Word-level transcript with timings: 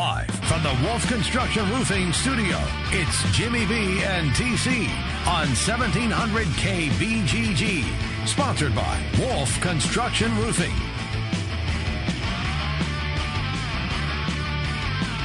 Live 0.00 0.30
from 0.46 0.62
the 0.62 0.74
Wolf 0.82 1.06
Construction 1.08 1.70
Roofing 1.70 2.10
Studio, 2.14 2.56
it's 2.86 3.22
Jimmy 3.36 3.66
B 3.66 4.02
and 4.02 4.30
TC 4.30 4.88
on 5.28 5.48
1700 5.48 6.46
KBGG. 6.46 8.26
Sponsored 8.26 8.74
by 8.74 8.98
Wolf 9.18 9.60
Construction 9.60 10.34
Roofing. 10.38 10.70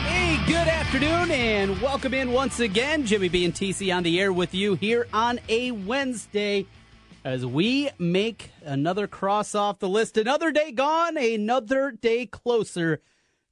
Hey, 0.03 0.45
good 0.45 0.67
afternoon, 0.67 1.31
and 1.31 1.81
welcome 1.81 2.13
in 2.13 2.33
once 2.33 2.59
again. 2.59 3.05
Jimmy 3.05 3.29
B 3.29 3.45
and 3.45 3.53
TC 3.53 3.95
on 3.95 4.03
the 4.03 4.19
air 4.19 4.33
with 4.33 4.53
you 4.53 4.75
here 4.75 5.07
on 5.13 5.39
a 5.47 5.71
Wednesday 5.71 6.65
as 7.23 7.45
we 7.45 7.91
make 7.97 8.51
another 8.61 9.07
cross 9.07 9.55
off 9.55 9.79
the 9.79 9.87
list. 9.87 10.17
Another 10.17 10.51
day 10.51 10.73
gone, 10.73 11.15
another 11.15 11.91
day 11.91 12.25
closer 12.25 12.99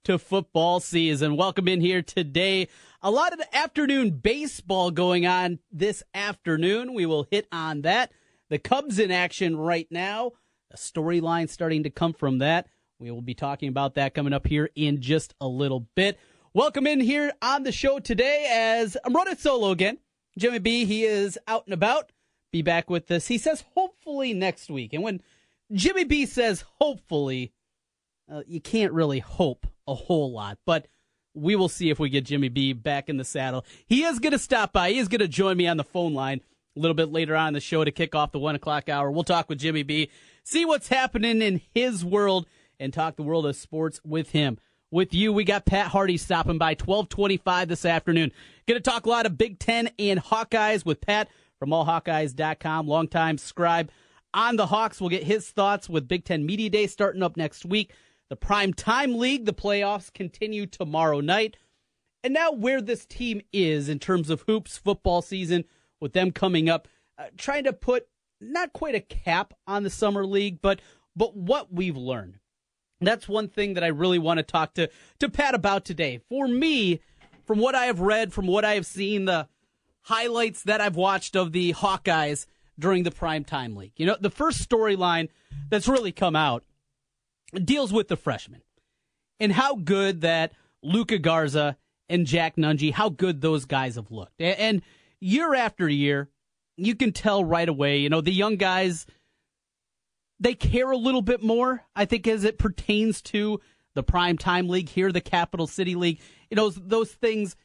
to 0.04 0.20
football 0.20 0.82
season. 0.82 1.38
Welcome 1.38 1.70
in 1.70 1.80
here 1.80 2.02
today. 2.02 2.68
A 3.02 3.10
lot 3.10 3.32
of 3.32 3.40
afternoon 3.54 4.12
baseball 4.12 4.92
going 4.92 5.26
on 5.26 5.60
this 5.72 6.04
afternoon. 6.14 6.94
We 6.94 7.06
will 7.06 7.26
hit 7.32 7.48
on 7.54 7.84
that. 7.84 8.12
The 8.50 8.60
Cubs 8.60 9.00
in 9.00 9.12
action 9.12 9.56
right 9.56 9.88
now. 9.90 10.34
A 10.72 10.76
storyline 10.76 11.48
starting 11.48 11.84
to 11.84 11.90
come 11.90 12.12
from 12.12 12.40
that. 12.40 12.68
We 13.00 13.12
will 13.12 13.22
be 13.22 13.34
talking 13.34 13.70
about 13.70 13.96
that 13.96 14.14
coming 14.14 14.34
up 14.34 14.46
here 14.46 14.70
in 14.76 15.00
just 15.00 15.36
a 15.40 15.48
little 15.48 15.88
bit. 15.96 16.20
Welcome 16.54 16.86
in 16.86 17.00
here 17.00 17.32
on 17.42 17.64
the 17.64 17.72
show 17.72 18.00
today 18.00 18.50
as 18.52 18.98
I'm 19.06 19.14
running 19.14 19.38
solo 19.38 19.72
again. 19.72 20.00
Jimmy 20.38 20.60
B, 20.60 20.84
he 20.84 21.06
is 21.06 21.40
out 21.48 21.66
and 21.66 21.74
about. 21.74 22.12
Be 22.52 22.62
back 22.62 22.90
with 22.90 23.10
us. 23.10 23.28
He 23.28 23.38
says 23.38 23.64
hopefully 23.74 24.34
next 24.34 24.70
week. 24.70 24.92
And 24.92 25.02
when 25.02 25.22
Jimmy 25.72 26.04
B 26.04 26.26
says 26.26 26.66
hopefully, 26.82 27.54
uh, 28.30 28.42
you 28.46 28.60
can't 28.60 28.92
really 28.92 29.20
hope 29.20 29.66
a 29.88 29.94
whole 29.96 30.32
lot, 30.32 30.58
but 30.66 30.88
we 31.34 31.56
will 31.56 31.70
see 31.70 31.90
if 31.90 32.00
we 32.00 32.10
get 32.10 32.26
Jimmy 32.26 32.50
B 32.50 32.74
back 32.74 33.10
in 33.10 33.18
the 33.18 33.24
saddle. 33.24 33.66
He 33.86 34.04
is 34.04 34.20
going 34.20 34.34
to 34.34 34.40
stop 34.40 34.72
by. 34.72 34.92
He 34.92 35.00
is 35.00 35.08
going 35.08 35.20
to 35.20 35.28
join 35.28 35.58
me 35.58 35.68
on 35.68 35.78
the 35.78 35.84
phone 35.84 36.14
line 36.14 36.42
a 36.76 36.80
little 36.80 36.96
bit 36.96 37.12
later 37.12 37.36
on 37.36 37.50
in 37.50 37.54
the 37.54 37.60
show 37.60 37.84
to 37.84 37.92
kick 37.92 38.16
off 38.16 38.32
the 38.32 38.40
one 38.40 38.56
o'clock 38.56 38.90
hour. 38.90 39.12
We'll 39.12 39.24
talk 39.24 39.50
with 39.50 39.60
Jimmy 39.60 39.84
B, 39.84 40.10
see 40.44 40.66
what's 40.66 40.88
happening 40.88 41.42
in 41.42 41.62
his 41.74 42.04
world, 42.04 42.48
and 42.80 42.94
talk 42.94 43.16
the 43.16 43.24
world 43.24 43.46
of 43.46 43.56
sports 43.56 44.00
with 44.04 44.32
him. 44.32 44.58
With 44.92 45.14
you, 45.14 45.34
we 45.34 45.44
got 45.44 45.66
Pat 45.66 45.88
Harty 45.88 46.18
stopping 46.18 46.60
by 46.60 46.72
1225 46.72 47.68
this 47.68 47.86
afternoon. 47.86 48.32
Going 48.68 48.82
to 48.82 48.90
talk 48.90 49.06
a 49.06 49.10
lot 49.10 49.26
of 49.26 49.38
Big 49.38 49.58
Ten 49.58 49.90
and 49.98 50.20
Hawkeyes 50.20 50.86
with 50.86 51.02
Pat 51.02 51.30
from 51.58 51.72
allhawkeyes.com, 51.72 52.88
longtime 52.88 53.40
scribe 53.40 53.90
on 54.34 54.56
the 54.56 54.68
Hawks. 54.68 55.02
We'll 55.02 55.10
get 55.10 55.24
his 55.24 55.50
thoughts 55.50 55.90
with 55.90 56.08
Big 56.08 56.26
Ten 56.26 56.46
Media 56.46 56.70
Day 56.70 56.88
starting 56.88 57.24
up 57.24 57.38
next 57.38 57.66
week. 57.66 57.92
The 58.34 58.38
Prime 58.38 58.74
Time 58.74 59.20
League, 59.20 59.46
the 59.46 59.54
playoffs 59.54 60.12
continue 60.12 60.66
tomorrow 60.66 61.20
night. 61.20 61.56
And 62.24 62.34
now, 62.34 62.52
where 62.52 62.82
this 62.82 63.06
team 63.06 63.42
is 63.54 63.88
in 63.88 64.00
terms 64.00 64.32
of 64.32 64.42
hoops 64.48 64.76
football 64.76 65.22
season, 65.22 65.66
with 66.00 66.14
them 66.14 66.32
coming 66.32 66.68
up, 66.68 66.88
uh, 67.20 67.26
trying 67.38 67.66
to 67.66 67.74
put 67.74 68.08
not 68.42 68.74
quite 68.74 68.96
a 68.96 69.02
cap 69.02 69.54
on 69.68 69.84
the 69.84 69.92
summer 69.92 70.26
league, 70.26 70.64
but 70.64 70.82
but 71.16 71.38
what 71.38 71.72
we've 71.72 71.96
learned. 71.96 72.40
That's 73.00 73.28
one 73.28 73.50
thing 73.50 73.76
that 73.76 73.84
I 73.84 73.90
really 73.90 74.18
want 74.18 74.40
to 74.40 74.44
talk 74.44 74.74
to 74.74 74.90
to 75.20 75.30
Pat 75.30 75.54
about 75.54 75.86
today. 75.86 76.20
For 76.28 76.48
me, 76.48 77.02
from 77.46 77.60
what 77.60 77.76
I 77.76 77.86
have 77.86 78.00
read, 78.00 78.34
from 78.34 78.48
what 78.48 78.66
I 78.66 78.74
have 78.74 78.88
seen, 78.88 79.26
the 79.26 79.48
highlights 80.02 80.64
that 80.64 80.82
I've 80.82 80.96
watched 80.96 81.36
of 81.36 81.52
the 81.52 81.74
Hawkeyes 81.74 82.48
during 82.80 83.04
the 83.04 83.12
prime 83.12 83.44
time 83.44 83.76
league. 83.76 83.94
You 83.96 84.08
know, 84.08 84.18
the 84.20 84.32
first 84.32 84.68
storyline 84.68 85.30
that's 85.70 85.88
really 85.88 86.12
come 86.12 86.36
out 86.36 86.64
deals 87.54 87.94
with 87.94 88.08
the 88.08 88.18
freshmen 88.18 88.62
and 89.40 89.52
how 89.52 89.76
good 89.76 90.22
that 90.22 90.54
Luka 90.82 91.18
Garza 91.18 91.78
and 92.10 92.26
Jack 92.26 92.56
Nunge, 92.58 92.92
how 92.92 93.10
good 93.10 93.42
those 93.42 93.66
guys 93.66 93.96
have 93.96 94.12
looked. 94.12 94.40
And 94.40 94.82
year 95.20 95.54
after 95.54 95.88
year, 95.88 96.30
you 96.78 96.96
can 96.96 97.12
tell 97.12 97.44
right 97.44 97.68
away, 97.68 97.98
you 97.98 98.10
know, 98.10 98.22
the 98.22 98.32
young 98.32 98.58
guys, 98.58 99.06
they 100.40 100.54
care 100.54 100.92
a 100.92 100.98
little 100.98 101.22
bit 101.22 101.42
more, 101.42 101.84
I 101.96 102.06
think, 102.06 102.28
as 102.28 102.44
it 102.44 102.58
pertains 102.58 103.22
to 103.24 103.62
the 103.96 104.04
prime 104.04 104.38
time 104.38 104.68
league 104.68 104.90
here, 104.90 105.12
the 105.12 105.22
capital 105.22 105.68
city 105.68 105.96
league. 105.96 106.20
You 106.50 106.56
know, 106.56 106.70
those 106.70 107.12
things, 107.12 107.56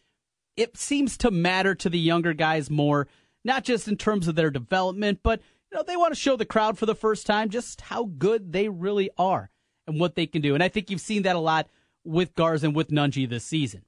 it 0.56 0.76
seems 0.76 1.16
to 1.18 1.30
matter 1.30 1.74
to 1.74 1.88
the 1.88 1.98
younger 1.98 2.34
guys 2.34 2.70
more, 2.70 3.08
not 3.44 3.64
just 3.64 3.88
in 3.88 3.96
terms 3.96 4.28
of 4.28 4.34
their 4.34 4.50
development, 4.50 5.20
but, 5.22 5.40
you 5.70 5.78
know, 5.78 5.84
they 5.84 5.96
want 5.96 6.12
to 6.12 6.20
show 6.20 6.36
the 6.36 6.44
crowd 6.44 6.78
for 6.78 6.86
the 6.86 6.94
first 6.94 7.26
time 7.26 7.48
just 7.48 7.80
how 7.80 8.04
good 8.04 8.52
they 8.52 8.68
really 8.68 9.10
are 9.16 9.50
and 9.88 9.98
what 9.98 10.14
they 10.14 10.26
can 10.26 10.42
do. 10.42 10.54
And 10.54 10.62
I 10.62 10.68
think 10.68 10.90
you've 10.90 11.00
seen 11.00 11.22
that 11.22 11.34
a 11.34 11.40
lot 11.40 11.68
with 12.04 12.34
Garza 12.34 12.66
and 12.66 12.76
with 12.76 12.90
Nunge 12.90 13.28
this 13.28 13.44
season. 13.44 13.82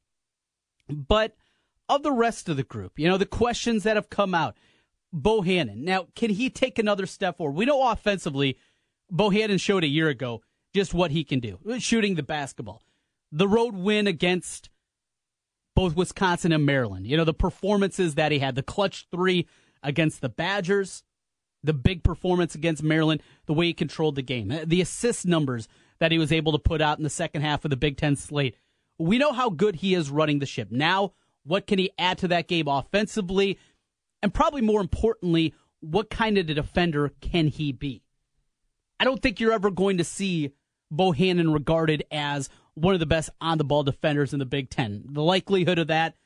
But 0.88 1.36
of 1.88 2.02
the 2.02 2.12
rest 2.12 2.48
of 2.48 2.56
the 2.56 2.64
group, 2.64 2.98
you 2.98 3.06
know, 3.08 3.18
the 3.18 3.26
questions 3.26 3.84
that 3.84 3.96
have 3.96 4.10
come 4.10 4.34
out, 4.34 4.56
Bohannon. 5.14 5.76
Now, 5.78 6.08
can 6.14 6.30
he 6.30 6.50
take 6.50 6.78
another 6.78 7.06
step 7.06 7.36
forward? 7.36 7.56
We 7.56 7.64
know 7.64 7.90
offensively, 7.90 8.56
Bohannon 9.12 9.60
showed 9.60 9.84
a 9.84 9.88
year 9.88 10.08
ago 10.08 10.42
just 10.74 10.94
what 10.94 11.10
he 11.10 11.24
can 11.24 11.40
do, 11.40 11.58
shooting 11.78 12.14
the 12.14 12.22
basketball. 12.22 12.82
The 13.32 13.48
road 13.48 13.74
win 13.74 14.06
against 14.06 14.70
both 15.74 15.96
Wisconsin 15.96 16.52
and 16.52 16.64
Maryland. 16.64 17.06
You 17.06 17.16
know, 17.16 17.24
the 17.24 17.34
performances 17.34 18.14
that 18.14 18.32
he 18.32 18.38
had, 18.38 18.54
the 18.54 18.62
clutch 18.62 19.06
three 19.10 19.46
against 19.82 20.20
the 20.20 20.28
Badgers, 20.28 21.02
the 21.62 21.72
big 21.72 22.02
performance 22.02 22.54
against 22.54 22.82
Maryland, 22.82 23.22
the 23.46 23.52
way 23.52 23.66
he 23.66 23.74
controlled 23.74 24.14
the 24.14 24.22
game, 24.22 24.52
the 24.64 24.80
assist 24.80 25.26
numbers 25.26 25.68
that 26.00 26.12
he 26.12 26.18
was 26.18 26.32
able 26.32 26.52
to 26.52 26.58
put 26.58 26.80
out 26.80 26.98
in 26.98 27.04
the 27.04 27.10
second 27.10 27.42
half 27.42 27.64
of 27.64 27.70
the 27.70 27.76
Big 27.76 27.96
Ten 27.96 28.16
slate. 28.16 28.56
We 28.98 29.18
know 29.18 29.32
how 29.32 29.50
good 29.50 29.76
he 29.76 29.94
is 29.94 30.10
running 30.10 30.40
the 30.40 30.46
ship. 30.46 30.68
Now, 30.70 31.12
what 31.44 31.66
can 31.66 31.78
he 31.78 31.90
add 31.98 32.18
to 32.18 32.28
that 32.28 32.48
game 32.48 32.68
offensively? 32.68 33.58
And 34.22 34.34
probably 34.34 34.60
more 34.60 34.80
importantly, 34.80 35.54
what 35.80 36.10
kind 36.10 36.36
of 36.36 36.48
a 36.50 36.54
defender 36.54 37.12
can 37.20 37.46
he 37.48 37.72
be? 37.72 38.02
I 38.98 39.04
don't 39.04 39.22
think 39.22 39.40
you're 39.40 39.52
ever 39.52 39.70
going 39.70 39.98
to 39.98 40.04
see 40.04 40.52
Bohannon 40.92 41.54
regarded 41.54 42.04
as 42.10 42.50
one 42.74 42.94
of 42.94 43.00
the 43.00 43.06
best 43.06 43.30
on 43.40 43.58
the 43.58 43.64
ball 43.64 43.82
defenders 43.82 44.32
in 44.32 44.38
the 44.38 44.46
Big 44.46 44.68
Ten. 44.68 45.02
The 45.06 45.22
likelihood 45.22 45.78
of 45.78 45.86
that 45.86 46.16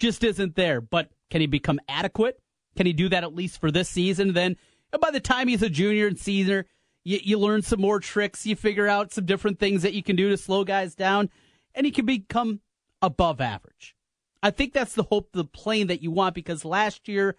just 0.00 0.24
isn't 0.24 0.56
there. 0.56 0.80
But 0.80 1.10
can 1.30 1.40
he 1.40 1.46
become 1.46 1.80
adequate? 1.88 2.40
Can 2.76 2.86
he 2.86 2.92
do 2.92 3.08
that 3.08 3.22
at 3.22 3.34
least 3.34 3.60
for 3.60 3.70
this 3.70 3.88
season? 3.88 4.32
Then 4.32 4.56
by 5.00 5.10
the 5.12 5.20
time 5.20 5.48
he's 5.48 5.62
a 5.62 5.68
junior 5.68 6.08
and 6.08 6.18
senior, 6.18 6.66
you, 7.04 7.20
you 7.22 7.38
learn 7.38 7.62
some 7.62 7.80
more 7.80 8.00
tricks. 8.00 8.46
You 8.46 8.56
figure 8.56 8.88
out 8.88 9.12
some 9.12 9.26
different 9.26 9.58
things 9.58 9.82
that 9.82 9.94
you 9.94 10.02
can 10.02 10.16
do 10.16 10.30
to 10.30 10.36
slow 10.36 10.64
guys 10.64 10.94
down, 10.94 11.30
and 11.74 11.86
he 11.86 11.92
can 11.92 12.06
become 12.06 12.60
above 13.00 13.40
average. 13.40 13.94
I 14.42 14.50
think 14.50 14.72
that's 14.72 14.94
the 14.94 15.04
hope, 15.04 15.32
the 15.32 15.44
plane 15.44 15.86
that 15.86 16.02
you 16.02 16.10
want, 16.10 16.34
because 16.34 16.64
last 16.64 17.08
year 17.08 17.36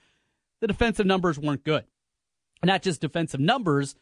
the 0.62 0.68
defensive 0.68 1.06
numbers 1.06 1.38
weren't 1.38 1.64
good. 1.64 1.86
Not 2.64 2.82
just 2.82 3.02
defensive 3.02 3.40
numbers, 3.40 3.96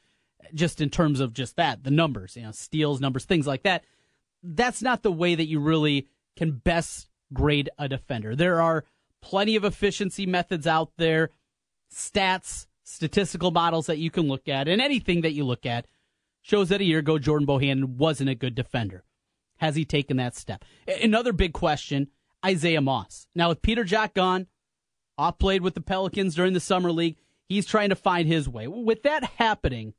just 0.54 0.80
in 0.82 0.90
terms 0.90 1.20
of 1.20 1.34
just 1.34 1.56
that, 1.56 1.84
the 1.84 1.92
numbers, 1.92 2.36
you 2.36 2.44
know, 2.44 2.52
steals, 2.52 3.02
numbers, 3.02 3.26
things 3.26 3.48
like 3.48 3.64
that. 3.64 3.84
That's 4.42 4.82
not 4.82 5.04
the 5.04 5.12
way 5.12 5.36
that 5.36 5.48
you 5.48 5.60
really 5.60 6.08
can 6.36 6.52
best 6.52 7.08
grade 7.34 7.70
a 7.78 7.88
defender. 7.88 8.36
There 8.36 8.62
are 8.62 8.86
plenty 9.22 9.56
of 9.56 9.64
efficiency 9.64 10.26
methods 10.26 10.68
out 10.68 10.92
there, 10.98 11.30
stats, 11.94 12.68
statistical 12.84 13.52
models 13.52 13.88
that 13.88 13.98
you 13.98 14.12
can 14.12 14.28
look 14.28 14.48
at, 14.48 14.68
and 14.68 14.82
anything 14.82 15.22
that 15.22 15.34
you 15.34 15.44
look 15.44 15.66
at 15.66 15.88
shows 16.42 16.70
that 16.70 16.82
a 16.82 16.86
year 16.86 17.00
ago 17.00 17.18
Jordan 17.18 17.48
Bohannon 17.48 17.96
wasn't 17.96 18.30
a 18.30 18.36
good 18.36 18.56
defender. 18.56 19.04
Has 19.58 19.76
he 19.76 19.86
taken 19.86 20.18
that 20.18 20.36
step? 20.36 20.66
Another 21.02 21.32
big 21.32 21.54
question 21.54 22.10
Isaiah 22.46 22.82
Moss. 22.82 23.28
Now, 23.34 23.50
with 23.50 23.62
Peter 23.62 23.86
Jok 23.86 24.14
gone, 24.14 24.48
off 25.18 25.38
played 25.38 25.62
with 25.62 25.76
the 25.76 25.82
Pelicans 25.82 26.36
during 26.36 26.54
the 26.54 26.60
Summer 26.60 26.92
League, 26.92 27.18
he's 27.48 27.66
trying 27.66 27.90
to 27.90 27.96
find 27.96 28.28
his 28.28 28.50
way. 28.50 28.68
With 28.68 29.04
that 29.04 29.24
happening, 29.38 29.94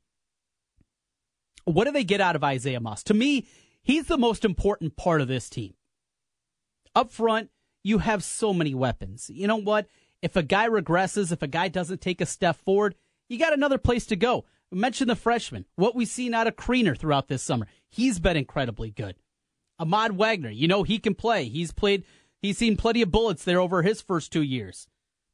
what 1.63 1.85
do 1.85 1.91
they 1.91 2.03
get 2.03 2.21
out 2.21 2.35
of 2.35 2.43
Isaiah 2.43 2.79
Moss? 2.79 3.03
To 3.05 3.13
me, 3.13 3.47
he's 3.81 4.05
the 4.05 4.17
most 4.17 4.45
important 4.45 4.95
part 4.95 5.21
of 5.21 5.27
this 5.27 5.49
team. 5.49 5.73
Up 6.93 7.11
front, 7.11 7.49
you 7.83 7.99
have 7.99 8.23
so 8.23 8.53
many 8.53 8.75
weapons. 8.75 9.31
You 9.33 9.47
know 9.47 9.57
what? 9.57 9.87
If 10.25 10.35
a 10.35 10.41
guy 10.41 10.67
regresses, 10.67 11.31
if 11.31 11.43
a 11.43 11.47
guy 11.47 11.67
doesn't 11.67 12.01
take 12.01 12.19
a 12.19 12.25
step 12.25 12.55
forward, 12.55 12.95
you 13.29 13.37
got 13.37 13.53
another 13.53 13.77
place 13.77 14.07
to 14.07 14.15
go. 14.15 14.45
Mention 14.71 15.07
the 15.07 15.15
freshman. 15.15 15.65
What 15.75 15.93
we've 15.93 16.07
seen 16.07 16.33
out 16.33 16.47
of 16.47 16.55
Kriener 16.55 16.97
throughout 16.97 17.27
this 17.27 17.43
summer. 17.43 17.67
He's 17.89 18.17
been 18.17 18.35
incredibly 18.35 18.89
good. 18.89 19.17
Ahmad 19.77 20.17
Wagner, 20.17 20.49
you 20.49 20.67
know 20.67 20.81
he 20.81 20.97
can 20.97 21.13
play. 21.13 21.43
He's 21.43 21.71
played. 21.71 22.05
He's 22.41 22.57
seen 22.57 22.75
plenty 22.75 23.03
of 23.03 23.11
bullets 23.11 23.43
there 23.43 23.59
over 23.59 23.83
his 23.83 24.01
first 24.01 24.33
two 24.33 24.41
years. 24.41 24.87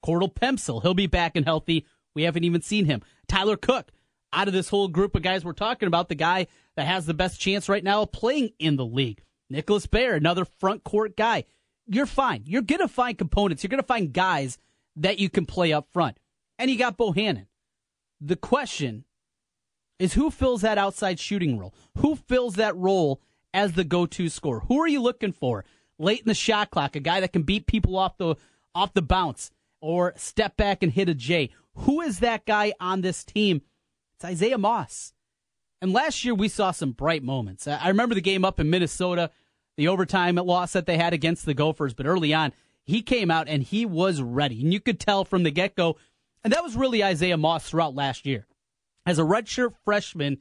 Cordell 0.06 0.36
Pemsl, 0.36 0.82
he'll 0.82 0.94
be 0.94 1.08
back 1.08 1.38
and 1.38 1.46
healthy. 1.46 1.86
We 2.14 2.24
haven't 2.24 2.44
even 2.44 2.62
seen 2.62 2.84
him. 2.84 3.02
Tyler 3.30 3.56
Cook, 3.56 3.94
out 4.34 4.50
of 4.50 4.54
this 4.54 4.68
whole 4.68 4.90
group 4.90 5.16
of 5.16 5.22
guys 5.22 5.46
we're 5.46 5.54
talking 5.54 5.88
about, 5.88 6.10
the 6.10 6.16
guy 6.16 6.48
that 6.76 6.86
has 6.86 7.06
the 7.06 7.14
best 7.14 7.40
chance 7.40 7.70
right 7.70 7.84
now 7.84 8.02
of 8.02 8.12
playing 8.12 8.50
in 8.60 8.76
the 8.76 8.86
league. 8.86 9.24
Nicholas 9.50 9.86
Baer, 9.86 10.16
another 10.16 10.44
front 10.44 10.84
court 10.84 11.16
guy. 11.16 11.46
You're 11.88 12.06
fine. 12.06 12.44
You're 12.46 12.62
going 12.62 12.82
to 12.82 12.90
find 12.90 13.18
components. 13.18 13.64
You're 13.64 13.70
going 13.70 13.82
to 13.82 13.88
find 13.88 14.12
guys 14.12 14.58
that 14.96 15.20
you 15.20 15.30
can 15.30 15.46
play 15.46 15.74
up 15.74 15.88
front. 15.92 16.18
And 16.60 16.70
you 16.70 16.78
got 16.78 16.98
Bohannon. 16.98 17.48
The 18.20 18.36
question 18.36 19.06
is 20.00 20.14
who 20.14 20.30
fills 20.30 20.62
that 20.62 20.78
outside 20.78 21.20
shooting 21.20 21.58
role? 21.58 21.74
Who 21.98 22.16
fills 22.16 22.56
that 22.56 22.76
role 22.76 23.22
as 23.54 23.74
the 23.74 23.84
go 23.84 24.06
to 24.06 24.30
scorer? 24.30 24.62
Who 24.62 24.80
are 24.80 24.88
you 24.88 25.02
looking 25.02 25.32
for? 25.32 25.66
late 26.02 26.20
in 26.20 26.28
the 26.28 26.34
shot 26.34 26.72
clock, 26.72 26.96
a 26.96 27.00
guy 27.00 27.20
that 27.20 27.32
can 27.32 27.44
beat 27.44 27.68
people 27.68 27.96
off 27.96 28.18
the 28.18 28.36
off 28.74 28.94
the 28.94 29.02
bounce 29.02 29.52
or 29.82 30.14
step 30.18 30.58
back 30.58 30.84
and 30.84 30.92
hit 30.92 31.10
a 31.10 31.14
J. 31.14 31.52
Who 31.76 32.02
is 32.02 32.20
that 32.20 32.46
guy 32.46 32.74
on 32.80 33.02
this 33.02 33.24
team? 33.24 33.62
It's 34.16 34.26
Isaiah 34.26 34.58
Moss. 34.58 35.14
And 35.82 35.94
last 35.94 36.24
year 36.24 36.36
we 36.36 36.48
saw 36.48 36.72
some 36.72 36.92
bright 36.92 37.24
moments. 37.24 37.68
I 37.68 37.88
remember 37.88 38.16
the 38.16 38.22
game 38.22 38.46
up 38.46 38.60
in 38.60 38.70
Minnesota, 38.70 39.32
the 39.78 39.88
overtime 39.88 40.36
loss 40.36 40.74
that 40.74 40.86
they 40.86 40.98
had 40.98 41.14
against 41.14 41.46
the 41.46 41.54
Gophers, 41.54 41.94
but 41.94 42.06
early 42.06 42.34
on 42.34 42.54
he 42.86 43.02
came 43.02 43.32
out 43.32 43.48
and 43.48 43.64
he 43.64 43.86
was 43.86 44.22
ready. 44.22 44.62
And 44.62 44.74
you 44.74 44.80
could 44.80 45.00
tell 45.00 45.26
from 45.26 45.44
the 45.44 45.52
get 45.52 45.76
go, 45.76 45.98
and 46.44 46.54
that 46.54 46.64
was 46.64 46.76
really 46.76 47.04
Isaiah 47.04 47.38
Moss 47.38 47.70
throughout 47.70 47.96
last 47.96 48.26
year. 48.26 48.48
As 49.06 49.20
a 49.20 49.24
redshirt 49.24 49.74
freshman, 49.84 50.40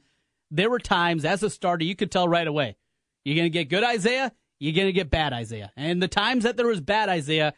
there 0.49 0.69
were 0.69 0.79
times 0.79 1.25
as 1.25 1.43
a 1.43 1.49
starter 1.49 1.85
you 1.85 1.95
could 1.95 2.11
tell 2.11 2.27
right 2.27 2.47
away. 2.47 2.77
You're 3.23 3.35
going 3.35 3.45
to 3.45 3.49
get 3.49 3.69
good 3.69 3.83
Isaiah, 3.83 4.31
you're 4.59 4.73
going 4.73 4.87
to 4.87 4.93
get 4.93 5.09
bad 5.09 5.33
Isaiah. 5.33 5.71
And 5.75 6.01
the 6.01 6.07
times 6.07 6.43
that 6.43 6.57
there 6.57 6.67
was 6.67 6.81
bad 6.81 7.09
Isaiah, 7.09 7.53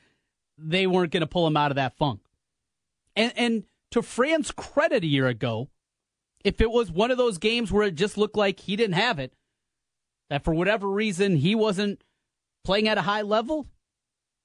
they 0.57 0.87
weren't 0.87 1.11
going 1.11 1.21
to 1.21 1.27
pull 1.27 1.47
him 1.47 1.57
out 1.57 1.71
of 1.71 1.75
that 1.75 1.97
funk. 1.97 2.21
And, 3.15 3.33
and 3.35 3.63
to 3.91 4.01
Fran's 4.01 4.51
credit 4.51 5.03
a 5.03 5.07
year 5.07 5.27
ago, 5.27 5.69
if 6.43 6.59
it 6.61 6.71
was 6.71 6.91
one 6.91 7.11
of 7.11 7.17
those 7.17 7.37
games 7.37 7.71
where 7.71 7.87
it 7.87 7.95
just 7.95 8.17
looked 8.17 8.35
like 8.35 8.59
he 8.59 8.75
didn't 8.75 8.95
have 8.95 9.19
it, 9.19 9.33
that 10.29 10.43
for 10.43 10.53
whatever 10.53 10.89
reason 10.89 11.37
he 11.37 11.55
wasn't 11.55 12.03
playing 12.63 12.87
at 12.87 12.97
a 12.97 13.03
high 13.03 13.21
level, 13.21 13.67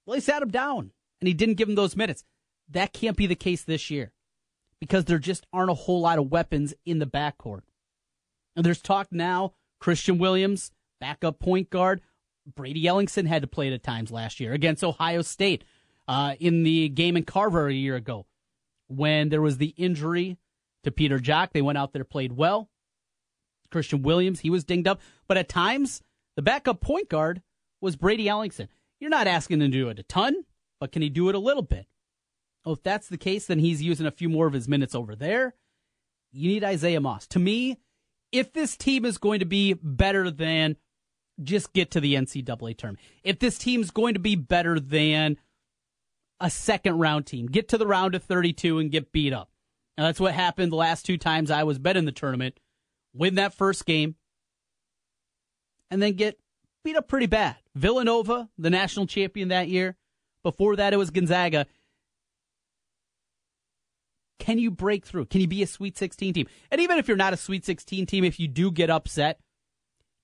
well, 0.08 0.14
he 0.14 0.22
sat 0.22 0.40
him 0.40 0.48
down 0.48 0.90
and 1.20 1.28
he 1.28 1.34
didn't 1.34 1.56
give 1.56 1.68
him 1.68 1.74
those 1.74 1.94
minutes. 1.94 2.24
That 2.70 2.94
can't 2.94 3.16
be 3.16 3.26
the 3.26 3.34
case 3.34 3.62
this 3.62 3.90
year 3.90 4.12
because 4.80 5.04
there 5.04 5.18
just 5.18 5.46
aren't 5.52 5.70
a 5.70 5.74
whole 5.74 6.00
lot 6.00 6.18
of 6.18 6.30
weapons 6.30 6.72
in 6.86 6.98
the 6.98 7.04
backcourt. 7.06 7.60
And 8.56 8.64
there's 8.64 8.80
talk 8.80 9.08
now 9.10 9.52
Christian 9.80 10.16
Williams, 10.16 10.72
backup 10.98 11.38
point 11.38 11.68
guard. 11.68 12.00
Brady 12.46 12.84
Ellingson 12.84 13.26
had 13.26 13.42
to 13.42 13.48
play 13.48 13.68
it 13.68 13.74
at 13.74 13.82
times 13.82 14.10
last 14.10 14.40
year 14.40 14.54
against 14.54 14.82
Ohio 14.82 15.20
State 15.20 15.64
uh, 16.08 16.36
in 16.40 16.62
the 16.62 16.88
game 16.88 17.14
in 17.14 17.24
Carver 17.24 17.68
a 17.68 17.74
year 17.74 17.94
ago 17.94 18.24
when 18.86 19.28
there 19.28 19.42
was 19.42 19.58
the 19.58 19.74
injury 19.76 20.38
to 20.84 20.90
Peter 20.90 21.18
Jok. 21.18 21.52
They 21.52 21.60
went 21.60 21.76
out 21.76 21.92
there, 21.92 22.04
played 22.04 22.32
well. 22.32 22.70
Christian 23.70 24.00
Williams, 24.00 24.40
he 24.40 24.48
was 24.48 24.64
dinged 24.64 24.88
up. 24.88 25.02
But 25.26 25.36
at 25.36 25.50
times, 25.50 26.00
the 26.34 26.40
backup 26.40 26.80
point 26.80 27.10
guard 27.10 27.42
was 27.82 27.94
Brady 27.94 28.24
Ellingson. 28.24 28.68
You're 29.00 29.10
not 29.10 29.26
asking 29.26 29.60
him 29.60 29.70
to 29.70 29.78
do 29.78 29.88
it 29.88 29.98
a 29.98 30.02
ton, 30.02 30.44
but 30.80 30.92
can 30.92 31.02
he 31.02 31.08
do 31.08 31.28
it 31.28 31.34
a 31.34 31.40
little 31.40 31.62
bit? 31.62 31.86
Oh, 32.64 32.72
if 32.72 32.82
that's 32.82 33.08
the 33.08 33.18
case, 33.18 33.46
then 33.46 33.58
he's 33.58 33.82
using 33.82 34.06
a 34.06 34.10
few 34.10 34.28
more 34.28 34.46
of 34.46 34.52
his 34.52 34.68
minutes 34.68 34.94
over 34.94 35.14
there. 35.14 35.54
You 36.32 36.48
need 36.48 36.64
Isaiah 36.64 37.00
Moss. 37.00 37.26
To 37.28 37.38
me, 37.38 37.78
if 38.32 38.52
this 38.52 38.76
team 38.76 39.04
is 39.04 39.18
going 39.18 39.40
to 39.40 39.46
be 39.46 39.74
better 39.74 40.30
than 40.30 40.76
just 41.42 41.72
get 41.72 41.90
to 41.92 42.00
the 42.00 42.14
NCAA 42.14 42.76
tournament, 42.76 43.00
if 43.22 43.38
this 43.38 43.58
team's 43.58 43.90
going 43.90 44.14
to 44.14 44.20
be 44.20 44.36
better 44.36 44.78
than 44.78 45.38
a 46.40 46.50
second 46.50 46.98
round 46.98 47.26
team, 47.26 47.46
get 47.46 47.68
to 47.68 47.78
the 47.78 47.86
round 47.86 48.14
of 48.14 48.22
32 48.24 48.78
and 48.78 48.90
get 48.90 49.12
beat 49.12 49.32
up. 49.32 49.50
Now, 49.96 50.04
that's 50.04 50.20
what 50.20 50.34
happened 50.34 50.70
the 50.70 50.76
last 50.76 51.06
two 51.06 51.18
times 51.18 51.50
I 51.50 51.64
was 51.64 51.78
bet 51.78 51.96
in 51.96 52.04
the 52.04 52.12
tournament. 52.12 52.60
Win 53.14 53.36
that 53.36 53.54
first 53.54 53.86
game, 53.86 54.16
and 55.90 56.02
then 56.02 56.12
get 56.12 56.38
beat 56.84 56.96
up 56.96 57.08
pretty 57.08 57.26
bad. 57.26 57.56
Villanova, 57.78 58.48
the 58.58 58.70
national 58.70 59.06
champion 59.06 59.48
that 59.48 59.68
year. 59.68 59.96
Before 60.42 60.76
that, 60.76 60.92
it 60.92 60.96
was 60.96 61.10
Gonzaga. 61.10 61.66
Can 64.38 64.58
you 64.58 64.70
break 64.70 65.04
through? 65.04 65.26
Can 65.26 65.40
you 65.40 65.46
be 65.46 65.62
a 65.62 65.66
Sweet 65.66 65.96
16 65.96 66.34
team? 66.34 66.46
And 66.70 66.80
even 66.80 66.98
if 66.98 67.08
you're 67.08 67.16
not 67.16 67.32
a 67.32 67.36
Sweet 67.36 67.64
16 67.64 68.06
team, 68.06 68.24
if 68.24 68.40
you 68.40 68.48
do 68.48 68.70
get 68.70 68.90
upset, 68.90 69.40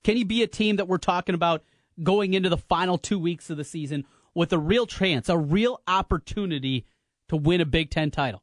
can 0.02 0.16
you 0.16 0.24
be 0.24 0.42
a 0.42 0.46
team 0.46 0.76
that 0.76 0.88
we're 0.88 0.98
talking 0.98 1.34
about 1.34 1.62
going 2.02 2.34
into 2.34 2.48
the 2.48 2.56
final 2.56 2.98
two 2.98 3.18
weeks 3.18 3.50
of 3.50 3.56
the 3.56 3.64
season 3.64 4.04
with 4.34 4.52
a 4.52 4.58
real 4.58 4.86
chance, 4.86 5.28
a 5.28 5.38
real 5.38 5.80
opportunity 5.86 6.84
to 7.28 7.36
win 7.36 7.60
a 7.60 7.66
Big 7.66 7.90
Ten 7.90 8.10
title? 8.10 8.42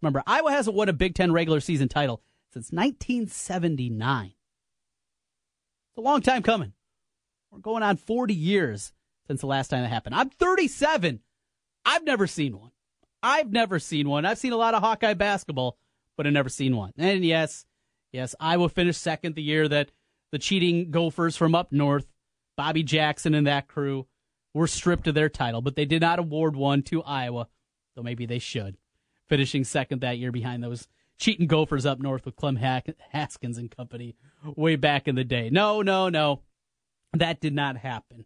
Remember, 0.00 0.22
Iowa 0.26 0.50
hasn't 0.50 0.76
won 0.76 0.88
a 0.88 0.92
Big 0.92 1.14
Ten 1.14 1.32
regular 1.32 1.60
season 1.60 1.88
title 1.88 2.22
since 2.52 2.72
1979. 2.72 4.26
It's 4.26 4.34
a 5.98 6.00
long 6.00 6.20
time 6.20 6.42
coming. 6.42 6.72
We're 7.50 7.60
going 7.60 7.82
on 7.82 7.96
40 7.96 8.34
years 8.34 8.92
since 9.26 9.40
the 9.40 9.46
last 9.46 9.68
time 9.68 9.84
it 9.84 9.88
happened. 9.88 10.14
I'm 10.14 10.30
37. 10.30 11.20
I've 11.84 12.04
never 12.04 12.26
seen 12.26 12.58
one. 12.58 12.70
I've 13.22 13.50
never 13.50 13.78
seen 13.78 14.08
one. 14.08 14.24
I've 14.24 14.38
seen 14.38 14.52
a 14.52 14.56
lot 14.56 14.74
of 14.74 14.82
Hawkeye 14.82 15.14
basketball, 15.14 15.76
but 16.16 16.26
I've 16.26 16.32
never 16.32 16.48
seen 16.48 16.76
one. 16.76 16.92
And 16.96 17.24
yes, 17.24 17.66
yes, 18.12 18.34
Iowa 18.40 18.68
finished 18.68 19.02
second 19.02 19.34
the 19.34 19.42
year 19.42 19.68
that 19.68 19.90
the 20.32 20.38
cheating 20.38 20.90
Gophers 20.90 21.36
from 21.36 21.54
up 21.54 21.72
north, 21.72 22.06
Bobby 22.56 22.82
Jackson 22.82 23.34
and 23.34 23.46
that 23.46 23.68
crew, 23.68 24.06
were 24.54 24.66
stripped 24.66 25.06
of 25.06 25.14
their 25.14 25.28
title, 25.28 25.60
but 25.60 25.76
they 25.76 25.84
did 25.84 26.02
not 26.02 26.18
award 26.18 26.56
one 26.56 26.82
to 26.82 27.02
Iowa, 27.02 27.48
though 27.94 28.02
maybe 28.02 28.26
they 28.26 28.38
should. 28.38 28.76
Finishing 29.28 29.64
second 29.64 30.00
that 30.00 30.18
year 30.18 30.32
behind 30.32 30.62
those 30.62 30.88
cheating 31.18 31.46
Gophers 31.46 31.86
up 31.86 32.00
north 32.00 32.24
with 32.24 32.36
Clem 32.36 32.56
Haskins 32.56 33.58
and 33.58 33.70
company 33.70 34.16
way 34.56 34.76
back 34.76 35.06
in 35.06 35.14
the 35.14 35.24
day. 35.24 35.50
No, 35.50 35.82
no, 35.82 36.08
no. 36.08 36.40
That 37.12 37.40
did 37.40 37.54
not 37.54 37.76
happen. 37.76 38.24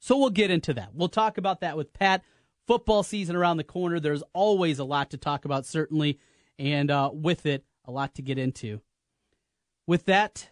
So 0.00 0.18
we'll 0.18 0.30
get 0.30 0.50
into 0.50 0.74
that. 0.74 0.90
We'll 0.94 1.08
talk 1.08 1.38
about 1.38 1.60
that 1.60 1.76
with 1.76 1.92
Pat. 1.92 2.22
Football 2.66 3.02
season 3.02 3.36
around 3.36 3.56
the 3.56 3.64
corner. 3.64 4.00
There's 4.00 4.22
always 4.32 4.78
a 4.78 4.84
lot 4.84 5.10
to 5.10 5.16
talk 5.16 5.44
about, 5.44 5.66
certainly, 5.66 6.20
and 6.58 6.90
uh, 6.90 7.10
with 7.12 7.46
it, 7.46 7.64
a 7.84 7.90
lot 7.90 8.14
to 8.16 8.22
get 8.22 8.38
into. 8.38 8.80
With 9.86 10.04
that, 10.04 10.50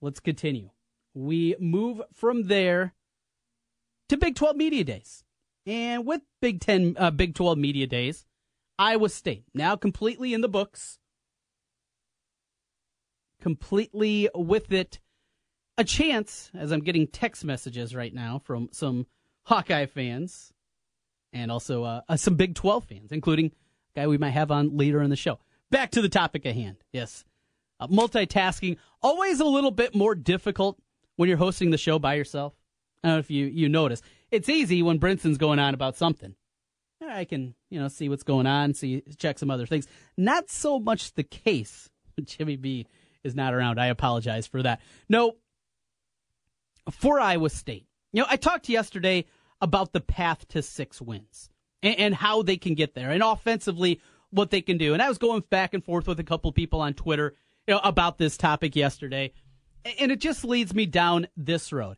let's 0.00 0.20
continue. 0.20 0.70
We 1.14 1.56
move 1.60 2.00
from 2.12 2.44
there 2.44 2.94
to 4.08 4.16
Big 4.16 4.34
12 4.34 4.56
Media 4.56 4.84
Days. 4.84 5.24
And 5.66 6.06
with 6.06 6.22
Big 6.40 6.60
10, 6.60 6.96
uh, 6.98 7.10
Big 7.10 7.34
12 7.34 7.58
Media 7.58 7.86
Days, 7.86 8.26
Iowa 8.78 9.08
State 9.08 9.44
now 9.54 9.76
completely 9.76 10.34
in 10.34 10.40
the 10.40 10.48
books, 10.48 10.98
completely 13.40 14.28
with 14.34 14.72
it 14.72 14.98
a 15.76 15.84
chance, 15.84 16.50
as 16.54 16.72
I'm 16.72 16.80
getting 16.80 17.06
text 17.06 17.44
messages 17.44 17.94
right 17.94 18.14
now 18.14 18.40
from 18.44 18.68
some 18.72 19.06
Hawkeye 19.44 19.86
fans 19.86 20.52
and 21.32 21.50
also 21.50 21.84
uh, 21.84 22.00
uh, 22.08 22.16
some 22.16 22.36
Big 22.36 22.54
12 22.54 22.84
fans, 22.84 23.12
including 23.12 23.46
a 23.46 24.00
guy 24.00 24.06
we 24.06 24.18
might 24.18 24.30
have 24.30 24.50
on 24.50 24.76
later 24.76 25.02
in 25.02 25.10
the 25.10 25.16
show. 25.16 25.38
Back 25.70 25.90
to 25.92 26.02
the 26.02 26.08
topic 26.08 26.46
at 26.46 26.54
hand. 26.54 26.76
Yes. 26.92 27.24
Uh, 27.80 27.88
multitasking, 27.88 28.76
always 29.02 29.40
a 29.40 29.44
little 29.44 29.72
bit 29.72 29.94
more 29.94 30.14
difficult 30.14 30.78
when 31.16 31.28
you're 31.28 31.38
hosting 31.38 31.70
the 31.70 31.78
show 31.78 31.98
by 31.98 32.14
yourself. 32.14 32.54
I 33.02 33.08
don't 33.08 33.16
know 33.16 33.20
if 33.20 33.30
you, 33.30 33.46
you 33.46 33.68
notice. 33.68 34.00
It's 34.30 34.48
easy 34.48 34.82
when 34.82 34.98
Brinson's 34.98 35.38
going 35.38 35.58
on 35.58 35.74
about 35.74 35.96
something. 35.96 36.34
I 37.06 37.24
can, 37.24 37.54
you 37.68 37.78
know, 37.78 37.88
see 37.88 38.08
what's 38.08 38.22
going 38.22 38.46
on, 38.46 38.72
see, 38.72 39.02
check 39.18 39.38
some 39.38 39.50
other 39.50 39.66
things. 39.66 39.86
Not 40.16 40.48
so 40.48 40.78
much 40.78 41.12
the 41.12 41.22
case. 41.22 41.90
Jimmy 42.24 42.56
B 42.56 42.86
is 43.22 43.34
not 43.34 43.52
around. 43.52 43.78
I 43.78 43.86
apologize 43.86 44.46
for 44.46 44.62
that. 44.62 44.80
No, 45.08 45.36
for 46.90 47.20
Iowa 47.20 47.50
State. 47.50 47.86
You 48.12 48.22
know, 48.22 48.28
I 48.28 48.36
talked 48.36 48.68
yesterday 48.68 49.24
about 49.60 49.92
the 49.92 50.00
path 50.00 50.46
to 50.48 50.62
six 50.62 51.00
wins 51.00 51.48
and, 51.82 51.98
and, 51.98 52.14
how 52.14 52.42
they 52.42 52.56
can 52.56 52.74
get 52.74 52.94
there, 52.94 53.10
and 53.10 53.22
offensively 53.22 54.00
what 54.30 54.50
they 54.50 54.60
can 54.60 54.78
do. 54.78 54.92
And 54.92 55.02
I 55.02 55.08
was 55.08 55.18
going 55.18 55.42
back 55.50 55.74
and 55.74 55.84
forth 55.84 56.06
with 56.06 56.20
a 56.20 56.24
couple 56.24 56.50
people 56.52 56.80
on 56.80 56.94
Twitter, 56.94 57.34
you 57.66 57.74
know, 57.74 57.80
about 57.82 58.18
this 58.18 58.36
topic 58.36 58.76
yesterday, 58.76 59.32
and 59.98 60.12
it 60.12 60.20
just 60.20 60.44
leads 60.44 60.74
me 60.74 60.86
down 60.86 61.28
this 61.36 61.72
road. 61.72 61.96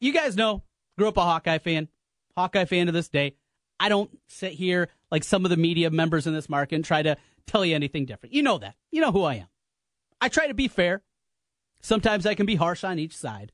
You 0.00 0.12
guys 0.12 0.36
know, 0.36 0.62
grew 0.98 1.08
up 1.08 1.16
a 1.16 1.22
Hawkeye 1.22 1.58
fan, 1.58 1.88
Hawkeye 2.36 2.64
fan 2.64 2.86
to 2.86 2.92
this 2.92 3.08
day. 3.08 3.36
I 3.78 3.88
don't 3.88 4.10
sit 4.28 4.52
here 4.52 4.88
like 5.10 5.24
some 5.24 5.44
of 5.44 5.50
the 5.50 5.56
media 5.56 5.90
members 5.90 6.26
in 6.26 6.34
this 6.34 6.48
market 6.48 6.76
and 6.76 6.84
try 6.84 7.02
to 7.02 7.16
tell 7.46 7.64
you 7.64 7.74
anything 7.74 8.06
different. 8.06 8.34
You 8.34 8.42
know 8.42 8.58
that. 8.58 8.74
You 8.90 9.00
know 9.00 9.12
who 9.12 9.22
I 9.22 9.34
am. 9.34 9.48
I 10.20 10.28
try 10.28 10.46
to 10.46 10.54
be 10.54 10.68
fair. 10.68 11.02
Sometimes 11.80 12.24
I 12.24 12.34
can 12.34 12.46
be 12.46 12.54
harsh 12.54 12.84
on 12.84 12.98
each 12.98 13.16
side. 13.16 13.52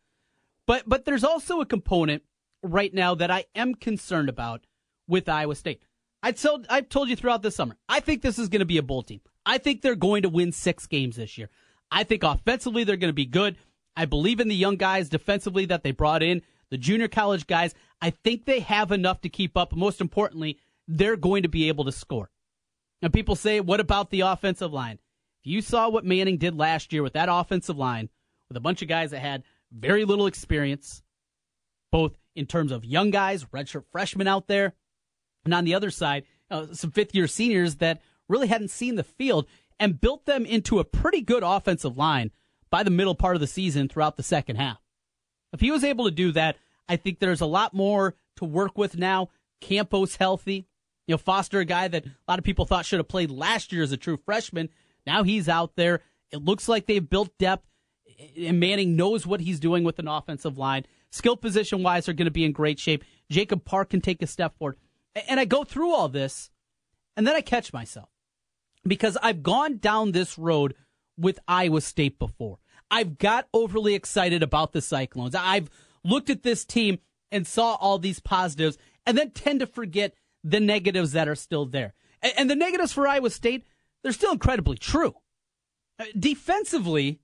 But 0.70 0.88
but 0.88 1.04
there's 1.04 1.24
also 1.24 1.60
a 1.60 1.66
component 1.66 2.22
right 2.62 2.94
now 2.94 3.16
that 3.16 3.28
I 3.28 3.46
am 3.56 3.74
concerned 3.74 4.28
about 4.28 4.68
with 5.08 5.28
Iowa 5.28 5.56
State. 5.56 5.82
I 6.22 6.30
told 6.30 6.64
I've 6.70 6.88
told 6.88 7.08
you 7.08 7.16
throughout 7.16 7.42
the 7.42 7.50
summer. 7.50 7.76
I 7.88 7.98
think 7.98 8.22
this 8.22 8.38
is 8.38 8.48
going 8.48 8.60
to 8.60 8.64
be 8.66 8.78
a 8.78 8.82
bull 8.84 9.02
team. 9.02 9.20
I 9.44 9.58
think 9.58 9.82
they're 9.82 9.96
going 9.96 10.22
to 10.22 10.28
win 10.28 10.52
six 10.52 10.86
games 10.86 11.16
this 11.16 11.36
year. 11.36 11.50
I 11.90 12.04
think 12.04 12.22
offensively 12.22 12.84
they're 12.84 12.96
going 12.96 13.08
to 13.08 13.12
be 13.12 13.26
good. 13.26 13.56
I 13.96 14.04
believe 14.04 14.38
in 14.38 14.46
the 14.46 14.54
young 14.54 14.76
guys 14.76 15.08
defensively 15.08 15.64
that 15.64 15.82
they 15.82 15.90
brought 15.90 16.22
in, 16.22 16.40
the 16.70 16.78
junior 16.78 17.08
college 17.08 17.48
guys. 17.48 17.74
I 18.00 18.10
think 18.10 18.44
they 18.44 18.60
have 18.60 18.92
enough 18.92 19.22
to 19.22 19.28
keep 19.28 19.56
up. 19.56 19.74
Most 19.74 20.00
importantly, 20.00 20.60
they're 20.86 21.16
going 21.16 21.42
to 21.42 21.48
be 21.48 21.66
able 21.66 21.86
to 21.86 21.90
score. 21.90 22.30
And 23.02 23.12
people 23.12 23.34
say, 23.34 23.58
what 23.58 23.80
about 23.80 24.10
the 24.10 24.20
offensive 24.20 24.72
line? 24.72 25.00
If 25.42 25.50
you 25.50 25.62
saw 25.62 25.88
what 25.88 26.04
Manning 26.04 26.38
did 26.38 26.56
last 26.56 26.92
year 26.92 27.02
with 27.02 27.14
that 27.14 27.28
offensive 27.28 27.76
line, 27.76 28.08
with 28.46 28.56
a 28.56 28.60
bunch 28.60 28.82
of 28.82 28.88
guys 28.88 29.10
that 29.10 29.18
had 29.18 29.42
very 29.72 30.04
little 30.04 30.26
experience, 30.26 31.02
both 31.90 32.16
in 32.34 32.46
terms 32.46 32.72
of 32.72 32.84
young 32.84 33.10
guys, 33.10 33.44
redshirt 33.46 33.84
freshmen 33.90 34.28
out 34.28 34.46
there, 34.46 34.74
and 35.44 35.54
on 35.54 35.64
the 35.64 35.74
other 35.74 35.90
side, 35.90 36.24
uh, 36.50 36.66
some 36.72 36.90
fifth 36.90 37.14
year 37.14 37.26
seniors 37.26 37.76
that 37.76 38.00
really 38.28 38.48
hadn't 38.48 38.68
seen 38.68 38.96
the 38.96 39.04
field 39.04 39.46
and 39.78 40.00
built 40.00 40.26
them 40.26 40.44
into 40.44 40.78
a 40.78 40.84
pretty 40.84 41.20
good 41.22 41.42
offensive 41.42 41.96
line 41.96 42.30
by 42.70 42.82
the 42.82 42.90
middle 42.90 43.14
part 43.14 43.36
of 43.36 43.40
the 43.40 43.46
season 43.46 43.88
throughout 43.88 44.16
the 44.16 44.22
second 44.22 44.56
half. 44.56 44.78
If 45.52 45.60
he 45.60 45.70
was 45.70 45.84
able 45.84 46.04
to 46.04 46.10
do 46.10 46.32
that, 46.32 46.56
I 46.88 46.96
think 46.96 47.18
there's 47.18 47.40
a 47.40 47.46
lot 47.46 47.74
more 47.74 48.14
to 48.36 48.44
work 48.44 48.76
with 48.76 48.96
now. 48.96 49.28
Campos 49.60 50.16
healthy. 50.16 50.66
You 51.06 51.14
know, 51.14 51.18
Foster, 51.18 51.60
a 51.60 51.64
guy 51.64 51.88
that 51.88 52.06
a 52.06 52.10
lot 52.28 52.38
of 52.38 52.44
people 52.44 52.64
thought 52.66 52.86
should 52.86 53.00
have 53.00 53.08
played 53.08 53.30
last 53.30 53.72
year 53.72 53.82
as 53.82 53.92
a 53.92 53.96
true 53.96 54.16
freshman. 54.16 54.68
Now 55.06 55.22
he's 55.22 55.48
out 55.48 55.74
there. 55.76 56.02
It 56.30 56.44
looks 56.44 56.68
like 56.68 56.86
they've 56.86 57.08
built 57.08 57.36
depth, 57.38 57.66
and 58.36 58.60
Manning 58.60 58.96
knows 58.96 59.26
what 59.26 59.40
he's 59.40 59.60
doing 59.60 59.84
with 59.84 59.98
an 59.98 60.08
offensive 60.08 60.58
line. 60.58 60.84
Skill 61.10 61.36
position 61.36 61.82
wise, 61.82 62.06
they're 62.06 62.14
going 62.14 62.26
to 62.26 62.30
be 62.30 62.44
in 62.44 62.52
great 62.52 62.78
shape. 62.78 63.04
Jacob 63.30 63.64
Park 63.64 63.90
can 63.90 64.00
take 64.00 64.22
a 64.22 64.26
step 64.26 64.56
forward. 64.58 64.76
And 65.28 65.40
I 65.40 65.44
go 65.44 65.64
through 65.64 65.92
all 65.92 66.08
this, 66.08 66.50
and 67.16 67.26
then 67.26 67.34
I 67.34 67.40
catch 67.40 67.72
myself 67.72 68.08
because 68.84 69.16
I've 69.22 69.42
gone 69.42 69.78
down 69.78 70.12
this 70.12 70.38
road 70.38 70.74
with 71.18 71.38
Iowa 71.48 71.80
State 71.80 72.18
before. 72.18 72.58
I've 72.90 73.18
got 73.18 73.48
overly 73.52 73.94
excited 73.94 74.42
about 74.42 74.72
the 74.72 74.80
Cyclones. 74.80 75.34
I've 75.34 75.70
looked 76.04 76.30
at 76.30 76.42
this 76.42 76.64
team 76.64 76.98
and 77.30 77.46
saw 77.46 77.74
all 77.74 77.98
these 77.98 78.20
positives 78.20 78.78
and 79.06 79.16
then 79.16 79.30
tend 79.30 79.60
to 79.60 79.66
forget 79.66 80.14
the 80.42 80.60
negatives 80.60 81.12
that 81.12 81.28
are 81.28 81.34
still 81.34 81.66
there. 81.66 81.94
And 82.36 82.50
the 82.50 82.56
negatives 82.56 82.92
for 82.92 83.06
Iowa 83.06 83.30
State, 83.30 83.66
they're 84.02 84.12
still 84.12 84.32
incredibly 84.32 84.76
true. 84.76 85.14
Uh, 85.98 86.04
defensively, 86.18 87.20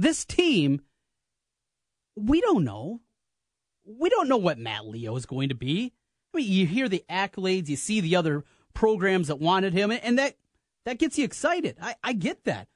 this 0.00 0.24
team, 0.24 0.80
we 2.16 2.40
don't 2.40 2.64
know. 2.64 3.00
We 3.84 4.08
don't 4.08 4.28
know 4.28 4.36
what 4.36 4.58
Matt 4.58 4.86
Leo 4.86 5.16
is 5.16 5.26
going 5.26 5.48
to 5.48 5.54
be. 5.54 5.92
I 6.32 6.38
mean, 6.38 6.50
you 6.50 6.66
hear 6.66 6.88
the 6.88 7.04
accolades, 7.10 7.68
you 7.68 7.76
see 7.76 8.00
the 8.00 8.16
other 8.16 8.44
programs 8.72 9.28
that 9.28 9.40
wanted 9.40 9.72
him, 9.72 9.90
and 9.90 10.18
that 10.18 10.36
that 10.86 10.98
gets 10.98 11.18
you 11.18 11.24
excited. 11.24 11.76
I, 11.80 11.96
I 12.02 12.12
get 12.12 12.44
that. 12.44 12.68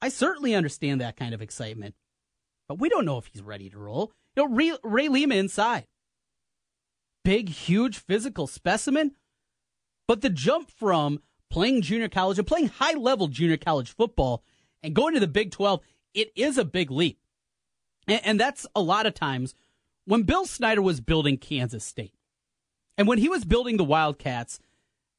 I 0.00 0.08
certainly 0.08 0.54
understand 0.54 1.00
that 1.00 1.16
kind 1.16 1.34
of 1.34 1.42
excitement. 1.42 1.94
But 2.68 2.80
we 2.80 2.88
don't 2.88 3.04
know 3.04 3.18
if 3.18 3.26
he's 3.26 3.42
ready 3.42 3.70
to 3.70 3.78
roll. 3.78 4.12
You 4.34 4.48
know, 4.48 4.54
Ray, 4.54 4.72
Ray 4.82 5.08
Lima 5.08 5.36
inside. 5.36 5.86
Big, 7.24 7.48
huge 7.50 7.98
physical 7.98 8.46
specimen. 8.46 9.12
But 10.08 10.22
the 10.22 10.30
jump 10.30 10.70
from 10.70 11.20
playing 11.50 11.82
junior 11.82 12.08
college 12.08 12.38
and 12.38 12.46
playing 12.46 12.68
high 12.68 12.94
level 12.94 13.28
junior 13.28 13.56
college 13.56 13.94
football 13.94 14.42
and 14.82 14.94
going 14.94 15.14
to 15.14 15.20
the 15.20 15.28
Big 15.28 15.50
12, 15.52 15.80
it 16.14 16.32
is 16.34 16.58
a 16.58 16.64
big 16.64 16.90
leap. 16.90 17.18
And, 18.06 18.20
and 18.24 18.40
that's 18.40 18.66
a 18.74 18.80
lot 18.80 19.06
of 19.06 19.14
times 19.14 19.54
when 20.04 20.22
Bill 20.22 20.46
Snyder 20.46 20.82
was 20.82 21.00
building 21.00 21.36
Kansas 21.36 21.84
State 21.84 22.14
and 22.98 23.06
when 23.06 23.18
he 23.18 23.28
was 23.28 23.44
building 23.44 23.76
the 23.76 23.84
Wildcats, 23.84 24.60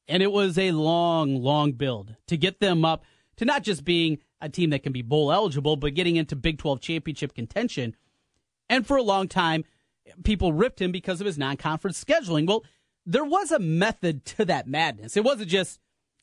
and 0.06 0.22
it 0.22 0.30
was 0.30 0.58
a 0.58 0.72
long, 0.72 1.42
long 1.42 1.72
build 1.72 2.16
to 2.26 2.36
get 2.36 2.60
them 2.60 2.84
up 2.84 3.04
to 3.36 3.44
not 3.44 3.62
just 3.62 3.84
being 3.84 4.18
a 4.40 4.48
team 4.48 4.70
that 4.70 4.82
can 4.82 4.92
be 4.92 5.02
bowl 5.02 5.32
eligible, 5.32 5.76
but 5.76 5.94
getting 5.94 6.16
into 6.16 6.36
Big 6.36 6.58
12 6.58 6.80
championship 6.80 7.34
contention. 7.34 7.96
And 8.68 8.86
for 8.86 8.96
a 8.96 9.02
long 9.02 9.28
time, 9.28 9.64
people 10.22 10.52
ripped 10.52 10.80
him 10.80 10.92
because 10.92 11.20
of 11.20 11.26
his 11.26 11.38
non 11.38 11.56
conference 11.56 12.02
scheduling. 12.02 12.46
Well, 12.46 12.64
there 13.06 13.24
was 13.24 13.50
a 13.50 13.58
method 13.58 14.24
to 14.26 14.44
that 14.44 14.68
madness. 14.68 15.16
It 15.16 15.24
wasn't 15.24 15.48
just 15.48 15.80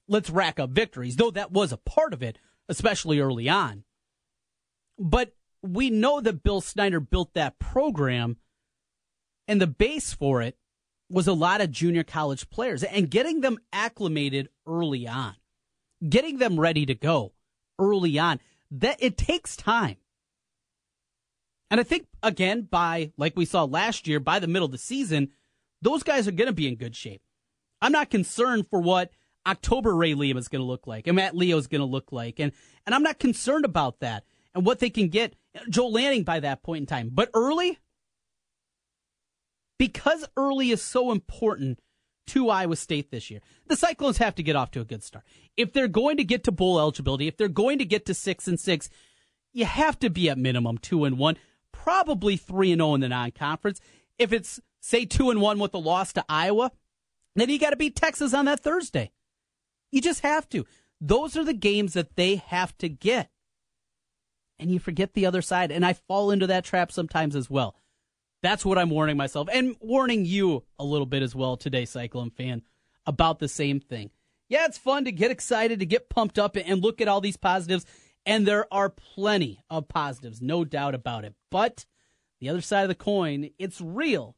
let's 0.07 0.29
rack 0.29 0.59
up 0.59 0.69
victories, 0.71 1.15
though 1.15 1.31
that 1.31 1.51
was 1.51 1.71
a 1.71 1.77
part 1.77 2.13
of 2.13 2.21
it, 2.21 2.37
especially 2.69 3.19
early 3.19 3.49
on. 3.49 3.83
But 5.01 5.33
we 5.63 5.89
know 5.89 6.21
that 6.21 6.43
Bill 6.43 6.61
Snyder 6.61 6.99
built 6.99 7.33
that 7.33 7.57
program, 7.57 8.37
and 9.47 9.59
the 9.59 9.65
base 9.65 10.13
for 10.13 10.43
it 10.43 10.57
was 11.09 11.27
a 11.27 11.33
lot 11.33 11.59
of 11.59 11.71
junior 11.71 12.03
college 12.03 12.49
players 12.51 12.83
and 12.83 13.09
getting 13.09 13.41
them 13.41 13.57
acclimated 13.73 14.47
early 14.67 15.07
on, 15.07 15.35
getting 16.07 16.37
them 16.37 16.59
ready 16.59 16.85
to 16.85 16.93
go 16.93 17.33
early 17.79 18.17
on. 18.19 18.39
That 18.69 18.97
it 18.99 19.17
takes 19.17 19.57
time. 19.57 19.97
And 21.71 21.79
I 21.79 21.83
think 21.83 22.05
again 22.21 22.67
by 22.69 23.11
like 23.17 23.35
we 23.35 23.45
saw 23.45 23.63
last 23.63 24.07
year 24.07 24.19
by 24.19 24.39
the 24.39 24.47
middle 24.47 24.67
of 24.67 24.71
the 24.71 24.77
season, 24.77 25.31
those 25.81 26.03
guys 26.03 26.27
are 26.27 26.31
going 26.31 26.47
to 26.47 26.53
be 26.53 26.67
in 26.67 26.75
good 26.75 26.95
shape. 26.95 27.21
I'm 27.81 27.91
not 27.91 28.11
concerned 28.11 28.67
for 28.69 28.79
what 28.79 29.11
October 29.47 29.95
Ray 29.95 30.13
Lima 30.13 30.39
is 30.39 30.47
going 30.47 30.61
to 30.61 30.65
look 30.65 30.85
like 30.85 31.07
and 31.07 31.15
Matt 31.15 31.35
Leo 31.35 31.57
is 31.57 31.67
going 31.67 31.81
to 31.81 31.85
look 31.85 32.11
like 32.11 32.39
and 32.39 32.51
and 32.85 32.93
I'm 32.93 33.03
not 33.03 33.19
concerned 33.19 33.65
about 33.65 33.99
that 33.99 34.23
and 34.53 34.65
what 34.65 34.79
they 34.79 34.89
can 34.89 35.07
get 35.07 35.35
Joel 35.69 35.93
Lanning 35.93 36.23
by 36.23 36.39
that 36.39 36.63
point 36.63 36.81
in 36.81 36.85
time. 36.85 37.09
But 37.13 37.29
early 37.33 37.79
because 39.81 40.27
early 40.37 40.69
is 40.69 40.79
so 40.79 41.11
important 41.11 41.79
to 42.27 42.51
Iowa 42.51 42.75
State 42.75 43.09
this 43.09 43.31
year. 43.31 43.39
The 43.65 43.75
Cyclones 43.75 44.19
have 44.19 44.35
to 44.35 44.43
get 44.43 44.55
off 44.55 44.69
to 44.71 44.79
a 44.79 44.85
good 44.85 45.03
start. 45.03 45.25
If 45.57 45.73
they're 45.73 45.87
going 45.87 46.17
to 46.17 46.23
get 46.23 46.43
to 46.43 46.51
bowl 46.51 46.79
eligibility, 46.79 47.27
if 47.27 47.35
they're 47.35 47.47
going 47.47 47.79
to 47.79 47.85
get 47.85 48.05
to 48.05 48.13
6 48.13 48.47
and 48.47 48.59
6, 48.59 48.89
you 49.53 49.65
have 49.65 49.97
to 49.97 50.11
be 50.11 50.29
at 50.29 50.37
minimum 50.37 50.77
2 50.77 51.05
and 51.05 51.17
1, 51.17 51.37
probably 51.71 52.37
3 52.37 52.73
and 52.73 52.79
0 52.79 52.93
in 52.93 53.01
the 53.01 53.09
non-conference. 53.09 53.81
If 54.19 54.31
it's 54.31 54.59
say 54.81 55.03
2 55.05 55.31
and 55.31 55.41
1 55.41 55.57
with 55.57 55.73
a 55.73 55.79
loss 55.79 56.13
to 56.13 56.25
Iowa, 56.29 56.71
then 57.35 57.49
you 57.49 57.57
got 57.57 57.71
to 57.71 57.75
beat 57.75 57.95
Texas 57.95 58.35
on 58.35 58.45
that 58.45 58.59
Thursday. 58.59 59.11
You 59.91 59.99
just 59.99 60.19
have 60.19 60.47
to. 60.49 60.63
Those 61.01 61.35
are 61.35 61.43
the 61.43 61.53
games 61.53 61.93
that 61.93 62.15
they 62.15 62.35
have 62.35 62.77
to 62.77 62.87
get. 62.87 63.30
And 64.61 64.71
you 64.71 64.79
forget 64.79 65.13
the 65.13 65.25
other 65.25 65.41
side 65.41 65.71
and 65.71 65.85
I 65.85 65.93
fall 65.93 66.31
into 66.31 66.47
that 66.47 66.63
trap 66.63 66.91
sometimes 66.91 67.35
as 67.35 67.49
well. 67.49 67.75
That's 68.41 68.63
what 68.63 68.77
I'm 68.77 68.89
warning 68.89 69.17
myself 69.17 69.49
and 69.51 69.75
warning 69.81 70.25
you 70.25 70.63
a 70.79 70.85
little 70.85 71.05
bit 71.05 71.23
as 71.23 71.35
well 71.35 71.57
today, 71.57 71.85
Cyclone 71.85 72.29
fan, 72.31 72.61
about 73.05 73.39
the 73.39 73.47
same 73.47 73.79
thing. 73.79 74.11
Yeah, 74.49 74.65
it's 74.65 74.77
fun 74.77 75.05
to 75.05 75.11
get 75.11 75.31
excited, 75.31 75.79
to 75.79 75.85
get 75.85 76.09
pumped 76.09 76.37
up 76.37 76.55
and 76.55 76.81
look 76.81 77.01
at 77.01 77.07
all 77.07 77.21
these 77.21 77.37
positives. 77.37 77.85
And 78.25 78.45
there 78.45 78.71
are 78.71 78.89
plenty 78.89 79.63
of 79.69 79.87
positives, 79.87 80.41
no 80.41 80.63
doubt 80.63 80.93
about 80.93 81.25
it. 81.25 81.33
But 81.49 81.85
the 82.39 82.49
other 82.49 82.61
side 82.61 82.83
of 82.83 82.89
the 82.89 82.95
coin, 82.95 83.49
it's 83.57 83.81
real. 83.81 84.35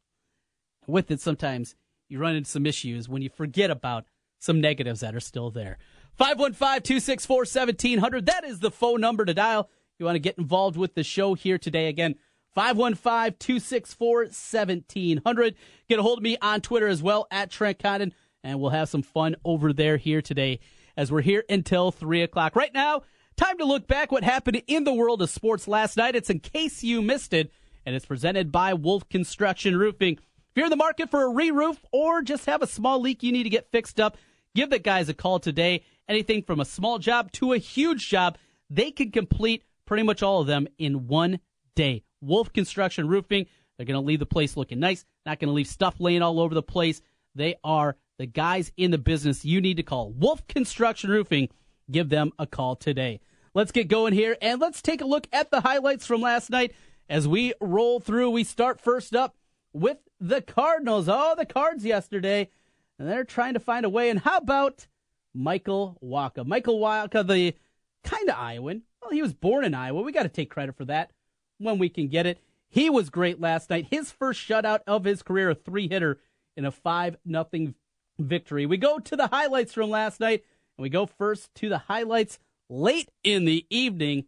With 0.88 1.12
it, 1.12 1.20
sometimes 1.20 1.76
you 2.10 2.20
run 2.20 2.36
into 2.36 2.50
some 2.50 2.66
issues 2.66 3.10
when 3.10 3.22
you 3.22 3.30
forget 3.30 3.72
about 3.72 4.06
some 4.40 4.62
negatives 4.62 5.00
that 5.00 5.16
are 5.16 5.20
still 5.20 5.50
there. 5.50 5.78
515 6.18 6.82
264 6.84 7.38
1700. 7.38 8.26
That 8.26 8.44
is 8.44 8.60
the 8.60 8.72
phone 8.72 9.02
number 9.02 9.26
to 9.26 9.34
dial. 9.34 9.70
You 10.04 10.08
want 10.08 10.16
to 10.18 10.20
get 10.20 10.38
involved 10.38 10.76
with 10.76 10.96
the 10.96 11.04
show 11.04 11.34
here 11.34 11.58
today. 11.58 11.88
Again, 11.88 12.16
515 12.56 13.38
264 13.40 14.24
1700. 14.24 15.56
Get 15.88 15.98
a 15.98 16.02
hold 16.02 16.20
of 16.20 16.24
me 16.26 16.36
on 16.42 16.60
Twitter 16.60 16.90
as 16.90 17.02
well, 17.02 17.26
at 17.32 17.50
Trent 17.50 17.80
Condon, 17.80 18.14
and 18.44 18.60
we'll 18.60 18.72
have 18.72 18.90
some 18.90 19.02
fun 19.02 19.38
over 19.46 19.72
there 19.72 19.96
here 19.96 20.22
today 20.22 20.60
as 20.98 21.10
we're 21.10 21.22
here 21.22 21.46
until 21.48 21.90
3 21.90 22.22
o'clock. 22.22 22.54
Right 22.54 22.74
now, 22.74 23.04
time 23.38 23.58
to 23.60 23.64
look 23.64 23.88
back 23.88 24.12
what 24.12 24.26
happened 24.26 24.62
in 24.68 24.84
the 24.84 24.94
world 24.94 25.22
of 25.22 25.30
sports 25.30 25.70
last 25.70 25.96
night. 25.96 26.18
It's 26.18 26.30
in 26.30 26.42
case 26.42 26.84
you 26.84 27.02
missed 27.02 27.32
it, 27.32 27.50
and 27.86 27.96
it's 27.96 28.06
presented 28.06 28.52
by 28.52 28.74
Wolf 28.74 29.08
Construction 29.08 29.78
Roofing. 29.78 30.16
If 30.16 30.58
you're 30.58 30.66
in 30.66 30.70
the 30.70 30.76
market 30.76 31.12
for 31.12 31.24
a 31.24 31.30
re 31.30 31.50
roof 31.50 31.78
or 31.94 32.22
just 32.22 32.46
have 32.48 32.62
a 32.62 32.68
small 32.68 33.00
leak 33.00 33.24
you 33.24 33.32
need 33.32 33.44
to 33.44 33.50
get 33.50 33.72
fixed 33.72 34.02
up, 34.02 34.18
give 34.54 34.70
the 34.70 34.80
guys 34.80 35.08
a 35.08 35.14
call 35.14 35.40
today. 35.40 35.86
Anything 36.10 36.44
from 36.44 36.60
a 36.60 36.66
small 36.66 37.00
job 37.00 37.32
to 37.32 37.54
a 37.54 37.58
huge 37.58 38.10
job, 38.10 38.38
they 38.70 38.92
can 38.92 39.10
complete 39.10 39.64
pretty 39.86 40.04
much 40.04 40.24
all 40.24 40.42
of 40.42 40.48
them 40.48 40.68
in 40.78 41.08
one 41.08 41.40
day. 41.76 42.04
Wolf 42.22 42.52
Construction 42.54 43.08
Roofing. 43.08 43.48
They're 43.78 43.86
going 43.86 44.00
to 44.00 44.06
leave 44.06 44.20
the 44.20 44.26
place 44.26 44.56
looking 44.56 44.80
nice, 44.80 45.04
not 45.26 45.40
going 45.40 45.48
to 45.48 45.54
leave 45.54 45.68
stuff 45.68 46.00
laying 46.00 46.22
all 46.22 46.40
over 46.40 46.54
the 46.54 46.62
place. 46.62 47.02
They 47.36 47.56
are 47.64 47.98
the 48.20 48.28
guys 48.28 48.72
in 48.78 48.92
the 48.92 48.98
business 48.98 49.44
you 49.44 49.60
need 49.62 49.78
to 49.78 49.84
call. 49.84 50.12
Wolf 50.12 50.46
Construction 50.48 51.10
Roofing. 51.10 51.50
Give 51.92 52.08
them 52.10 52.32
a 52.40 52.48
call 52.48 52.76
today. 52.76 53.20
Let's 53.54 53.72
get 53.72 53.88
going 53.88 54.14
here 54.14 54.38
and 54.42 54.62
let's 54.62 54.82
take 54.82 55.02
a 55.02 55.06
look 55.06 55.28
at 55.34 55.52
the 55.52 55.62
highlights 55.62 56.06
from 56.06 56.22
last 56.22 56.50
night 56.50 56.74
as 57.10 57.28
we 57.28 57.54
roll 57.60 58.00
through. 58.00 58.30
We 58.30 58.44
start 58.44 58.80
first 58.80 59.16
up 59.16 59.36
with 59.74 59.98
the 60.20 60.42
Cardinals. 60.42 61.10
Oh, 61.10 61.36
the 61.38 61.46
Cards 61.46 61.84
yesterday. 61.84 62.50
And 62.98 63.10
they're 63.10 63.26
trying 63.26 63.56
to 63.56 63.60
find 63.60 63.86
a 63.86 63.90
way. 63.90 64.10
And 64.10 64.20
how 64.20 64.38
about 64.38 64.88
Michael 65.34 65.98
Wacha? 66.04 66.46
Michael 66.46 66.80
Wacha, 66.80 67.28
the 67.28 67.56
kind 68.04 68.30
of 68.30 68.38
Iowan. 68.38 68.84
Well, 69.04 69.12
he 69.12 69.22
was 69.22 69.34
born 69.34 69.66
in 69.66 69.74
Iowa. 69.74 70.02
We 70.02 70.12
got 70.12 70.24
to 70.24 70.30
take 70.30 70.50
credit 70.50 70.76
for 70.76 70.86
that 70.86 71.12
when 71.58 71.78
we 71.78 71.90
can 71.90 72.08
get 72.08 72.26
it. 72.26 72.40
He 72.70 72.90
was 72.90 73.10
great 73.10 73.40
last 73.40 73.70
night. 73.70 73.88
His 73.92 74.12
first 74.12 74.40
shutout 74.40 74.80
of 74.88 75.04
his 75.04 75.22
career, 75.22 75.50
a 75.50 75.56
three 75.56 75.88
hitter 75.88 76.20
in 76.56 76.66
a 76.66 76.72
5 76.72 77.18
nothing 77.26 77.76
victory. 78.18 78.66
We 78.66 78.78
go 78.78 79.00
to 79.00 79.16
the 79.16 79.28
highlights 79.28 79.74
from 79.74 79.90
last 79.90 80.20
night, 80.20 80.44
and 80.78 80.84
we 80.84 80.90
go 80.90 81.06
first 81.06 81.54
to 81.56 81.70
the 81.70 81.80
highlights 81.80 82.40
late 82.70 83.10
in 83.24 83.46
the 83.46 83.66
evening. 83.70 84.26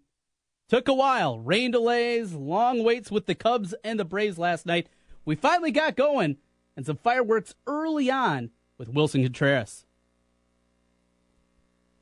Took 0.68 0.88
a 0.88 0.94
while. 0.94 1.40
Rain 1.40 1.72
delays, 1.72 2.34
long 2.34 2.84
waits 2.84 3.10
with 3.10 3.28
the 3.28 3.36
Cubs 3.36 3.74
and 3.84 4.00
the 4.00 4.06
Braves 4.06 4.38
last 4.38 4.66
night. 4.66 4.90
We 5.24 5.36
finally 5.36 5.72
got 5.72 5.96
going, 5.96 6.38
and 6.76 6.86
some 6.86 6.98
fireworks 6.98 7.56
early 7.66 8.12
on 8.12 8.52
with 8.78 8.94
Willson 8.94 9.24
Contreras. 9.24 9.86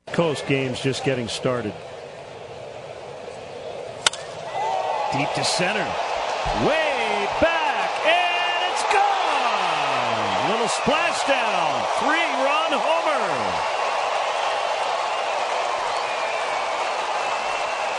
Coast 0.08 0.46
game's 0.46 0.80
just 0.80 1.04
getting 1.04 1.28
started. 1.28 1.72
Deep 5.16 5.32
to 5.34 5.44
center. 5.44 5.86
Way 6.66 7.28
back. 7.40 7.90
And 8.04 8.60
it's 8.72 8.82
gone. 8.92 10.50
Little 10.50 10.66
splashdown. 10.66 11.86
Three 12.00 12.26
run 12.42 12.72
homer. 12.74 13.70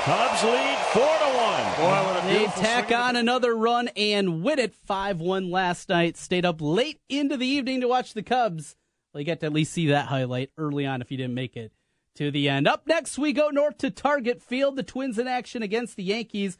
Cubs 0.03 0.43
lead 0.43 0.77
four 0.91 1.01
to 1.03 1.37
one. 1.37 1.63
Boy, 1.79 2.03
what 2.05 2.23
a 2.23 2.27
They 2.27 2.37
beautiful 2.39 2.61
tack 2.61 2.87
swing. 2.87 2.99
on 2.99 3.15
another 3.15 3.55
run 3.55 3.87
and 3.95 4.43
win 4.43 4.59
it 4.59 4.75
5 4.75 5.19
1 5.21 5.49
last 5.49 5.87
night. 5.89 6.17
Stayed 6.17 6.45
up 6.45 6.57
late 6.59 6.99
into 7.09 7.37
the 7.37 7.47
evening 7.47 7.79
to 7.81 7.87
watch 7.87 8.13
the 8.13 8.21
Cubs. 8.23 8.75
Well, 9.13 9.21
you 9.21 9.25
get 9.25 9.39
to 9.39 9.45
at 9.47 9.53
least 9.53 9.71
see 9.73 9.87
that 9.87 10.07
highlight 10.07 10.51
early 10.57 10.85
on 10.85 11.01
if 11.01 11.09
you 11.11 11.17
didn't 11.17 11.33
make 11.33 11.55
it 11.55 11.71
to 12.15 12.29
the 12.29 12.49
end. 12.49 12.67
Up 12.67 12.85
next, 12.85 13.17
we 13.17 13.33
go 13.33 13.49
north 13.49 13.77
to 13.79 13.89
Target 13.89 14.41
Field. 14.43 14.75
The 14.75 14.83
Twins 14.83 15.17
in 15.17 15.27
action 15.27 15.63
against 15.63 15.95
the 15.95 16.03
Yankees. 16.03 16.57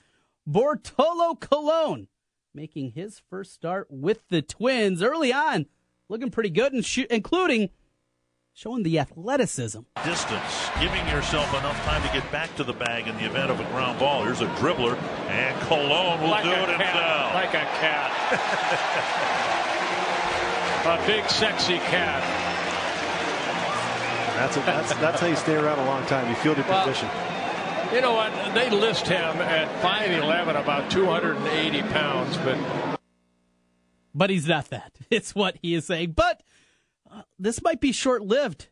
Bartolo 0.48 1.36
Colon 1.36 2.08
making 2.54 2.92
his 2.92 3.22
first 3.30 3.54
start 3.54 3.88
with 3.90 4.28
the 4.30 4.42
Twins 4.42 5.02
early 5.02 5.34
on. 5.34 5.66
Looking 6.08 6.30
pretty 6.30 6.52
good, 6.52 6.72
and 6.72 6.86
shoot, 6.86 7.08
including 7.10 7.72
showing 8.54 8.84
the 8.84 9.00
athleticism. 9.00 9.80
distance, 10.06 10.70
giving 10.80 11.06
yourself 11.08 11.50
enough 11.50 11.76
time 11.84 12.02
to 12.04 12.10
get 12.14 12.32
back 12.32 12.56
to 12.56 12.64
the 12.64 12.74
bag 12.74 13.08
in 13.08 13.18
the 13.18 13.26
event 13.26 13.50
of 13.50 13.60
a 13.60 13.64
ground 13.66 13.98
ball. 14.00 14.24
Here's 14.24 14.42
a 14.42 14.48
dribbler, 14.56 14.96
and 15.30 15.60
Colon 15.62 16.22
will 16.22 16.30
like 16.30 16.44
do 16.44 16.52
a 16.52 16.54
it 16.54 16.78
cat, 16.78 16.80
himself. 16.80 17.34
like 17.34 17.50
a 17.50 17.66
cat. 17.82 18.12
a 20.86 21.08
big, 21.08 21.28
sexy 21.30 21.78
cat. 21.80 22.22
That's, 24.38 24.58
a, 24.58 24.60
that's 24.60 24.94
that's 24.96 25.22
how 25.22 25.28
you 25.28 25.36
stay 25.36 25.56
around 25.56 25.80
a 25.80 25.86
long 25.86 26.06
time. 26.06 26.30
You 26.30 26.36
fielded 26.36 26.68
Well, 26.68 26.86
position. 26.86 27.10
You 27.96 28.02
know 28.02 28.14
what? 28.14 28.54
They 28.54 28.70
list 28.70 29.08
him 29.08 29.38
at 29.38 29.70
5'11", 29.82 30.62
about 30.62 30.92
280 30.92 31.82
pounds, 31.94 32.36
but 32.40 33.00
but 34.14 34.30
he's 34.30 34.50
not 34.50 34.70
that. 34.72 34.92
It's 35.10 35.34
what 35.34 35.58
he 35.62 35.76
is 35.76 35.86
saying. 35.86 36.12
But 36.12 36.44
uh, 37.10 37.22
this 37.40 37.62
might 37.62 37.80
be 37.80 37.94
short 37.94 38.22
lived. 38.22 38.68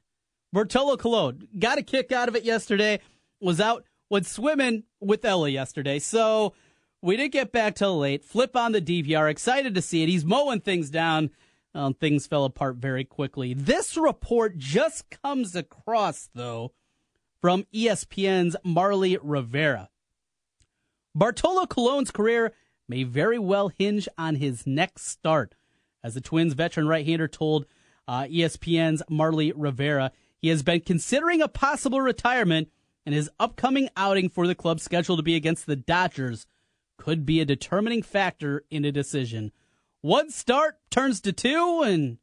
Bartolo 0.51 0.97
Colon 0.97 1.47
got 1.57 1.77
a 1.77 1.83
kick 1.83 2.11
out 2.11 2.27
of 2.27 2.35
it 2.35 2.43
yesterday, 2.43 2.99
was 3.39 3.61
out, 3.61 3.85
went 4.09 4.25
swimming 4.25 4.83
with 4.99 5.23
Ella 5.23 5.47
yesterday. 5.47 5.99
So 5.99 6.53
we 7.01 7.15
didn't 7.15 7.31
get 7.31 7.53
back 7.53 7.75
till 7.75 7.97
late. 7.97 8.25
Flip 8.25 8.53
on 8.57 8.73
the 8.73 8.81
DVR, 8.81 9.31
excited 9.31 9.73
to 9.75 9.81
see 9.81 10.03
it. 10.03 10.09
He's 10.09 10.25
mowing 10.25 10.59
things 10.59 10.89
down. 10.89 11.29
Um, 11.73 11.93
things 11.93 12.27
fell 12.27 12.43
apart 12.43 12.75
very 12.75 13.05
quickly. 13.05 13.53
This 13.53 13.95
report 13.95 14.57
just 14.57 15.09
comes 15.23 15.55
across, 15.55 16.29
though, 16.35 16.73
from 17.43 17.65
ESPN's 17.73 18.55
Marly 18.63 19.17
Rivera. 19.21 19.89
Bartolo 21.13 21.65
Colon's 21.65 22.09
career 22.09 22.53
may 22.87 23.03
very 23.03 23.37
well 23.37 23.67
hinge 23.67 24.07
on 24.17 24.35
his 24.35 24.65
next 24.65 25.07
start. 25.07 25.53
As 26.01 26.13
the 26.13 26.21
Twins 26.21 26.53
veteran 26.53 26.87
right 26.87 27.05
hander 27.05 27.27
told 27.27 27.65
uh, 28.07 28.23
ESPN's 28.23 29.03
Marly 29.09 29.51
Rivera, 29.51 30.13
he 30.41 30.47
has 30.47 30.63
been 30.63 30.79
considering 30.79 31.41
a 31.41 31.49
possible 31.49 31.99
retirement, 31.99 32.71
and 33.05 33.13
his 33.13 33.29
upcoming 33.41 33.89
outing 33.97 34.29
for 34.29 34.47
the 34.47 34.55
club, 34.55 34.79
scheduled 34.79 35.19
to 35.19 35.23
be 35.23 35.35
against 35.35 35.65
the 35.65 35.75
Dodgers, 35.75 36.47
could 36.95 37.25
be 37.25 37.41
a 37.41 37.45
determining 37.45 38.03
factor 38.03 38.63
in 38.71 38.85
a 38.85 38.91
decision. 38.93 39.51
One 39.99 40.29
start 40.29 40.77
turns 40.89 41.19
to 41.19 41.33
two, 41.33 41.81
and 41.83 42.19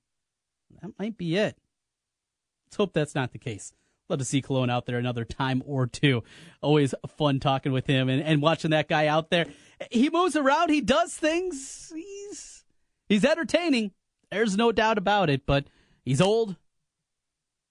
that 0.81 0.99
might 0.99 1.19
be 1.19 1.37
it. 1.37 1.59
Let's 2.65 2.77
hope 2.79 2.95
that's 2.95 3.15
not 3.15 3.33
the 3.33 3.39
case. 3.39 3.75
Love 4.11 4.19
to 4.19 4.25
see 4.25 4.43
Colon 4.43 4.71
out 4.71 4.87
there 4.87 4.99
another 4.99 5.25
time 5.25 5.63
or 5.65 5.87
two. 5.87 6.25
Always 6.61 6.97
fun 7.17 7.39
talking 7.39 7.71
with 7.71 7.87
him 7.87 8.09
and, 8.09 8.21
and 8.21 8.43
watching 8.43 8.73
that 8.73 8.89
guy 8.89 9.07
out 9.07 9.31
there. 9.31 9.47
He 9.89 10.11
moves 10.11 10.35
around, 10.35 10.71
he 10.71 10.81
does 10.81 11.15
things. 11.15 11.93
He's 11.95 12.65
he's 13.09 13.25
entertaining. 13.25 13.93
There's 14.33 14.57
no 14.57 14.73
doubt 14.73 14.99
about 14.99 15.31
it, 15.31 15.47
but 15.47 15.67
he's 16.05 16.21
old. 16.21 16.57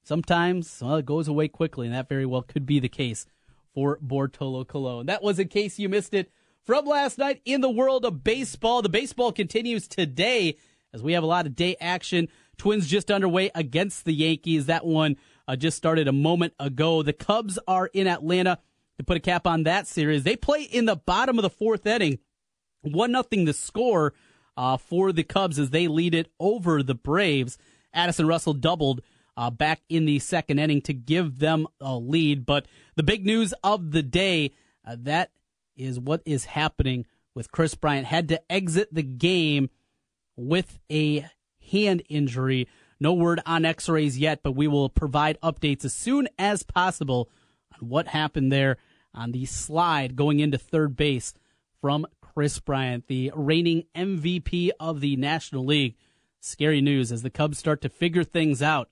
Sometimes 0.01 0.79
well, 0.81 0.95
it 0.95 1.05
goes 1.05 1.27
away 1.27 1.49
quickly, 1.49 1.87
and 1.87 1.93
that 1.93 2.07
very 2.07 2.25
well 2.25 2.41
could 2.41 2.65
be 2.65 2.79
the 2.79 2.87
case 2.87 3.25
for 3.73 3.99
Bartolo 4.01 4.63
Colon. 4.63 5.07
That 5.07 5.21
was 5.21 5.39
in 5.39 5.49
case 5.49 5.77
you 5.77 5.89
missed 5.89 6.13
it 6.13 6.31
from 6.63 6.85
last 6.85 7.17
night 7.17 7.41
in 7.43 7.59
the 7.59 7.69
world 7.69 8.05
of 8.05 8.23
baseball. 8.23 8.81
The 8.81 8.87
baseball 8.87 9.33
continues 9.33 9.89
today 9.89 10.55
as 10.93 11.03
we 11.03 11.11
have 11.13 11.23
a 11.23 11.27
lot 11.27 11.45
of 11.45 11.55
day 11.55 11.75
action. 11.81 12.29
Twins 12.57 12.87
just 12.87 13.11
underway 13.11 13.51
against 13.55 14.05
the 14.05 14.13
Yankees. 14.13 14.67
That 14.67 14.85
one 14.85 15.17
uh, 15.49 15.55
just 15.55 15.75
started 15.75 16.07
a 16.07 16.13
moment 16.13 16.53
ago. 16.59 17.01
The 17.01 17.11
Cubs 17.11 17.57
are 17.67 17.89
in 17.91 18.05
Atlanta 18.05 18.59
to 18.99 19.03
put 19.03 19.17
a 19.17 19.19
cap 19.19 19.47
on 19.47 19.63
that 19.63 19.87
series. 19.87 20.21
They 20.21 20.35
play 20.35 20.61
in 20.61 20.85
the 20.85 20.95
bottom 20.95 21.39
of 21.39 21.41
the 21.41 21.49
fourth 21.49 21.87
inning. 21.87 22.19
One 22.83 23.11
nothing 23.11 23.45
the 23.45 23.53
score 23.53 24.13
uh, 24.55 24.77
for 24.77 25.11
the 25.11 25.23
Cubs 25.23 25.57
as 25.57 25.71
they 25.71 25.87
lead 25.87 26.13
it 26.13 26.31
over 26.39 26.83
the 26.83 26.93
Braves. 26.93 27.57
Addison 27.91 28.27
Russell 28.27 28.53
doubled 28.53 29.01
uh, 29.35 29.49
back 29.49 29.81
in 29.89 30.05
the 30.05 30.19
second 30.19 30.59
inning 30.59 30.81
to 30.81 30.93
give 30.93 31.39
them 31.39 31.65
a 31.81 31.97
lead. 31.97 32.45
But 32.45 32.67
the 32.95 33.01
big 33.01 33.25
news 33.25 33.51
of 33.63 33.89
the 33.89 34.03
day 34.03 34.51
uh, 34.85 34.97
that 34.99 35.31
is 35.75 35.99
what 35.99 36.21
is 36.27 36.45
happening 36.45 37.07
with 37.33 37.51
Kris 37.51 37.73
Bryant. 37.73 38.05
Had 38.05 38.27
to 38.29 38.51
exit 38.51 38.93
the 38.93 39.01
game 39.01 39.71
with 40.35 40.77
a 40.91 41.27
hand 41.71 42.03
injury. 42.07 42.67
No 42.99 43.13
word 43.13 43.39
on 43.45 43.65
x 43.65 43.87
rays 43.87 44.17
yet, 44.17 44.41
but 44.43 44.51
we 44.51 44.67
will 44.67 44.89
provide 44.89 45.39
updates 45.41 45.85
as 45.85 45.93
soon 45.93 46.27
as 46.37 46.63
possible 46.63 47.29
on 47.73 47.87
what 47.87 48.07
happened 48.07 48.51
there 48.51 48.77
on 49.13 49.31
the 49.31 49.45
slide 49.45 50.15
going 50.15 50.39
into 50.39 50.57
third 50.57 50.95
base 50.95 51.33
from 51.81 52.05
Kris 52.21 52.59
Bryant, 52.59 53.07
the 53.07 53.31
reigning 53.35 53.85
MVP 53.95 54.71
of 54.79 55.01
the 55.01 55.15
National 55.15 55.65
League. 55.65 55.95
Scary 56.41 56.81
news 56.81 57.11
as 57.11 57.21
the 57.21 57.29
Cubs 57.29 57.57
start 57.57 57.81
to 57.81 57.89
figure 57.89 58.23
things 58.23 58.61
out. 58.61 58.89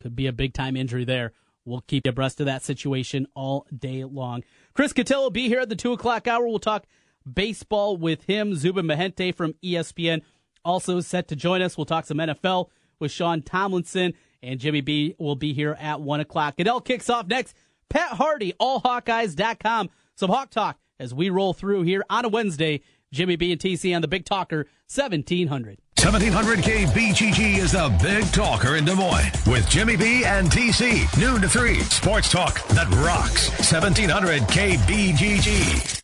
Could 0.00 0.16
be 0.16 0.26
a 0.26 0.32
big 0.32 0.52
time 0.52 0.76
injury 0.76 1.04
there. 1.04 1.32
We'll 1.64 1.80
keep 1.82 2.04
you 2.04 2.10
abreast 2.10 2.40
of 2.40 2.46
that 2.46 2.62
situation 2.62 3.26
all 3.34 3.66
day 3.74 4.04
long. 4.04 4.42
Chris 4.74 4.92
Cattell 4.92 5.22
will 5.22 5.30
be 5.30 5.48
here 5.48 5.60
at 5.60 5.70
the 5.70 5.76
2 5.76 5.92
o'clock 5.92 6.28
hour. 6.28 6.46
We'll 6.46 6.58
talk 6.58 6.84
baseball 7.30 7.96
with 7.96 8.24
him. 8.24 8.54
Zubin 8.54 8.86
Mehenti 8.86 9.34
from 9.34 9.54
ESPN 9.64 10.20
also 10.62 11.00
set 11.00 11.28
to 11.28 11.36
join 11.36 11.62
us. 11.62 11.78
We'll 11.78 11.86
talk 11.86 12.04
some 12.04 12.18
NFL 12.18 12.68
with 13.04 13.12
Sean 13.12 13.42
Tomlinson, 13.42 14.14
and 14.42 14.58
Jimmy 14.58 14.80
B 14.80 15.14
will 15.18 15.36
be 15.36 15.52
here 15.52 15.76
at 15.78 16.00
1 16.00 16.20
o'clock. 16.20 16.54
All 16.66 16.80
kicks 16.80 17.10
off 17.10 17.26
next. 17.26 17.54
Pat 17.90 18.12
Harty, 18.12 18.54
allhawkeyes.com. 18.58 19.90
Some 20.16 20.30
Hawk 20.30 20.48
Talk 20.48 20.78
as 20.98 21.12
we 21.12 21.28
roll 21.28 21.52
through 21.52 21.82
here 21.82 22.02
on 22.08 22.24
a 22.24 22.28
Wednesday. 22.30 22.80
Jimmy 23.12 23.36
B 23.36 23.52
and 23.52 23.60
TC 23.60 23.94
on 23.94 24.00
the 24.00 24.08
Big 24.08 24.24
Talker 24.24 24.66
1700. 24.92 25.78
1700 26.02 26.58
KBGG 26.60 27.58
is 27.58 27.72
the 27.72 27.96
big 28.02 28.24
talker 28.32 28.76
in 28.76 28.84
Des 28.84 28.94
Moines 28.94 29.30
with 29.46 29.68
Jimmy 29.68 29.96
B 29.96 30.24
and 30.24 30.50
TC. 30.50 31.06
Noon 31.20 31.40
to 31.42 31.48
3. 31.48 31.80
Sports 31.80 32.30
talk 32.30 32.66
that 32.68 32.88
rocks. 33.04 33.50
1700 33.50 34.42
KBGG. 34.42 36.03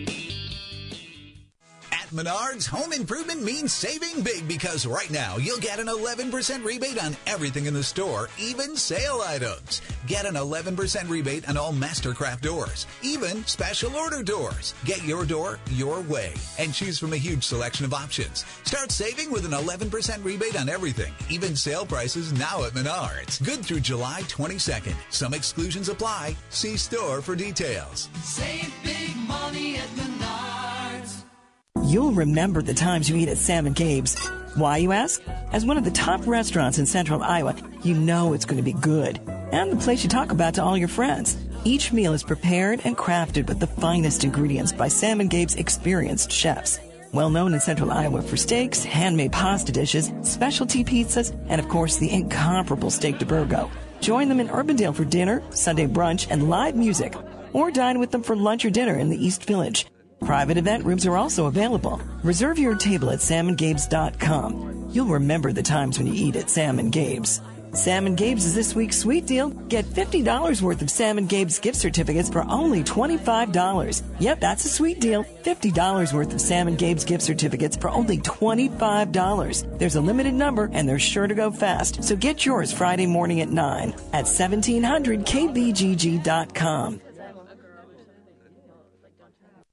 Menards, 2.11 2.67
home 2.67 2.91
improvement 2.91 3.41
means 3.41 3.71
saving 3.71 4.21
big 4.21 4.45
because 4.45 4.85
right 4.85 5.09
now 5.09 5.37
you'll 5.37 5.59
get 5.59 5.79
an 5.79 5.87
11% 5.87 6.65
rebate 6.65 7.01
on 7.01 7.15
everything 7.25 7.67
in 7.67 7.73
the 7.73 7.81
store, 7.81 8.27
even 8.37 8.75
sale 8.75 9.21
items. 9.25 9.81
Get 10.07 10.25
an 10.25 10.35
11% 10.35 11.09
rebate 11.09 11.47
on 11.47 11.55
all 11.55 11.71
Mastercraft 11.71 12.41
doors, 12.41 12.85
even 13.01 13.45
special 13.45 13.95
order 13.95 14.23
doors. 14.23 14.73
Get 14.83 15.03
your 15.05 15.25
door 15.25 15.57
your 15.71 16.01
way 16.01 16.33
and 16.59 16.73
choose 16.73 16.99
from 16.99 17.13
a 17.13 17.17
huge 17.17 17.45
selection 17.45 17.85
of 17.85 17.93
options. 17.93 18.45
Start 18.63 18.91
saving 18.91 19.31
with 19.31 19.45
an 19.45 19.51
11% 19.51 20.23
rebate 20.23 20.59
on 20.59 20.67
everything, 20.67 21.13
even 21.29 21.55
sale 21.55 21.85
prices 21.85 22.33
now 22.33 22.63
at 22.65 22.73
Menards. 22.73 23.41
Good 23.41 23.65
through 23.65 23.79
July 23.79 24.23
22nd. 24.23 24.95
Some 25.11 25.33
exclusions 25.33 25.87
apply. 25.87 26.35
See 26.49 26.75
store 26.75 27.21
for 27.21 27.35
details. 27.35 28.09
Save 28.21 28.73
big 28.83 29.15
money 29.27 29.77
at 29.77 29.87
Menards. 29.89 31.23
You'll 31.83 32.11
remember 32.11 32.61
the 32.61 32.75
times 32.75 33.09
you 33.09 33.15
eat 33.15 33.27
at 33.27 33.37
Sam 33.37 33.65
and 33.65 33.75
Gabe's. 33.75 34.15
Why, 34.55 34.77
you 34.77 34.91
ask? 34.91 35.19
As 35.51 35.65
one 35.65 35.77
of 35.77 35.83
the 35.83 35.91
top 35.91 36.27
restaurants 36.27 36.77
in 36.77 36.85
central 36.85 37.23
Iowa, 37.23 37.55
you 37.83 37.95
know 37.95 38.33
it's 38.33 38.45
going 38.45 38.57
to 38.57 38.63
be 38.63 38.73
good. 38.73 39.19
And 39.51 39.71
the 39.71 39.83
place 39.83 40.03
you 40.03 40.09
talk 40.09 40.31
about 40.31 40.53
to 40.55 40.63
all 40.63 40.77
your 40.77 40.87
friends. 40.87 41.37
Each 41.65 41.91
meal 41.91 42.13
is 42.13 42.23
prepared 42.23 42.81
and 42.83 42.95
crafted 42.95 43.47
with 43.47 43.59
the 43.59 43.67
finest 43.67 44.23
ingredients 44.23 44.71
by 44.71 44.89
Sam 44.89 45.21
and 45.21 45.29
Gabe's 45.29 45.55
experienced 45.55 46.31
chefs. 46.31 46.79
Well 47.13 47.31
known 47.31 47.53
in 47.53 47.59
central 47.59 47.91
Iowa 47.91 48.21
for 48.21 48.37
steaks, 48.37 48.83
handmade 48.83 49.31
pasta 49.31 49.71
dishes, 49.71 50.13
specialty 50.21 50.83
pizzas, 50.83 51.35
and 51.49 51.59
of 51.59 51.67
course 51.67 51.97
the 51.97 52.11
incomparable 52.11 52.91
steak 52.91 53.17
de 53.17 53.25
Burgo. 53.25 53.71
Join 54.01 54.29
them 54.29 54.39
in 54.39 54.49
Urbandale 54.49 54.95
for 54.95 55.03
dinner, 55.03 55.41
Sunday 55.49 55.87
brunch, 55.87 56.27
and 56.29 56.49
live 56.49 56.75
music, 56.75 57.15
or 57.53 57.71
dine 57.71 57.99
with 57.99 58.11
them 58.11 58.23
for 58.23 58.35
lunch 58.35 58.65
or 58.65 58.69
dinner 58.69 58.97
in 58.97 59.09
the 59.09 59.25
East 59.25 59.45
Village. 59.45 59.87
Private 60.25 60.57
event 60.57 60.85
rooms 60.85 61.05
are 61.05 61.17
also 61.17 61.47
available. 61.47 61.99
Reserve 62.23 62.59
your 62.59 62.75
table 62.75 63.09
at 63.09 63.19
samandgabes.com. 63.19 64.89
You'll 64.91 65.07
remember 65.07 65.51
the 65.51 65.63
times 65.63 65.97
when 65.97 66.07
you 66.07 66.13
eat 66.13 66.35
at 66.35 66.49
Sam 66.49 66.79
and 66.79 66.91
Gabe's. 66.91 67.41
Sam 67.73 68.05
and 68.05 68.17
Gabe's 68.17 68.45
is 68.45 68.53
this 68.53 68.75
week's 68.75 68.97
sweet 68.97 69.25
deal. 69.25 69.49
Get 69.49 69.85
$50 69.85 70.61
worth 70.61 70.81
of 70.81 70.89
Sam 70.89 71.17
and 71.17 71.29
Gabe's 71.29 71.57
gift 71.57 71.77
certificates 71.77 72.29
for 72.29 72.43
only 72.49 72.83
$25. 72.83 74.03
Yep, 74.19 74.41
that's 74.41 74.65
a 74.65 74.69
sweet 74.69 74.99
deal. 74.99 75.23
$50 75.23 76.13
worth 76.13 76.33
of 76.33 76.41
Sam 76.41 76.67
and 76.67 76.77
Gabe's 76.77 77.05
gift 77.05 77.23
certificates 77.23 77.77
for 77.77 77.89
only 77.89 78.17
$25. 78.17 79.79
There's 79.79 79.95
a 79.95 80.01
limited 80.01 80.33
number 80.33 80.69
and 80.73 80.87
they're 80.87 80.99
sure 80.99 81.27
to 81.27 81.35
go 81.35 81.49
fast. 81.49 82.03
So 82.03 82.17
get 82.17 82.45
yours 82.45 82.73
Friday 82.73 83.07
morning 83.07 83.39
at 83.39 83.49
9 83.49 83.93
at 84.11 84.25
1700kbgg.com. 84.25 87.01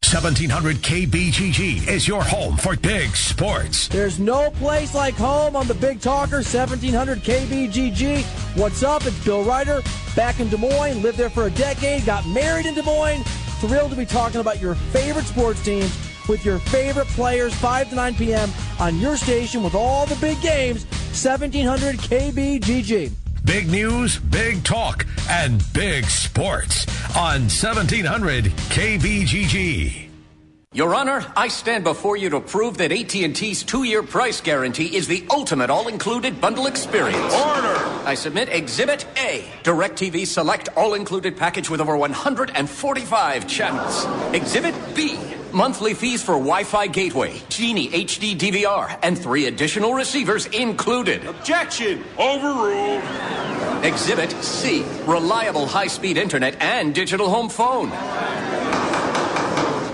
1700 0.08 0.76
KBGG 0.76 1.86
is 1.86 2.08
your 2.08 2.22
home 2.22 2.56
for 2.56 2.74
big 2.76 3.14
sports. 3.14 3.88
There's 3.88 4.18
no 4.18 4.50
place 4.52 4.94
like 4.94 5.12
home 5.12 5.54
on 5.54 5.66
the 5.66 5.74
Big 5.74 6.00
Talker 6.00 6.36
1700 6.36 7.18
KBGG. 7.18 8.24
What's 8.58 8.82
up? 8.82 9.04
It's 9.04 9.22
Bill 9.22 9.44
Ryder 9.44 9.82
back 10.16 10.40
in 10.40 10.48
Des 10.48 10.56
Moines. 10.56 11.02
Lived 11.02 11.18
there 11.18 11.28
for 11.28 11.44
a 11.44 11.50
decade. 11.50 12.06
Got 12.06 12.26
married 12.26 12.64
in 12.64 12.72
Des 12.74 12.82
Moines. 12.82 13.22
Thrilled 13.60 13.90
to 13.90 13.96
be 13.98 14.06
talking 14.06 14.40
about 14.40 14.62
your 14.62 14.76
favorite 14.76 15.26
sports 15.26 15.62
teams 15.62 15.94
with 16.26 16.42
your 16.42 16.58
favorite 16.58 17.08
players 17.08 17.54
5 17.56 17.90
to 17.90 17.94
9 17.94 18.14
p.m. 18.14 18.50
on 18.80 18.98
your 18.98 19.18
station 19.18 19.62
with 19.62 19.74
all 19.74 20.06
the 20.06 20.16
big 20.16 20.40
games 20.40 20.86
1700 21.22 21.96
KBGG. 21.96 23.12
Big 23.44 23.70
news, 23.70 24.18
big 24.18 24.64
talk, 24.64 25.06
and 25.30 25.62
big 25.72 26.04
sports 26.06 26.86
on 27.16 27.42
1700 27.42 28.44
KBGG. 28.44 30.08
Your 30.74 30.94
Honor, 30.94 31.24
I 31.34 31.48
stand 31.48 31.82
before 31.82 32.18
you 32.18 32.28
to 32.28 32.40
prove 32.40 32.76
that 32.76 32.92
AT&T's 32.92 33.62
two-year 33.62 34.02
price 34.02 34.42
guarantee 34.42 34.94
is 34.94 35.08
the 35.08 35.24
ultimate 35.30 35.70
all-included 35.70 36.42
bundle 36.42 36.66
experience. 36.66 37.34
Order! 37.34 37.74
I 38.04 38.14
submit 38.14 38.50
Exhibit 38.50 39.06
A, 39.16 39.44
DirecTV 39.62 40.26
Select 40.26 40.68
all-included 40.76 41.38
package 41.38 41.70
with 41.70 41.80
over 41.80 41.96
145 41.96 43.48
channels. 43.48 44.04
Exhibit 44.34 44.74
B, 44.94 45.18
monthly 45.52 45.94
fees 45.94 46.22
for 46.22 46.32
Wi-Fi 46.32 46.86
gateway, 46.88 47.40
Genie 47.48 47.88
HD 47.88 48.36
DVR, 48.36 48.98
and 49.02 49.18
three 49.18 49.46
additional 49.46 49.94
receivers 49.94 50.46
included. 50.46 51.24
Objection! 51.26 52.04
Overruled! 52.18 53.02
Exhibit 53.84 54.32
C, 54.42 54.84
reliable 55.06 55.66
high-speed 55.66 56.16
internet 56.16 56.60
and 56.60 56.94
digital 56.94 57.28
home 57.28 57.48
phone. 57.48 57.90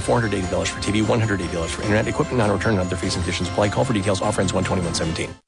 to 0.00 0.10
$480 0.10 0.68
for 0.68 0.80
TV, 0.80 1.02
$180 1.02 1.68
for 1.68 1.82
internet, 1.82 2.06
equipment 2.06 2.38
non-return 2.38 2.72
and 2.72 2.80
other 2.80 2.96
fees 2.96 3.16
and 3.16 3.24
conditions 3.24 3.48
apply. 3.48 3.68
Call 3.68 3.84
for 3.84 3.92
details. 3.92 4.22
Offer 4.22 4.42
ends 4.42 4.52
12117. 4.52 5.47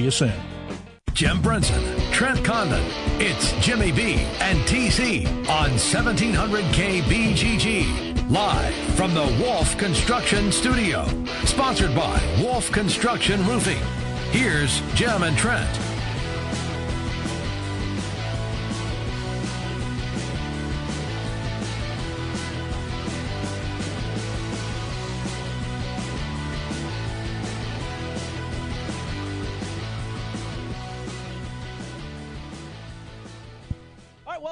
you 0.00 0.10
soon. 0.10 0.32
Jim 1.12 1.42
Brunson, 1.42 1.82
Trent 2.12 2.44
Condon. 2.44 2.84
It's 3.20 3.52
Jimmy 3.64 3.90
B 3.90 4.14
and 4.40 4.58
TC 4.60 5.26
on 5.48 5.70
1700 5.70 6.64
KBGG. 6.66 8.30
Live 8.30 8.74
from 8.94 9.14
the 9.14 9.26
Wolf 9.42 9.76
Construction 9.78 10.52
Studio. 10.52 11.06
Sponsored 11.44 11.94
by 11.94 12.20
Wolf 12.40 12.70
Construction 12.70 13.44
Roofing. 13.46 13.82
Here's 14.30 14.80
Jim 14.94 15.22
and 15.22 15.36
Trent. 15.36 15.87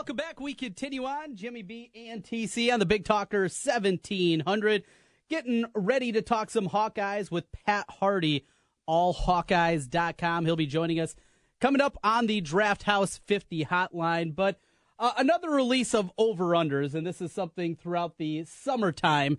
Welcome 0.06 0.24
back. 0.24 0.38
We 0.38 0.54
continue 0.54 1.04
on. 1.04 1.34
Jimmy 1.34 1.62
B 1.62 1.90
and 1.92 2.22
TC 2.22 2.72
on 2.72 2.78
the 2.78 2.86
Big 2.86 3.04
Talker 3.04 3.40
1700. 3.40 4.84
Getting 5.28 5.64
ready 5.74 6.12
to 6.12 6.22
talk 6.22 6.48
some 6.48 6.68
Hawkeyes 6.68 7.28
with 7.32 7.50
Pat 7.50 7.86
Harty, 7.88 8.46
allhawkeyes.com. 8.88 10.44
He'll 10.44 10.54
be 10.54 10.66
joining 10.66 11.00
us 11.00 11.16
coming 11.60 11.80
up 11.80 11.98
on 12.04 12.28
the 12.28 12.40
Draft 12.40 12.84
House 12.84 13.18
50 13.26 13.64
hotline. 13.64 14.32
But 14.32 14.60
uh, 14.96 15.10
another 15.18 15.50
release 15.50 15.92
of 15.92 16.12
over-unders, 16.16 16.94
and 16.94 17.04
this 17.04 17.20
is 17.20 17.32
something 17.32 17.74
throughout 17.74 18.16
the 18.16 18.44
summertime 18.44 19.38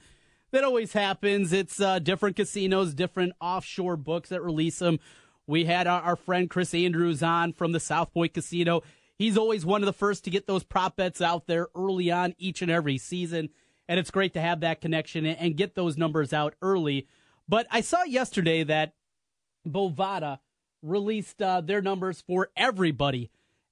that 0.52 0.66
always 0.66 0.92
happens. 0.92 1.54
It's 1.54 1.80
uh, 1.80 2.00
different 2.00 2.36
casinos, 2.36 2.94
different 2.94 3.32
offshore 3.40 3.96
books 3.96 4.28
that 4.28 4.44
release 4.44 4.80
them. 4.80 5.00
We 5.48 5.64
had 5.64 5.88
our, 5.88 6.02
our 6.02 6.16
friend 6.18 6.50
Chris 6.50 6.74
Andrews 6.74 7.24
on 7.24 7.54
from 7.54 7.72
the 7.72 7.80
South 7.80 8.14
Point 8.14 8.34
Casino. 8.34 8.82
He's 9.18 9.38
always 9.38 9.66
one 9.66 9.82
of 9.82 9.88
the 9.88 9.94
first 9.94 10.24
to 10.26 10.30
get 10.30 10.46
those 10.46 10.64
prop 10.64 10.96
bets 10.96 11.22
out 11.22 11.48
there 11.48 11.68
early 11.76 12.12
on 12.12 12.36
each 12.38 12.62
and 12.62 12.70
every 12.70 12.98
season. 12.98 13.50
And 13.88 14.00
it's 14.00 14.12
great 14.12 14.34
to 14.34 14.42
have 14.42 14.60
that 14.60 14.82
connection 14.82 15.26
and, 15.26 15.58
get 15.58 15.76
those 15.76 15.98
numbers 15.98 16.34
out 16.34 16.56
early. 16.62 17.08
But 17.48 17.68
I 17.72 17.82
saw 17.82 18.04
yesterday 18.04 18.64
that 18.64 18.94
Bovada 19.66 20.40
released 20.84 21.42
uh, 21.42 21.62
their 21.62 21.82
numbers 21.82 22.22
for 22.22 22.50
everybody 22.56 23.32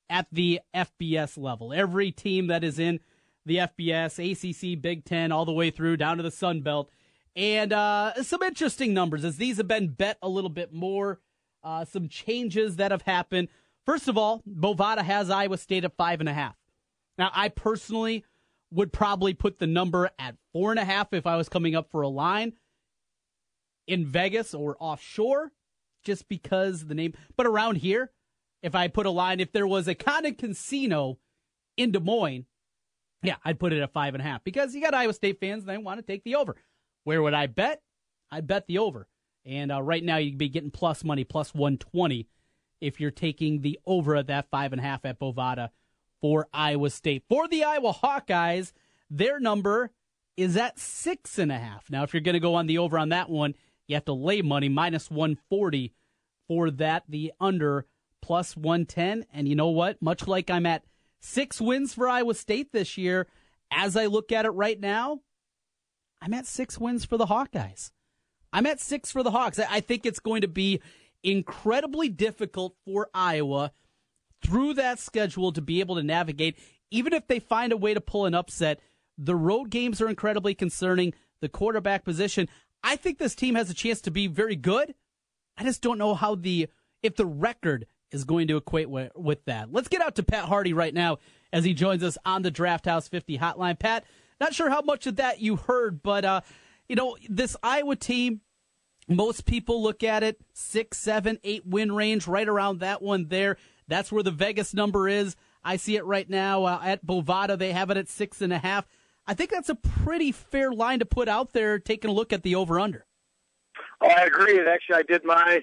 at 0.09 0.27
the 0.31 0.61
FBS 0.73 1.37
level. 1.37 1.73
Every 1.73 2.11
team 2.11 2.47
that 2.47 2.63
is 2.63 2.79
in 2.79 2.99
the 3.45 3.57
FBS, 3.57 4.17
ACC, 4.19 4.81
Big 4.81 5.05
Ten, 5.05 5.31
all 5.31 5.45
the 5.45 5.51
way 5.51 5.69
through 5.69 5.97
down 5.97 6.17
to 6.17 6.23
the 6.23 6.31
Sun 6.31 6.61
Belt. 6.61 6.89
And 7.35 7.73
uh, 7.73 8.23
some 8.23 8.41
interesting 8.41 8.93
numbers 8.93 9.25
as 9.25 9.37
these 9.37 9.57
have 9.57 9.67
been 9.67 9.89
bet 9.89 10.17
a 10.21 10.29
little 10.29 10.49
bit 10.49 10.73
more. 10.73 11.19
Uh, 11.63 11.83
some 11.83 12.07
changes 12.07 12.77
that 12.77 12.91
have 12.91 13.01
happened. 13.01 13.49
First 13.85 14.07
of 14.07 14.17
all, 14.17 14.43
Bovada 14.47 15.03
has 15.03 15.29
Iowa 15.29 15.57
State 15.57 15.85
at 15.85 15.95
five 15.95 16.19
and 16.19 16.29
a 16.29 16.33
half. 16.33 16.55
Now, 17.17 17.31
I 17.33 17.49
personally 17.49 18.25
would 18.71 18.91
probably 18.91 19.33
put 19.33 19.59
the 19.59 19.67
number 19.67 20.09
at 20.19 20.35
four 20.51 20.71
and 20.71 20.79
a 20.79 20.85
half 20.85 21.13
if 21.13 21.27
I 21.27 21.37
was 21.37 21.49
coming 21.49 21.75
up 21.75 21.89
for 21.91 22.01
a 22.01 22.07
line 22.07 22.53
in 23.87 24.05
Vegas 24.05 24.53
or 24.53 24.75
offshore, 24.79 25.51
just 26.03 26.27
because 26.27 26.85
the 26.85 26.95
name. 26.95 27.13
But 27.37 27.45
around 27.45 27.75
here, 27.75 28.11
if 28.63 28.73
I 28.73 28.87
put 28.87 29.05
a 29.05 29.11
line, 29.11 29.39
if 29.39 29.51
there 29.51 29.67
was 29.67 29.87
a 29.87 29.95
Condon 29.95 30.35
Casino 30.35 31.19
in 31.77 31.91
Des 31.91 31.99
Moines, 31.99 32.45
yeah, 33.21 33.35
I'd 33.45 33.59
put 33.59 33.73
it 33.73 33.81
at 33.81 33.93
five 33.93 34.13
and 34.13 34.21
a 34.21 34.25
half 34.25 34.43
because 34.43 34.73
you 34.73 34.81
got 34.81 34.93
Iowa 34.93 35.13
State 35.13 35.39
fans 35.39 35.63
and 35.63 35.69
they 35.69 35.77
want 35.77 35.99
to 35.99 36.05
take 36.05 36.23
the 36.23 36.35
over. 36.35 36.55
Where 37.03 37.21
would 37.21 37.33
I 37.33 37.47
bet? 37.47 37.81
I'd 38.31 38.47
bet 38.47 38.67
the 38.67 38.79
over. 38.79 39.07
And 39.45 39.71
uh, 39.71 39.81
right 39.81 40.03
now 40.03 40.17
you'd 40.17 40.39
be 40.39 40.49
getting 40.49 40.71
plus 40.71 41.03
money, 41.03 41.23
plus 41.23 41.53
120 41.53 42.27
if 42.81 42.99
you're 42.99 43.11
taking 43.11 43.61
the 43.61 43.79
over 43.85 44.15
at 44.15 44.27
that 44.27 44.49
five 44.49 44.73
and 44.73 44.79
a 44.79 44.83
half 44.83 45.05
at 45.05 45.19
Bovada 45.19 45.69
for 46.21 46.47
Iowa 46.53 46.89
State. 46.89 47.23
For 47.29 47.47
the 47.47 47.63
Iowa 47.63 47.93
Hawkeyes, 47.93 48.71
their 49.09 49.39
number 49.39 49.91
is 50.37 50.57
at 50.57 50.79
six 50.79 51.37
and 51.37 51.51
a 51.51 51.57
half. 51.57 51.89
Now, 51.89 52.03
if 52.03 52.13
you're 52.13 52.21
going 52.21 52.33
to 52.33 52.39
go 52.39 52.55
on 52.55 52.67
the 52.67 52.77
over 52.77 52.97
on 52.97 53.09
that 53.09 53.29
one, 53.29 53.55
you 53.87 53.95
have 53.95 54.05
to 54.05 54.13
lay 54.13 54.41
money 54.41 54.69
minus 54.69 55.09
140 55.09 55.93
for 56.47 56.71
that. 56.71 57.03
The 57.07 57.31
under 57.39 57.85
plus 58.21 58.57
110. 58.57 59.25
And 59.31 59.47
you 59.47 59.55
know 59.55 59.69
what? 59.69 60.01
Much 60.01 60.27
like 60.27 60.49
I'm 60.49 60.65
at 60.65 60.83
six 61.19 61.61
wins 61.61 61.93
for 61.93 62.09
Iowa 62.09 62.33
State 62.33 62.71
this 62.71 62.97
year, 62.97 63.27
as 63.71 63.95
I 63.95 64.07
look 64.07 64.31
at 64.31 64.45
it 64.45 64.49
right 64.49 64.79
now, 64.79 65.19
I'm 66.21 66.33
at 66.33 66.47
six 66.47 66.79
wins 66.79 67.05
for 67.05 67.17
the 67.17 67.27
Hawkeyes. 67.27 67.91
I'm 68.51 68.65
at 68.65 68.79
six 68.79 69.11
for 69.11 69.21
the 69.21 69.31
Hawks. 69.31 69.59
I 69.59 69.81
think 69.81 70.05
it's 70.05 70.19
going 70.19 70.41
to 70.41 70.47
be 70.47 70.81
incredibly 71.23 72.09
difficult 72.09 72.75
for 72.85 73.09
Iowa 73.13 73.71
through 74.43 74.75
that 74.75 74.99
schedule 74.99 75.51
to 75.51 75.61
be 75.61 75.79
able 75.79 75.95
to 75.95 76.03
navigate, 76.03 76.57
even 76.91 77.13
if 77.13 77.27
they 77.27 77.39
find 77.39 77.71
a 77.71 77.77
way 77.77 77.93
to 77.93 78.01
pull 78.01 78.25
an 78.25 78.35
upset. 78.35 78.79
The 79.17 79.35
road 79.35 79.69
games 79.69 80.01
are 80.01 80.09
incredibly 80.09 80.53
concerning. 80.53 81.13
The 81.41 81.49
quarterback 81.49 82.03
position. 82.03 82.47
I 82.83 82.95
think 82.95 83.17
this 83.17 83.35
team 83.35 83.55
has 83.55 83.69
a 83.69 83.73
chance 83.73 84.01
to 84.01 84.11
be 84.11 84.27
very 84.27 84.55
good. 84.55 84.95
I 85.57 85.63
just 85.63 85.81
don't 85.81 85.97
know 85.97 86.15
how 86.15 86.35
the 86.35 86.67
if 87.01 87.15
the 87.15 87.25
record 87.25 87.85
is 88.11 88.23
going 88.23 88.47
to 88.47 88.57
equate 88.57 88.89
with, 88.89 89.45
that. 89.45 89.71
Let's 89.71 89.87
get 89.87 90.01
out 90.01 90.15
to 90.15 90.23
Pat 90.23 90.45
Harty 90.45 90.73
right 90.73 90.93
now 90.93 91.17
as 91.51 91.65
he 91.65 91.73
joins 91.73 92.03
us 92.03 92.17
on 92.25 92.41
the 92.41 92.51
Draft 92.51 92.85
House 92.85 93.07
50 93.07 93.37
hotline. 93.37 93.77
Pat, 93.77 94.05
not 94.39 94.53
sure 94.53 94.69
how 94.69 94.81
much 94.81 95.05
of 95.05 95.17
that 95.17 95.39
you 95.39 95.55
heard, 95.55 96.01
but 96.01 96.25
uh, 96.25 96.41
you 96.87 96.95
know 96.95 97.17
this 97.29 97.55
Iowa 97.61 97.95
team 97.95 98.41
most 99.07 99.45
people 99.45 99.81
look 99.81 100.03
at 100.03 100.23
it 100.23 100.39
six, 100.53 100.97
seven, 100.97 101.39
eight 101.43 101.65
win 101.65 101.91
range, 101.91 102.27
right 102.27 102.47
around 102.47 102.79
that 102.79 103.01
one 103.01 103.27
there. 103.27 103.57
That's 103.87 104.11
where 104.11 104.23
the 104.23 104.31
Vegas 104.31 104.73
number 104.73 105.07
is. 105.07 105.35
I 105.63 105.77
see 105.77 105.95
it 105.95 106.05
right 106.05 106.29
now 106.29 106.63
uh, 106.65 106.79
at 106.83 107.05
Bovada. 107.05 107.57
They 107.57 107.71
have 107.71 107.89
it 107.89 107.97
at 107.97 108.07
six 108.07 108.41
and 108.41 108.53
a 108.53 108.57
half. 108.57 108.87
I 109.27 109.33
think 109.33 109.49
that's 109.49 109.69
a 109.69 109.75
pretty 109.75 110.31
fair 110.31 110.71
line 110.71 110.99
to 110.99 111.05
put 111.05 111.27
out 111.27 111.53
there, 111.53 111.79
taking 111.79 112.11
a 112.11 112.13
look 112.13 112.31
at 112.31 112.43
the 112.43 112.55
over 112.55 112.79
under. 112.79 113.05
Oh, 114.01 114.09
I 114.09 114.25
agree. 114.25 114.59
And 114.59 114.67
actually, 114.67 114.97
I 114.97 115.03
did 115.03 115.23
my 115.23 115.61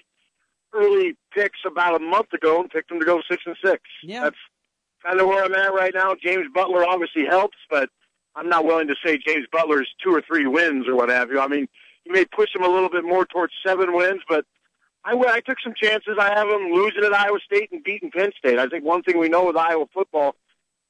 early 0.75 1.17
picks 1.33 1.61
about 1.67 1.95
a 1.95 2.05
month 2.05 2.33
ago 2.33 2.61
and 2.61 2.71
picked 2.71 2.89
them 2.89 2.99
to 2.99 3.07
go 3.07 3.21
six 3.31 3.43
and 3.47 3.57
six. 3.65 3.83
Yeah. 4.03 4.25
That's 4.25 4.37
kind 5.05 5.21
of 5.21 5.29
where 5.29 5.45
I'm 5.45 5.55
at 5.55 5.73
right 5.75 5.93
now. 5.95 6.15
James 6.21 6.47
Butler 6.55 6.85
obviously 6.85 7.25
helps, 7.25 7.57
but 7.71 7.89
I'm 8.35 8.49
not 8.49 8.65
willing 8.65 8.89
to 8.89 8.95
say 9.05 9.19
James 9.25 9.47
Butler's 9.53 9.89
two 10.03 10.11
or 10.11 10.23
three 10.23 10.47
wins 10.47 10.89
or 10.89 10.97
what 10.97 11.11
have 11.11 11.31
you. 11.31 11.41
I 11.41 11.49
mean, 11.49 11.69
you 12.05 12.13
may 12.13 12.25
push 12.25 12.53
them 12.53 12.65
a 12.65 12.69
little 12.69 12.91
bit 12.91 13.05
more 13.05 13.25
towards 13.27 13.53
seven 13.65 13.95
wins, 13.95 14.23
but 14.29 14.45
I, 15.05 15.13
I 15.13 15.41
took 15.41 15.59
some 15.63 15.75
chances. 15.81 16.17
I 16.19 16.35
have 16.35 16.49
them 16.49 16.73
losing 16.73 17.05
at 17.05 17.13
Iowa 17.13 17.39
State 17.45 17.71
and 17.73 17.83
beating 17.83 18.11
Penn 18.11 18.31
State. 18.39 18.59
I 18.59 18.67
think 18.69 18.85
one 18.85 19.03
thing 19.03 19.19
we 19.19 19.29
know 19.29 19.47
with 19.47 19.57
Iowa 19.57 19.87
football, 19.93 20.37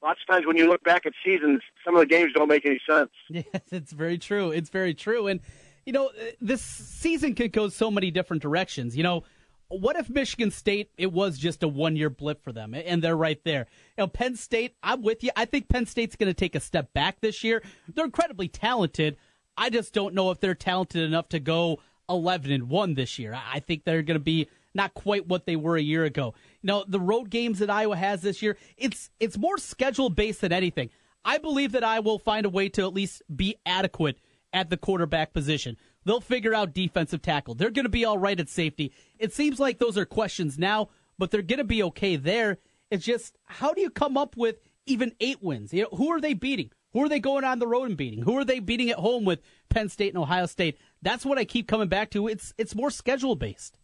lots 0.01 0.19
of 0.21 0.33
times 0.33 0.45
when 0.45 0.57
you 0.57 0.67
look 0.67 0.83
back 0.83 1.05
at 1.05 1.13
seasons, 1.25 1.61
some 1.83 1.95
of 1.95 1.99
the 2.01 2.05
games 2.05 2.31
don't 2.33 2.47
make 2.47 2.65
any 2.65 2.79
sense. 2.87 3.09
Yes, 3.29 3.45
it's 3.71 3.91
very 3.91 4.17
true. 4.17 4.51
It's 4.51 4.69
very 4.69 4.93
true. 4.93 5.27
And, 5.27 5.39
you 5.85 5.93
know, 5.93 6.07
uh, 6.07 6.31
this 6.41 6.61
season 6.61 7.35
could 7.35 7.51
go 7.51 7.69
so 7.69 7.89
many 7.89 8.11
different 8.11 8.41
directions. 8.41 8.95
You 8.95 9.03
know, 9.03 9.23
what 9.69 9.95
if 9.95 10.09
Michigan 10.09 10.51
State, 10.51 10.91
it 10.97 11.11
was 11.11 11.37
just 11.37 11.63
a 11.63 11.67
one 11.67 11.95
year 11.95 12.09
blip 12.09 12.43
for 12.43 12.51
them, 12.51 12.73
and 12.75 13.01
they're 13.01 13.17
right 13.17 13.43
there? 13.43 13.67
You 13.97 14.03
know, 14.03 14.07
Penn 14.07 14.35
State, 14.35 14.75
I'm 14.83 15.01
with 15.01 15.23
you. 15.23 15.31
I 15.35 15.45
think 15.45 15.67
Penn 15.67 15.85
State's 15.85 16.15
going 16.15 16.29
to 16.29 16.33
take 16.33 16.53
a 16.55 16.59
step 16.59 16.93
back 16.93 17.21
this 17.21 17.43
year. 17.43 17.63
They're 17.93 18.05
incredibly 18.05 18.47
talented. 18.47 19.17
I 19.57 19.69
just 19.69 19.93
don't 19.93 20.13
know 20.13 20.31
if 20.31 20.39
they're 20.39 20.55
talented 20.55 21.03
enough 21.03 21.29
to 21.29 21.39
go 21.39 21.79
11 22.09 22.51
and 22.51 22.69
1 22.69 22.93
this 22.95 23.19
year. 23.19 23.39
I 23.51 23.59
think 23.59 23.83
they're 23.83 24.01
going 24.01 24.19
to 24.19 24.23
be 24.23 24.47
not 24.73 24.93
quite 24.93 25.27
what 25.27 25.45
they 25.45 25.55
were 25.55 25.77
a 25.77 25.81
year 25.81 26.03
ago. 26.03 26.33
You 26.61 26.67
know, 26.67 26.85
the 26.87 26.99
road 26.99 27.29
games 27.29 27.59
that 27.59 27.69
Iowa 27.69 27.95
has 27.95 28.21
this 28.21 28.41
year, 28.41 28.57
it's 28.77 29.09
it's 29.19 29.37
more 29.37 29.57
schedule 29.57 30.09
based 30.09 30.41
than 30.41 30.51
anything. 30.51 30.89
I 31.25 31.37
believe 31.37 31.71
that 31.73 31.83
I 31.83 31.99
will 31.99 32.19
find 32.19 32.45
a 32.45 32.49
way 32.49 32.69
to 32.69 32.81
at 32.81 32.93
least 32.93 33.21
be 33.33 33.55
adequate 33.65 34.17
at 34.51 34.69
the 34.69 34.77
quarterback 34.77 35.33
position. 35.33 35.77
They'll 36.05 36.21
figure 36.21 36.53
out 36.53 36.73
defensive 36.73 37.21
tackle. 37.21 37.55
They're 37.55 37.71
going 37.71 37.85
to 37.85 37.89
be 37.89 38.05
all 38.05 38.17
right 38.17 38.39
at 38.39 38.49
safety. 38.49 38.91
It 39.17 39.33
seems 39.33 39.59
like 39.59 39.79
those 39.79 39.97
are 39.97 40.05
questions 40.05 40.59
now, 40.59 40.89
but 41.17 41.31
they're 41.31 41.41
going 41.41 41.59
to 41.59 41.63
be 41.63 41.83
okay 41.83 42.17
there. 42.17 42.57
It's 42.91 43.05
just 43.05 43.37
how 43.45 43.73
do 43.73 43.81
you 43.81 43.89
come 43.89 44.17
up 44.17 44.35
with 44.35 44.57
even 44.85 45.13
eight 45.19 45.41
wins? 45.41 45.73
You 45.73 45.83
know, 45.83 45.97
who 45.97 46.11
are 46.11 46.19
they 46.19 46.33
beating? 46.33 46.71
Who 46.93 47.03
are 47.03 47.09
they 47.09 47.19
going 47.19 47.43
on 47.43 47.59
the 47.59 47.67
road 47.67 47.85
and 47.85 47.97
beating? 47.97 48.23
Who 48.23 48.37
are 48.37 48.45
they 48.45 48.59
beating 48.59 48.89
at 48.89 48.97
home 48.97 49.25
with 49.25 49.41
Penn 49.69 49.89
State 49.89 50.13
and 50.13 50.21
Ohio 50.21 50.45
State? 50.45 50.77
That's 51.01 51.25
what 51.25 51.37
I 51.37 51.45
keep 51.45 51.67
coming 51.67 51.89
back 51.89 52.11
to. 52.11 52.27
It's 52.27 52.53
it's 52.57 52.75
more 52.75 52.91
schedule 52.91 53.35
based. 53.35 53.77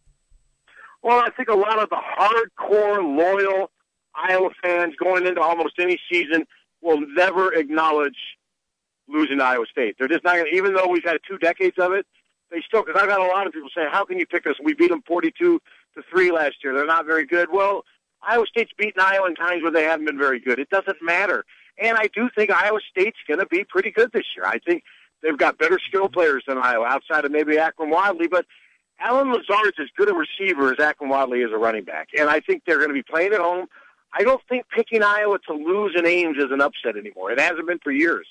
Well, 1.02 1.18
I 1.18 1.30
think 1.30 1.48
a 1.48 1.54
lot 1.54 1.78
of 1.78 1.88
the 1.88 1.96
hardcore, 1.96 2.98
loyal 2.98 3.70
Iowa 4.14 4.50
fans 4.62 4.94
going 5.02 5.26
into 5.26 5.40
almost 5.40 5.74
any 5.78 5.98
season 6.10 6.44
will 6.82 7.00
never 7.00 7.52
acknowledge 7.54 8.16
losing 9.08 9.38
to 9.38 9.44
Iowa 9.44 9.64
State. 9.70 9.96
They're 9.98 10.08
just 10.08 10.24
not 10.24 10.36
going 10.36 10.46
to, 10.50 10.56
even 10.56 10.74
though 10.74 10.88
we've 10.88 11.04
had 11.04 11.18
two 11.28 11.38
decades 11.38 11.76
of 11.78 11.92
it, 11.92 12.06
they 12.50 12.62
still, 12.66 12.84
because 12.84 13.00
I've 13.00 13.08
got 13.08 13.20
a 13.20 13.26
lot 13.26 13.46
of 13.46 13.52
people 13.52 13.68
saying, 13.74 13.88
how 13.90 14.04
can 14.04 14.18
you 14.18 14.26
pick 14.26 14.46
us? 14.46 14.54
We 14.62 14.74
beat 14.74 14.90
them 14.90 15.02
42 15.06 15.60
to 15.94 16.02
3 16.10 16.32
last 16.32 16.56
year. 16.62 16.74
They're 16.74 16.86
not 16.86 17.06
very 17.06 17.26
good. 17.26 17.48
Well, 17.52 17.84
Iowa 18.22 18.44
State's 18.46 18.72
beaten 18.76 19.00
Iowa 19.00 19.28
in 19.28 19.34
times 19.34 19.62
where 19.62 19.72
they 19.72 19.84
haven't 19.84 20.06
been 20.06 20.18
very 20.18 20.40
good. 20.40 20.58
It 20.58 20.68
doesn't 20.70 20.98
matter. 21.00 21.44
And 21.80 21.96
I 21.96 22.08
do 22.14 22.28
think 22.34 22.50
Iowa 22.50 22.78
State's 22.90 23.18
going 23.26 23.40
to 23.40 23.46
be 23.46 23.64
pretty 23.64 23.90
good 23.90 24.12
this 24.12 24.26
year. 24.36 24.44
I 24.44 24.58
think 24.58 24.84
they've 25.22 25.36
got 25.36 25.58
better 25.58 25.78
skill 25.88 26.08
players 26.08 26.44
than 26.46 26.58
Iowa, 26.58 26.86
outside 26.86 27.24
of 27.24 27.32
maybe 27.32 27.56
Akrum 27.56 27.90
Wadley. 27.90 28.28
But 28.28 28.44
Allen 29.00 29.32
Lazard's 29.32 29.78
as 29.80 29.88
good 29.96 30.10
a 30.10 30.14
receiver 30.14 30.72
as 30.72 30.78
Akrum 30.78 31.08
Wadley 31.08 31.40
is 31.40 31.52
a 31.52 31.56
running 31.56 31.84
back. 31.84 32.08
And 32.18 32.28
I 32.28 32.40
think 32.40 32.64
they're 32.66 32.78
going 32.78 32.90
to 32.90 32.94
be 32.94 33.02
playing 33.02 33.32
at 33.32 33.40
home. 33.40 33.66
I 34.12 34.22
don't 34.22 34.42
think 34.48 34.66
picking 34.68 35.02
Iowa 35.02 35.38
to 35.46 35.54
lose 35.54 35.94
in 35.96 36.06
Ames 36.06 36.36
is 36.36 36.50
an 36.50 36.60
upset 36.60 36.96
anymore. 36.96 37.30
It 37.30 37.40
hasn't 37.40 37.66
been 37.66 37.78
for 37.78 37.92
years. 37.92 38.26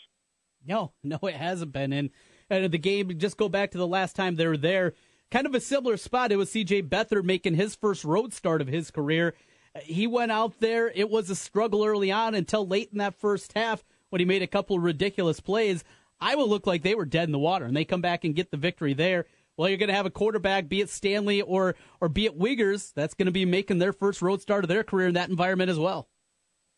No, 0.65 0.91
no, 1.03 1.17
it 1.23 1.35
hasn't 1.35 1.71
been. 1.71 1.93
And, 1.93 2.09
and 2.49 2.71
the 2.71 2.77
game, 2.77 3.17
just 3.17 3.37
go 3.37 3.49
back 3.49 3.71
to 3.71 3.77
the 3.77 3.87
last 3.87 4.15
time 4.15 4.35
they 4.35 4.45
were 4.45 4.57
there, 4.57 4.93
kind 5.31 5.47
of 5.47 5.55
a 5.55 5.61
similar 5.61 5.95
spot. 5.97 6.31
It 6.31 6.35
was 6.35 6.51
C.J. 6.51 6.83
Beathard 6.83 7.23
making 7.23 7.55
his 7.55 7.75
first 7.75 8.03
road 8.03 8.33
start 8.33 8.61
of 8.61 8.67
his 8.67 8.91
career 8.91 9.33
he 9.81 10.07
went 10.07 10.31
out 10.31 10.59
there. 10.59 10.91
It 10.93 11.09
was 11.09 11.29
a 11.29 11.35
struggle 11.35 11.85
early 11.85 12.11
on 12.11 12.35
until 12.35 12.67
late 12.67 12.89
in 12.91 12.97
that 12.99 13.15
first 13.15 13.53
half 13.53 13.83
when 14.09 14.19
he 14.19 14.25
made 14.25 14.41
a 14.41 14.47
couple 14.47 14.75
of 14.75 14.83
ridiculous 14.83 15.39
plays. 15.39 15.83
Iowa 16.21 16.41
looked 16.41 16.67
like 16.67 16.83
they 16.83 16.95
were 16.95 17.05
dead 17.05 17.27
in 17.27 17.31
the 17.31 17.39
water, 17.39 17.65
and 17.65 17.75
they 17.75 17.85
come 17.85 18.01
back 18.01 18.23
and 18.23 18.35
get 18.35 18.51
the 18.51 18.57
victory 18.57 18.93
there. 18.93 19.25
Well, 19.55 19.69
you're 19.69 19.77
going 19.77 19.89
to 19.89 19.95
have 19.95 20.05
a 20.05 20.11
quarterback, 20.11 20.69
be 20.69 20.81
it 20.81 20.89
Stanley 20.89 21.41
or 21.41 21.75
or 21.99 22.07
be 22.07 22.25
it 22.25 22.37
Wiggers, 22.37 22.93
that's 22.93 23.13
going 23.13 23.25
to 23.25 23.31
be 23.31 23.45
making 23.45 23.79
their 23.79 23.93
first 23.93 24.21
road 24.21 24.41
start 24.41 24.63
of 24.63 24.69
their 24.69 24.83
career 24.83 25.07
in 25.07 25.15
that 25.15 25.29
environment 25.29 25.69
as 25.69 25.77
well. 25.77 26.07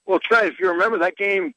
Well, 0.05 0.19
Trey, 0.19 0.47
if 0.47 0.55
you 0.59 0.69
remember 0.69 0.97
that 0.99 1.15
game, 1.15 1.53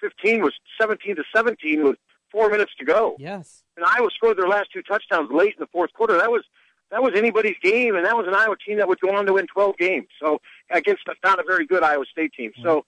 15 0.00 0.42
was 0.42 0.52
17 0.80 1.16
to 1.16 1.24
17 1.34 1.82
with 1.82 1.96
four 2.30 2.50
minutes 2.50 2.72
to 2.78 2.84
go. 2.84 3.16
Yes. 3.18 3.62
And 3.76 3.86
Iowa 3.86 4.08
scored 4.14 4.36
their 4.36 4.48
last 4.48 4.68
two 4.72 4.82
touchdowns 4.82 5.30
late 5.32 5.54
in 5.54 5.60
the 5.60 5.66
fourth 5.66 5.92
quarter. 5.94 6.18
That 6.18 6.30
was 6.30 6.44
that 6.90 7.02
was 7.02 7.14
anybody's 7.16 7.56
game, 7.62 7.96
and 7.96 8.04
that 8.04 8.16
was 8.16 8.26
an 8.28 8.34
Iowa 8.34 8.56
team 8.64 8.78
that 8.78 8.86
would 8.86 9.00
go 9.00 9.14
on 9.14 9.26
to 9.26 9.32
win 9.32 9.46
12 9.46 9.76
games. 9.76 10.06
So 10.22 10.40
against 10.70 11.02
not 11.24 11.38
a 11.38 11.44
very 11.46 11.66
good 11.66 11.82
Iowa 11.82 12.04
State 12.10 12.32
team. 12.32 12.52
So, 12.62 12.84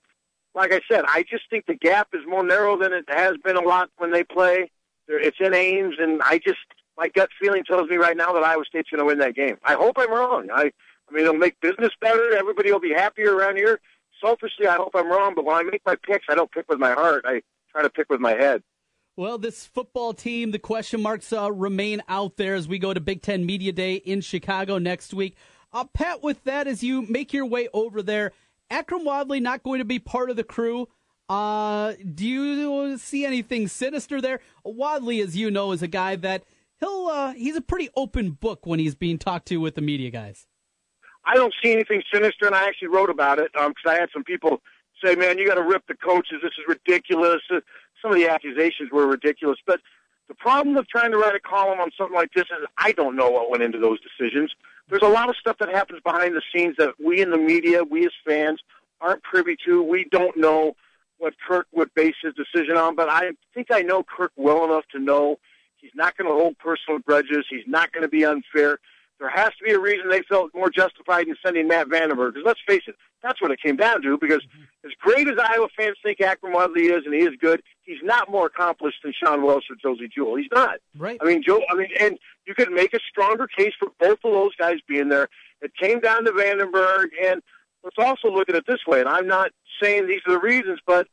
like 0.55 0.73
I 0.73 0.81
said, 0.91 1.05
I 1.07 1.25
just 1.29 1.45
think 1.51 1.67
the 1.67 1.75
gap 1.75 2.09
is 2.13 2.23
more 2.27 2.43
narrow 2.43 2.77
than 2.77 2.93
it 2.93 3.05
has 3.09 3.37
been 3.45 3.57
a 3.57 3.61
lot 3.61 3.91
when 3.99 4.11
they 4.11 4.25
play. 4.25 4.71
It's 5.07 5.37
in 5.41 5.55
Ames, 5.55 5.95
and 5.99 6.21
I 6.23 6.39
just 6.39 6.59
my 6.99 7.09
gut 7.09 7.31
feeling 7.41 7.65
tells 7.65 7.89
me 7.89 7.97
right 7.97 8.17
now 8.17 8.33
that 8.33 8.43
Iowa 8.43 8.65
State's 8.69 8.91
going 8.91 8.99
to 8.99 9.05
win 9.05 9.19
that 9.19 9.35
game. 9.35 9.57
I 9.63 9.75
hope 9.75 9.97
I'm 9.99 10.13
wrong. 10.13 10.49
I, 10.53 10.73
I 11.09 11.13
mean, 11.13 11.23
it'll 11.23 11.35
make 11.35 11.59
business 11.61 11.93
better. 12.01 12.37
Everybody 12.37 12.73
will 12.73 12.81
be 12.81 12.93
happier 12.93 13.35
around 13.35 13.57
here. 13.57 13.81
Selfishly, 14.21 14.67
I 14.67 14.75
hope 14.75 14.91
I'm 14.95 15.09
wrong, 15.11 15.35
but 15.37 15.45
when 15.45 15.57
I 15.57 15.63
make 15.63 15.83
my 15.87 15.95
picks, 15.95 16.27
I 16.29 16.35
don't 16.35 16.51
pick 16.51 16.69
with 16.69 16.81
my 16.81 16.93
heart. 16.93 17.25
I 17.27 17.41
try 17.71 17.83
to 17.83 17.89
pick 17.91 18.11
with 18.11 18.21
my 18.21 18.33
head. 18.33 18.63
Well, 19.17 19.39
this 19.39 19.67
football 19.67 20.13
team, 20.13 20.51
the 20.51 20.59
question 20.59 21.01
marks 21.01 21.33
uh, 21.33 21.51
remain 21.53 22.03
out 22.09 22.37
there 22.37 22.55
as 22.55 22.69
we 22.69 22.79
go 22.79 22.93
to 22.93 23.01
Big 23.01 23.23
Ten 23.23 23.47
Media 23.47 23.73
Day 23.73 23.95
in 23.95 24.21
Chicago 24.21 24.79
next 24.79 25.15
week. 25.15 25.37
Uh, 25.73 25.85
Pat, 25.85 26.23
with 26.23 26.45
that, 26.45 26.67
as 26.67 26.83
you 26.83 27.03
make 27.03 27.33
your 27.33 27.47
way 27.47 27.69
over 27.73 28.03
there, 28.03 28.33
Akrum 28.71 29.05
Wadley 29.05 29.41
not 29.41 29.63
going 29.63 29.79
to 29.79 29.85
be 29.85 29.99
part 29.99 30.31
of 30.31 30.37
the 30.37 30.45
crew. 30.45 30.89
Uh, 31.29 31.93
do 32.15 32.27
you 32.27 32.97
see 32.97 33.25
anything 33.25 33.69
sinister 33.69 34.21
there? 34.21 34.41
Wadley, 34.65 35.21
as 35.21 35.37
you 35.37 35.51
know, 35.51 35.73
is 35.73 35.83
a 35.83 35.89
guy 35.89 36.17
that 36.17 36.45
he'll 36.81 37.07
uh, 37.07 37.33
he's 37.35 37.57
a 37.57 37.61
pretty 37.61 37.91
open 37.97 38.31
book 38.31 38.65
when 38.65 38.79
he's 38.79 38.95
being 38.95 39.19
talked 39.19 39.47
to 39.49 39.59
with 39.59 39.75
the 39.75 39.83
media 39.83 40.11
guys. 40.11 40.47
I 41.27 41.35
don't 41.35 41.53
see 41.63 41.73
anything 41.73 42.03
sinister, 42.13 42.47
and 42.47 42.55
I 42.55 42.67
actually 42.67 42.89
wrote 42.89 43.11
about 43.11 43.39
it 43.39 43.53
because 43.53 43.67
um, 43.67 43.93
I 43.93 43.95
had 43.95 44.09
some 44.13 44.25
people 44.25 44.63
say, 45.05 45.15
"Man, 45.15 45.37
you 45.37 45.47
got 45.47 45.57
to 45.57 45.63
rip 45.63 45.87
the 45.87 45.95
coaches. 45.95 46.39
This 46.43 46.53
is 46.59 46.65
ridiculous." 46.67 47.43
some 48.03 48.13
of 48.13 48.17
the 48.17 48.29
accusations 48.29 48.91
were 48.93 49.07
ridiculous. 49.07 49.59
But 49.67 49.81
the 50.29 50.35
problem 50.35 50.77
of 50.77 50.87
trying 50.89 51.11
to 51.13 51.19
write 51.19 51.35
a 51.35 51.41
column 51.41 51.81
on 51.81 51.91
something 51.97 52.15
like 52.15 52.33
this 52.35 52.45
is 52.45 52.67
I 52.77 52.93
don't 52.93 53.17
know 53.17 53.31
what 53.31 53.51
went 53.51 53.63
into 53.63 53.79
those 53.79 53.99
decisions. 54.01 54.55
There's 54.89 55.03
a 55.03 55.09
lot 55.09 55.29
of 55.29 55.37
stuff 55.37 55.57
that 55.59 55.69
happens 55.69 56.01
behind 56.03 56.35
the 56.35 56.43
scenes 56.53 56.77
that 56.79 56.95
we 56.99 57.21
in 57.21 57.31
the 57.31 57.37
media, 57.39 57.85
we 57.85 58.07
as 58.07 58.13
fans, 58.27 58.61
aren't 59.01 59.23
privy 59.23 59.57
to. 59.67 59.83
We 59.83 60.05
don't 60.05 60.37
know 60.37 60.77
what 61.19 61.35
Kirk 61.47 61.67
would 61.73 61.93
base 61.95 62.15
his 62.23 62.33
decision 62.35 62.77
on, 62.77 62.95
but 62.95 63.09
I 63.09 63.33
think 63.55 63.69
I 63.71 63.83
know 63.83 64.03
Kirk 64.03 64.33
well 64.37 64.65
enough 64.65 64.85
to 64.93 64.99
know 64.99 65.39
he's 65.77 65.91
not 65.95 66.17
going 66.17 66.29
to 66.29 66.35
hold 66.35 66.59
personal 66.59 67.01
grudges. 67.01 67.45
He's 67.51 67.67
not 67.67 67.93
going 67.93 68.03
to 68.03 68.09
be 68.09 68.25
unfair. 68.25 68.79
There 69.19 69.29
has 69.29 69.51
to 69.59 69.65
be 69.65 69.73
a 69.73 69.81
reason 69.81 70.09
they 70.09 70.23
felt 70.23 70.55
more 70.55 70.71
justified 70.71 71.27
in 71.27 71.37
sending 71.45 71.67
Matt 71.67 71.89
VandeBerg. 71.89 72.35
Because 72.35 72.47
let's 72.47 72.61
face 72.67 72.83
it, 72.87 72.95
that's 73.23 73.43
what 73.43 73.51
it 73.51 73.61
came 73.61 73.77
down 73.77 74.01
to. 74.03 74.17
Because 74.17 74.43
as 74.85 74.93
great 75.01 75.27
as 75.29 75.35
Iowa 75.39 75.67
fans 75.77 75.97
think 76.03 76.19
Akrum 76.19 76.55
Wadley 76.55 76.87
is, 76.87 77.05
and 77.05 77.15
he 77.15 77.23
is 77.23 77.35
good, 77.41 77.63
he's 77.83 78.03
not 78.03 78.31
more 78.31 78.47
accomplished 78.47 78.99
than 79.03 79.13
Sean 79.13 79.43
Welsh 79.43 79.65
or 79.71 79.77
Josey 79.83 80.09
Jewell. 80.09 80.37
He's 80.37 80.51
not. 80.53 80.79
Right. 80.97 81.19
I 81.21 81.25
mean, 81.25 81.43
Joe. 81.45 81.61
I 81.71 81.75
mean, 81.75 81.89
and 82.01 82.19
you 82.47 82.55
could 82.55 82.71
make 82.71 82.95
a 82.95 83.01
stronger 83.11 83.49
case 83.49 83.73
for 83.79 83.89
both 83.99 84.19
of 84.25 84.33
those 84.33 84.55
guys 84.57 84.77
being 84.89 85.09
there. 85.09 85.29
It 85.61 85.73
came 85.75 85.99
down 86.01 86.25
to 86.25 86.31
VandeBerg, 86.31 87.07
and 87.25 87.43
let's 87.83 87.97
also 87.99 88.31
look 88.33 88.49
at 88.49 88.55
it 88.55 88.65
this 88.69 88.87
way. 88.87 89.01
And 89.01 89.09
I'm 89.09 89.27
not 89.27 89.51
saying 89.83 90.07
these 90.07 90.21
are 90.27 90.33
the 90.33 90.41
reasons, 90.41 90.79
but 90.87 91.09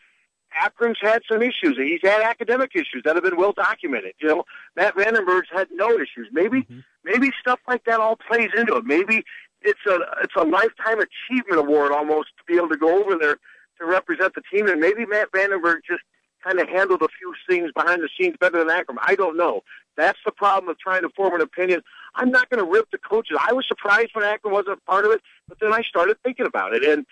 Akrum's 0.64 1.00
had 1.02 1.22
some 1.30 1.42
issues. 1.42 1.76
He's 1.78 2.00
had 2.04 2.22
academic 2.22 2.72
issues 2.76 3.02
that 3.04 3.16
have 3.16 3.24
been 3.24 3.38
well 3.38 3.52
documented. 3.52 4.14
You 4.20 4.28
know, 4.30 4.44
Matt 4.76 4.96
VandeBerg's 4.96 5.50
had 5.52 5.68
no 5.72 5.92
issues. 5.96 6.30
Maybe, 6.32 6.62
Mm-hmm. 6.62 6.80
Maybe 7.06 7.32
stuff 7.40 7.60
like 7.68 7.86
that 7.86 8.00
all 8.00 8.18
plays 8.18 8.50
into 8.58 8.76
it. 8.76 8.86
Maybe 8.86 9.24
it's 9.62 9.80
a 9.88 10.00
it's 10.24 10.36
a 10.36 10.44
lifetime 10.44 11.00
achievement 11.00 11.60
award 11.60 11.92
almost 11.92 12.30
to 12.38 12.44
be 12.48 12.58
able 12.58 12.70
to 12.70 12.78
go 12.78 13.00
over 13.02 13.16
there 13.16 13.38
to 13.80 13.86
represent 13.86 14.34
the 14.34 14.42
team. 14.52 14.68
And 14.68 14.82
maybe 14.82 15.06
Matt 15.06 15.32
VandeBerg 15.32 15.78
just 15.88 16.02
kind 16.44 16.60
of 16.60 16.68
handled 16.68 17.02
a 17.02 17.08
few 17.20 17.34
things 17.48 17.72
behind 17.76 18.02
the 18.02 18.10
scenes 18.20 18.36
better 18.40 18.58
than 18.58 18.70
Akrum. 18.70 18.98
I 19.00 19.16
don't 19.16 19.38
know. 19.38 19.62
That's 19.98 20.20
the 20.26 20.32
problem 20.32 20.70
of 20.70 20.80
trying 20.80 21.04
to 21.04 21.10
form 21.10 21.34
an 21.36 21.42
opinion. 21.42 21.82
I'm 22.16 22.30
not 22.30 22.50
going 22.50 22.64
to 22.64 22.70
rip 22.70 22.90
the 22.92 22.98
coaches. 22.98 23.38
I 23.40 23.54
was 23.54 23.66
surprised 23.68 24.12
when 24.14 24.26
Akrum 24.26 24.52
wasn't 24.52 24.84
part 24.86 25.06
of 25.06 25.12
it, 25.12 25.22
but 25.48 25.60
then 25.60 25.74
I 25.74 25.82
started 25.82 26.18
thinking 26.24 26.46
about 26.46 26.74
it, 26.74 26.84
and 26.84 27.06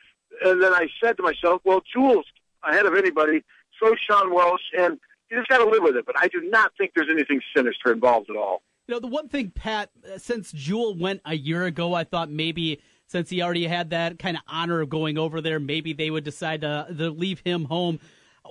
and 0.44 0.62
then 0.62 0.74
I 0.74 0.88
said 1.04 1.18
to 1.18 1.24
myself, 1.24 1.62
well, 1.64 1.82
Jewell's 1.94 2.26
ahead 2.64 2.86
of 2.86 2.96
anybody. 2.96 3.44
So 3.82 3.96
Sean 3.96 4.34
Welsh, 4.34 4.62
and 4.78 5.00
you 5.30 5.38
just 5.38 5.50
got 5.50 5.60
to 5.60 5.70
live 5.70 5.84
with 5.84 5.96
it. 5.96 6.06
But 6.06 6.16
I 6.18 6.28
do 6.28 6.42
not 6.42 6.72
think 6.78 6.94
there's 6.96 7.10
anything 7.12 7.42
sinister 7.56 7.92
involved 7.92 8.30
at 8.30 8.36
all. 8.36 8.62
You 8.88 8.96
know, 8.96 9.00
the 9.00 9.08
one 9.08 9.30
thing, 9.30 9.52
Pat, 9.52 9.90
uh, 10.14 10.18
since 10.18 10.52
Jewell 10.52 10.96
went 10.98 11.22
a 11.26 11.36
year 11.36 11.64
ago, 11.66 11.94
I 11.94 12.04
thought 12.04 12.30
maybe 12.30 12.82
since 13.08 13.30
he 13.30 13.42
already 13.42 13.68
had 13.68 13.92
that 13.92 14.20
kind 14.20 14.36
of 14.36 14.44
honor 14.48 14.82
of 14.82 14.90
going 14.90 15.18
over 15.18 15.40
there, 15.40 15.60
maybe 15.60 15.94
they 15.94 16.10
would 16.10 16.24
decide 16.24 16.62
to, 16.62 16.88
to 16.98 17.10
leave 17.10 17.40
him 17.46 17.66
home. 17.66 18.00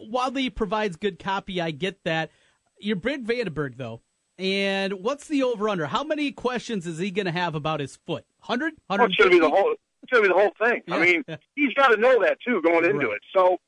Wadley 0.00 0.48
provides 0.48 0.96
good 0.96 1.18
copy. 1.18 1.60
I 1.60 1.70
get 1.70 2.02
that. 2.04 2.30
You're 2.78 2.96
Brent 2.96 3.26
VandeBerg, 3.26 3.76
though. 3.76 4.00
And 4.38 4.94
what's 5.04 5.28
the 5.28 5.42
over 5.42 5.68
under? 5.68 5.86
How 5.86 6.02
many 6.02 6.32
questions 6.32 6.86
is 6.86 6.98
he 6.98 7.10
going 7.10 7.26
to 7.26 7.32
have 7.32 7.54
about 7.54 7.80
his 7.80 7.96
foot? 7.96 8.24
100? 8.46 8.72
Oh, 8.88 8.94
it's 9.04 9.16
going 9.16 9.30
to 9.30 9.36
be 9.36 9.40
the 9.40 9.50
whole. 9.50 9.74
It's 10.02 10.10
going 10.10 10.24
to 10.24 10.28
be 10.30 10.34
the 10.34 10.40
whole 10.40 10.52
thing. 10.68 10.82
I 10.90 10.98
mean, 10.98 11.24
he's 11.54 11.74
got 11.74 11.88
to 11.88 11.96
know 11.98 12.22
that 12.22 12.38
too 12.46 12.62
going 12.62 12.84
into 12.86 13.06
Right. 13.08 13.16
it. 13.16 13.22
So 13.36 13.58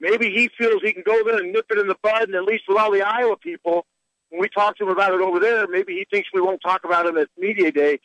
maybe 0.00 0.30
he 0.30 0.48
feels 0.56 0.80
he 0.82 0.92
can 0.92 1.02
go 1.04 1.22
there 1.24 1.36
and 1.38 1.52
nip 1.52 1.66
it 1.70 1.78
in 1.78 1.86
the 1.86 1.96
bud, 2.02 2.22
and 2.22 2.34
at 2.34 2.44
least 2.44 2.64
with 2.66 2.78
all 2.78 2.90
the 2.90 3.02
Iowa 3.02 3.36
people, 3.36 3.84
when 4.30 4.40
we 4.40 4.48
talk 4.48 4.76
to 4.78 4.84
him 4.84 4.90
about 4.90 5.14
it 5.14 5.20
over 5.20 5.38
there, 5.38 5.66
maybe 5.66 5.94
he 5.94 6.06
thinks 6.10 6.28
we 6.32 6.40
won't 6.40 6.60
talk 6.60 6.84
about 6.84 7.06
him 7.06 7.16
at 7.16 7.28
media 7.38 7.72
day. 7.72 7.98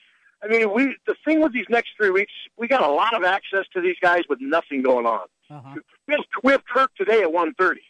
I 0.44 0.48
mean, 0.48 0.74
we 0.74 0.96
the 1.08 1.16
thing 1.26 1.42
with 1.42 1.54
these 1.54 1.66
next 1.70 1.92
three 1.98 2.10
weeks, 2.10 2.34
we 2.58 2.68
got 2.68 2.82
a 2.82 2.92
lot 2.92 3.14
of 3.14 3.24
access 3.24 3.66
to 3.74 3.82
these 3.82 3.96
guys 4.02 4.24
with 4.28 4.40
nothing 4.42 4.82
going 4.82 5.06
on. 5.06 5.28
Uh-huh. 5.50 5.76
We 6.08 6.14
have, 6.14 6.26
we 6.44 6.52
have 6.52 6.66
Kirk 6.66 6.92
today 6.96 7.22
at 7.22 7.32
one 7.32 7.54
thirty. 7.54 7.82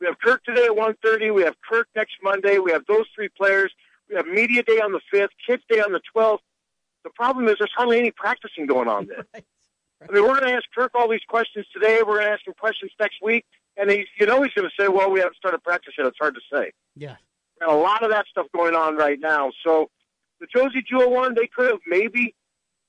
We 0.00 0.06
have 0.06 0.18
Kirk 0.18 0.42
today 0.44 0.66
at 0.66 0.76
one 0.76 0.94
thirty. 1.02 1.30
We 1.30 1.42
have 1.42 1.54
Kirk 1.68 1.88
next 1.94 2.14
Monday. 2.22 2.58
We 2.58 2.72
have 2.72 2.84
those 2.86 3.04
three 3.14 3.28
players. 3.28 3.72
We 4.08 4.16
have 4.16 4.26
media 4.26 4.62
day 4.62 4.80
on 4.80 4.92
the 4.92 5.00
fifth. 5.10 5.30
Kids 5.46 5.62
day 5.68 5.80
on 5.80 5.92
the 5.92 6.00
twelfth. 6.12 6.42
The 7.04 7.10
problem 7.10 7.48
is 7.48 7.56
there's 7.58 7.72
hardly 7.76 7.98
any 7.98 8.10
practicing 8.10 8.66
going 8.66 8.88
on 8.88 9.06
there. 9.06 9.26
I 10.08 10.12
mean, 10.12 10.22
we're 10.22 10.38
going 10.40 10.50
to 10.50 10.52
ask 10.52 10.64
Kirk 10.74 10.90
all 10.94 11.08
these 11.08 11.24
questions 11.28 11.66
today. 11.72 12.02
We're 12.02 12.16
going 12.16 12.26
to 12.26 12.32
ask 12.32 12.46
him 12.46 12.54
questions 12.58 12.92
next 12.98 13.22
week, 13.22 13.44
and 13.76 13.90
he's, 13.90 14.06
you 14.18 14.26
know, 14.26 14.42
he's 14.42 14.52
going 14.52 14.68
to 14.68 14.82
say, 14.82 14.88
"Well, 14.88 15.10
we 15.10 15.20
haven't 15.20 15.36
started 15.36 15.62
practice 15.62 15.94
yet." 15.96 16.06
It's 16.06 16.18
hard 16.18 16.34
to 16.34 16.40
say. 16.52 16.72
Yeah. 16.96 17.16
Got 17.64 17.74
a 17.74 17.78
lot 17.78 18.04
of 18.04 18.10
that 18.10 18.26
stuff 18.30 18.46
going 18.54 18.74
on 18.74 18.96
right 18.96 19.18
now. 19.18 19.50
So 19.64 19.88
the 20.40 20.46
Josey 20.54 20.82
Jewell 20.88 21.10
one, 21.10 21.34
they 21.34 21.46
could 21.46 21.70
have 21.70 21.80
maybe. 21.86 22.34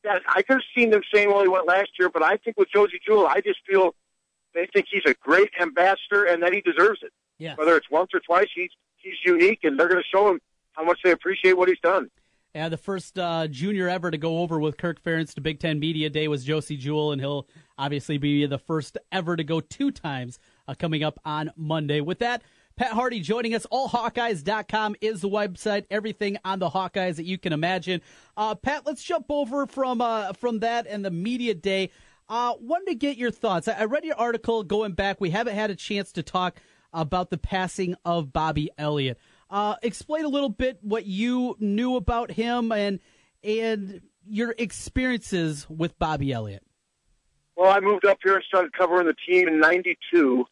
Yeah, 0.03 0.19
I 0.27 0.43
could 0.43 0.55
have 0.55 0.61
seen 0.75 0.91
them 0.91 1.01
saying, 1.13 1.29
"Well, 1.29 1.41
he 1.41 1.47
went 1.47 1.65
last 1.65 1.89
year," 1.97 2.09
but 2.09 2.21
I 2.23 2.37
think 2.37 2.57
with 2.57 2.67
Josey 2.73 2.99
Jewell, 3.05 3.25
I 3.25 3.41
just 3.41 3.59
feel 3.67 3.95
they 4.53 4.67
think 4.71 4.87
he's 4.91 5.01
a 5.07 5.15
great 5.15 5.49
ambassador 5.59 6.25
and 6.25 6.43
that 6.43 6.53
he 6.53 6.61
deserves 6.61 6.99
it. 7.01 7.11
Yes. 7.37 7.57
Whether 7.57 7.75
it's 7.75 7.89
once 7.89 8.09
or 8.13 8.19
twice, 8.19 8.47
he's 8.53 8.69
he's 8.97 9.15
unique, 9.25 9.59
and 9.63 9.79
they're 9.79 9.87
going 9.87 10.01
to 10.01 10.07
show 10.17 10.29
him 10.29 10.39
how 10.73 10.83
much 10.83 10.99
they 11.03 11.11
appreciate 11.11 11.57
what 11.57 11.69
he's 11.69 11.79
done. 11.81 12.09
Yeah, 12.53 12.69
the 12.69 12.77
first 12.77 13.19
uh, 13.19 13.47
junior 13.47 13.89
ever 13.89 14.09
to 14.11 14.17
go 14.17 14.39
over 14.39 14.59
with 14.59 14.77
Kirk 14.77 15.03
Ferentz 15.03 15.33
to 15.35 15.41
Big 15.41 15.59
Ten 15.59 15.77
Media 15.77 16.09
Day 16.09 16.29
was 16.29 16.45
Josey 16.45 16.77
Jewell, 16.77 17.11
and 17.11 17.19
he'll 17.19 17.47
obviously 17.77 18.17
be 18.17 18.45
the 18.45 18.57
first 18.57 18.97
ever 19.11 19.35
to 19.35 19.43
go 19.43 19.59
two 19.59 19.91
times 19.91 20.39
uh, 20.67 20.73
coming 20.73 21.03
up 21.03 21.19
on 21.25 21.51
Monday. 21.57 21.99
With 21.99 22.19
that, 22.19 22.43
Pat 22.77 22.91
Harty 22.91 23.21
joining 23.21 23.53
us. 23.55 23.65
AllHawkeyes.com 23.71 24.95
is 24.99 25.21
the 25.21 25.29
website. 25.29 25.85
Everything 25.89 26.37
on 26.43 26.59
the 26.59 26.69
Hawkeyes 26.69 27.15
that 27.15 27.25
you 27.25 27.37
can 27.37 27.53
imagine. 27.53 28.01
Uh, 28.35 28.55
Pat, 28.55 28.85
let's 28.85 29.01
jump 29.01 29.27
over 29.29 29.65
from 29.65 30.01
uh, 30.01 30.33
from 30.33 30.59
that 30.59 30.85
and 30.87 31.05
the 31.05 31.11
Media 31.11 31.53
Day. 31.53 31.91
Uh, 32.27 32.53
wanted 32.59 32.87
to 32.87 32.95
get 32.95 33.17
your 33.17 33.31
thoughts. 33.31 33.67
I, 33.67 33.73
I 33.73 33.85
read 33.85 34.03
your 34.03 34.17
article 34.17 34.63
going 34.63 34.91
back. 34.91 35.21
We 35.21 35.29
haven't 35.29 35.55
had 35.55 35.69
a 35.69 35.75
chance 35.75 36.11
to 36.13 36.23
talk 36.23 36.59
about 36.91 37.29
the 37.29 37.37
passing 37.37 37.95
of 38.03 38.33
Bobby 38.33 38.69
Elliott. 38.77 39.19
Uh, 39.49 39.75
explain 39.81 40.25
a 40.25 40.29
little 40.29 40.49
bit 40.49 40.79
what 40.81 41.05
you 41.05 41.55
knew 41.59 41.95
about 41.95 42.31
him 42.31 42.71
and 42.71 42.99
and 43.43 44.01
your 44.27 44.53
experiences 44.57 45.69
with 45.69 45.97
Bobby 45.97 46.33
Elliott. 46.33 46.63
Well, 47.55 47.71
I 47.71 47.79
moved 47.79 48.05
up 48.05 48.17
here 48.21 48.35
and 48.35 48.43
started 48.43 48.73
covering 48.73 49.07
the 49.07 49.15
team 49.29 49.47
in 49.47 49.59
'92, 49.59 50.45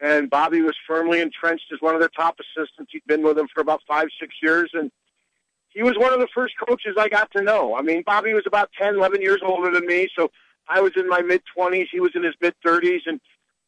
and 0.00 0.28
Bobby 0.28 0.60
was 0.60 0.74
firmly 0.86 1.20
entrenched 1.20 1.72
as 1.72 1.80
one 1.80 1.94
of 1.94 2.00
their 2.00 2.10
top 2.10 2.36
assistants. 2.38 2.90
He'd 2.92 3.06
been 3.06 3.22
with 3.22 3.36
them 3.36 3.48
for 3.52 3.60
about 3.60 3.80
five, 3.88 4.08
six 4.20 4.34
years, 4.42 4.70
and 4.74 4.90
he 5.70 5.82
was 5.82 5.94
one 5.96 6.12
of 6.12 6.20
the 6.20 6.28
first 6.34 6.54
coaches 6.66 6.96
I 6.98 7.08
got 7.08 7.30
to 7.32 7.42
know. 7.42 7.76
I 7.76 7.82
mean, 7.82 8.02
Bobby 8.04 8.34
was 8.34 8.44
about 8.46 8.70
10, 8.78 8.96
11 8.96 9.22
years 9.22 9.40
older 9.44 9.70
than 9.70 9.86
me, 9.86 10.08
so 10.16 10.30
I 10.68 10.80
was 10.80 10.92
in 10.96 11.08
my 11.08 11.22
mid 11.22 11.42
20s. 11.56 11.86
He 11.90 12.00
was 12.00 12.12
in 12.14 12.24
his 12.24 12.34
mid 12.40 12.54
30s, 12.64 13.02
and 13.06 13.20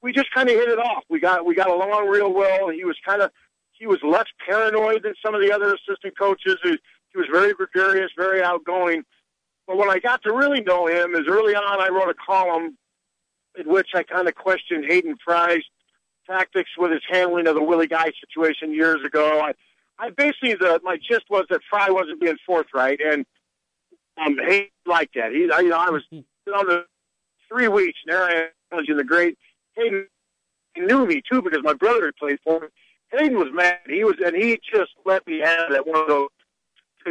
we 0.03 0.12
just 0.12 0.31
kind 0.33 0.49
of 0.49 0.55
hit 0.55 0.69
it 0.69 0.79
off. 0.79 1.05
We 1.09 1.21
got 1.21 1.45
we 1.45 1.55
got 1.55 1.71
along 1.71 2.09
real 2.09 2.33
well. 2.33 2.69
He 2.69 2.85
was 2.85 2.97
kind 3.07 3.23
of 3.23 3.31
he 3.73 3.87
was 3.87 3.99
less 4.03 4.27
paranoid 4.47 5.03
than 5.05 5.14
some 5.25 5.35
of 5.35 5.41
the 5.41 5.53
other 5.53 5.75
assistant 5.75 6.19
coaches. 6.19 6.57
He, 6.62 6.79
he 7.12 7.19
was 7.19 7.27
very 7.33 7.55
gregarious, 7.55 8.11
very 8.17 8.43
outgoing. 8.43 9.03
But 9.67 9.77
when 9.77 9.91
I 9.91 9.99
got 9.99 10.23
to 10.23 10.33
really 10.33 10.61
know 10.62 10.87
him, 10.87 11.14
is 11.14 11.27
early 11.29 11.55
on 11.55 11.81
I 11.81 11.88
wrote 11.88 12.09
a 12.09 12.14
column 12.14 12.77
in 13.57 13.69
which 13.69 13.88
I 13.95 14.03
kind 14.03 14.29
of 14.29 14.35
questioned 14.35 14.85
Hayden 14.88 15.17
Fry's 15.25 15.62
tactics 16.29 16.71
with 16.77 16.93
his 16.93 17.03
handling 17.09 17.47
of 17.47 17.55
the 17.55 17.62
Willie 17.62 17.87
Guy 17.87 18.11
situation 18.21 18.73
years 18.73 19.05
ago. 19.05 19.41
I, 19.41 19.53
I 19.99 20.11
basically 20.11 20.55
the 20.55 20.81
my 20.85 20.97
gist 20.97 21.25
was 21.31 21.47
that 21.51 21.61
Fry 21.69 21.91
wasn't 21.91 22.21
being 22.21 22.37
forthright, 22.47 23.01
and 23.01 23.25
um, 24.25 24.37
Hayden 24.47 24.69
liked 24.87 25.14
that. 25.14 25.33
He, 25.33 25.51
I, 25.51 25.61
you 25.61 25.71
know, 25.71 25.79
I 25.79 25.91
was 25.91 26.03
on 26.12 26.67
the 26.67 26.85
three 27.49 27.69
weeks, 27.69 27.99
and 28.07 28.14
there 28.14 28.51
I 28.73 28.77
was 28.77 28.87
in 28.88 28.97
the 28.97 29.05
great 29.05 29.38
Hayden 29.77 30.07
he 30.79 30.83
knew 30.83 31.07
me 31.07 31.23
too 31.31 31.43
because 31.43 31.61
my 31.62 31.75
brother 31.75 32.07
had 32.07 32.17
played 32.17 32.38
for 32.45 32.61
me. 32.61 32.67
Hayden 33.12 33.38
was 33.38 33.49
mad. 33.53 33.79
He 33.87 34.05
was, 34.05 34.17
and 34.25 34.37
he 34.37 34.61
just 34.73 34.93
let 35.05 35.27
me 35.27 35.41
have 35.41 35.71
it 35.71 35.77
at 35.77 35.87
one 35.87 36.01
of 36.01 36.09
those 36.09 36.29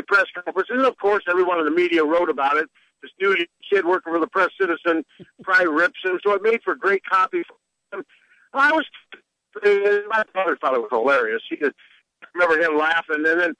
press 0.07 0.25
conferences. 0.33 0.75
And 0.77 0.85
of 0.85 0.97
course, 0.97 1.23
everyone 1.29 1.59
in 1.59 1.65
the 1.65 1.71
media 1.71 2.03
wrote 2.03 2.29
about 2.29 2.57
it. 2.57 2.69
This 3.01 3.11
new 3.19 3.35
kid 3.69 3.85
working 3.85 4.13
for 4.13 4.19
the 4.19 4.27
Press 4.27 4.49
Citizen 4.59 5.03
probably 5.43 5.67
rips 5.67 5.99
him, 6.03 6.19
so 6.23 6.33
it 6.33 6.41
made 6.41 6.61
for 6.63 6.75
great 6.75 7.03
copy. 7.05 7.43
For 7.43 7.97
him. 7.97 8.05
I 8.53 8.71
was, 8.71 8.85
uh, 9.65 10.07
my 10.09 10.23
brother 10.33 10.57
thought 10.59 10.73
it 10.73 10.81
was 10.81 10.89
hilarious. 10.91 11.41
He 11.49 11.57
could 11.57 11.73
I 12.23 12.27
remember 12.33 12.63
him 12.63 12.77
laughing, 12.77 13.25
and 13.25 13.41
then. 13.41 13.53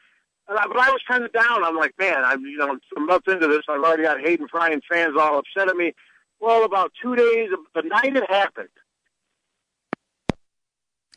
And 0.50 0.58
I, 0.58 0.66
but 0.66 0.80
I 0.80 0.90
was 0.90 1.02
kind 1.06 1.26
of 1.26 1.34
down. 1.34 1.66
I'm 1.66 1.76
like, 1.76 1.94
man, 2.00 2.24
I'm 2.24 2.42
you 2.46 2.58
know 2.58 2.78
a 2.96 3.00
month 3.02 3.28
into 3.28 3.48
this. 3.48 3.64
I've 3.68 3.84
already 3.84 4.04
got 4.04 4.22
Hayden 4.22 4.48
Fry 4.48 4.70
and 4.70 4.82
fans 4.90 5.16
all 5.20 5.40
upset 5.40 5.70
at 5.70 5.76
me. 5.76 5.94
Well, 6.40 6.64
about 6.64 6.94
two 7.02 7.16
days, 7.16 7.50
the 7.76 7.82
night 7.82 8.16
it 8.16 8.30
happened, 8.30 8.70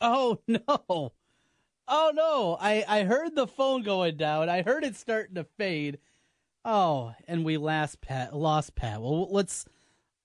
Oh 0.01 0.39
no. 0.49 1.13
Oh 1.89 2.13
no. 2.15 2.57
I, 2.61 2.85
I 2.89 3.03
heard 3.05 3.35
the 3.35 3.47
phone 3.47 3.83
going 3.83 4.17
down. 4.17 4.49
I 4.49 4.63
heard 4.63 4.85
it 4.85 4.97
starting 4.97 5.35
to 5.35 5.45
fade. 5.45 5.99
Oh, 6.65 7.15
and 7.27 7.45
we 7.45 7.57
last 7.57 8.01
Pat 8.01 8.35
lost 8.35 8.75
Pat. 8.75 9.01
Well 9.01 9.31
let's 9.31 9.67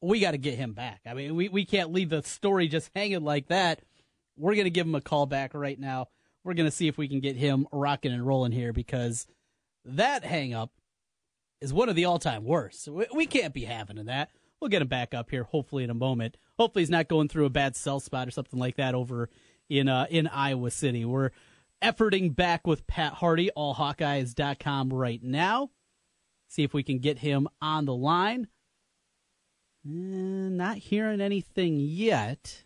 we 0.07 0.19
gotta 0.19 0.37
get 0.37 0.55
him 0.55 0.73
back. 0.73 1.01
I 1.05 1.13
mean 1.13 1.35
we, 1.35 1.49
we 1.49 1.65
can't 1.65 1.91
leave 1.91 2.09
the 2.09 2.23
story 2.23 2.67
just 2.67 2.91
hanging 2.95 3.23
like 3.23 3.47
that. 3.47 3.81
We're 4.37 4.55
gonna 4.55 4.69
give 4.69 4.87
him 4.87 4.95
a 4.95 5.01
call 5.01 5.25
back 5.25 5.53
right 5.53 5.79
now. 5.79 6.07
We're 6.43 6.53
gonna 6.53 6.71
see 6.71 6.87
if 6.87 6.97
we 6.97 7.07
can 7.07 7.19
get 7.19 7.35
him 7.35 7.67
rocking 7.71 8.11
and 8.11 8.25
rolling 8.25 8.51
here 8.51 8.73
because 8.73 9.27
that 9.85 10.23
hang 10.23 10.53
up 10.53 10.71
is 11.61 11.73
one 11.73 11.89
of 11.89 11.95
the 11.95 12.05
all 12.05 12.19
time 12.19 12.43
worst. 12.43 12.87
We, 12.87 13.05
we 13.13 13.25
can't 13.25 13.53
be 13.53 13.65
having 13.65 14.03
that. 14.05 14.29
We'll 14.59 14.69
get 14.69 14.81
him 14.81 14.87
back 14.87 15.13
up 15.13 15.29
here 15.29 15.43
hopefully 15.43 15.83
in 15.83 15.89
a 15.89 15.95
moment. 15.95 16.37
Hopefully 16.57 16.83
he's 16.83 16.89
not 16.89 17.07
going 17.07 17.27
through 17.27 17.45
a 17.45 17.49
bad 17.49 17.75
cell 17.75 17.99
spot 17.99 18.27
or 18.27 18.31
something 18.31 18.59
like 18.59 18.77
that 18.77 18.95
over 18.95 19.29
in 19.69 19.87
uh, 19.87 20.07
in 20.09 20.27
Iowa 20.27 20.71
City. 20.71 21.05
We're 21.05 21.31
efforting 21.81 22.35
back 22.35 22.65
with 22.65 22.87
Pat 22.87 23.13
Harty, 23.13 23.49
allhawkeyes.com 23.55 24.93
right 24.93 25.21
now. 25.21 25.69
See 26.47 26.63
if 26.63 26.73
we 26.73 26.83
can 26.83 26.99
get 26.99 27.19
him 27.19 27.47
on 27.61 27.85
the 27.85 27.95
line. 27.95 28.47
Eh, 29.85 30.49
not 30.49 30.77
hearing 30.77 31.21
anything 31.21 31.77
yet. 31.79 32.63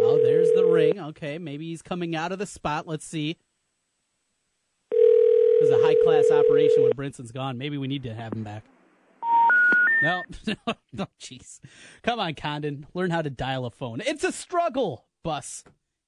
Oh, 0.00 0.20
there's 0.22 0.50
the 0.52 0.66
ring. 0.66 1.00
Okay, 1.00 1.38
maybe 1.38 1.66
he's 1.66 1.82
coming 1.82 2.14
out 2.14 2.30
of 2.30 2.38
the 2.38 2.46
spot. 2.46 2.86
Let's 2.86 3.06
see. 3.06 3.36
This 4.90 5.70
is 5.70 5.70
a 5.70 5.82
high 5.82 5.96
class 6.04 6.30
operation 6.30 6.82
when 6.82 6.92
Brunson's 6.92 7.32
gone. 7.32 7.56
Maybe 7.58 7.78
we 7.78 7.88
need 7.88 8.02
to 8.04 8.14
have 8.14 8.34
him 8.34 8.44
back. 8.44 8.64
No, 10.02 10.22
no, 10.92 11.06
jeez. 11.20 11.60
Come 12.02 12.20
on, 12.20 12.34
Condon. 12.34 12.86
Learn 12.92 13.10
how 13.10 13.22
to 13.22 13.30
dial 13.30 13.64
a 13.64 13.70
phone. 13.70 14.02
It's 14.04 14.24
a 14.24 14.32
struggle, 14.32 15.06
bus, 15.22 15.64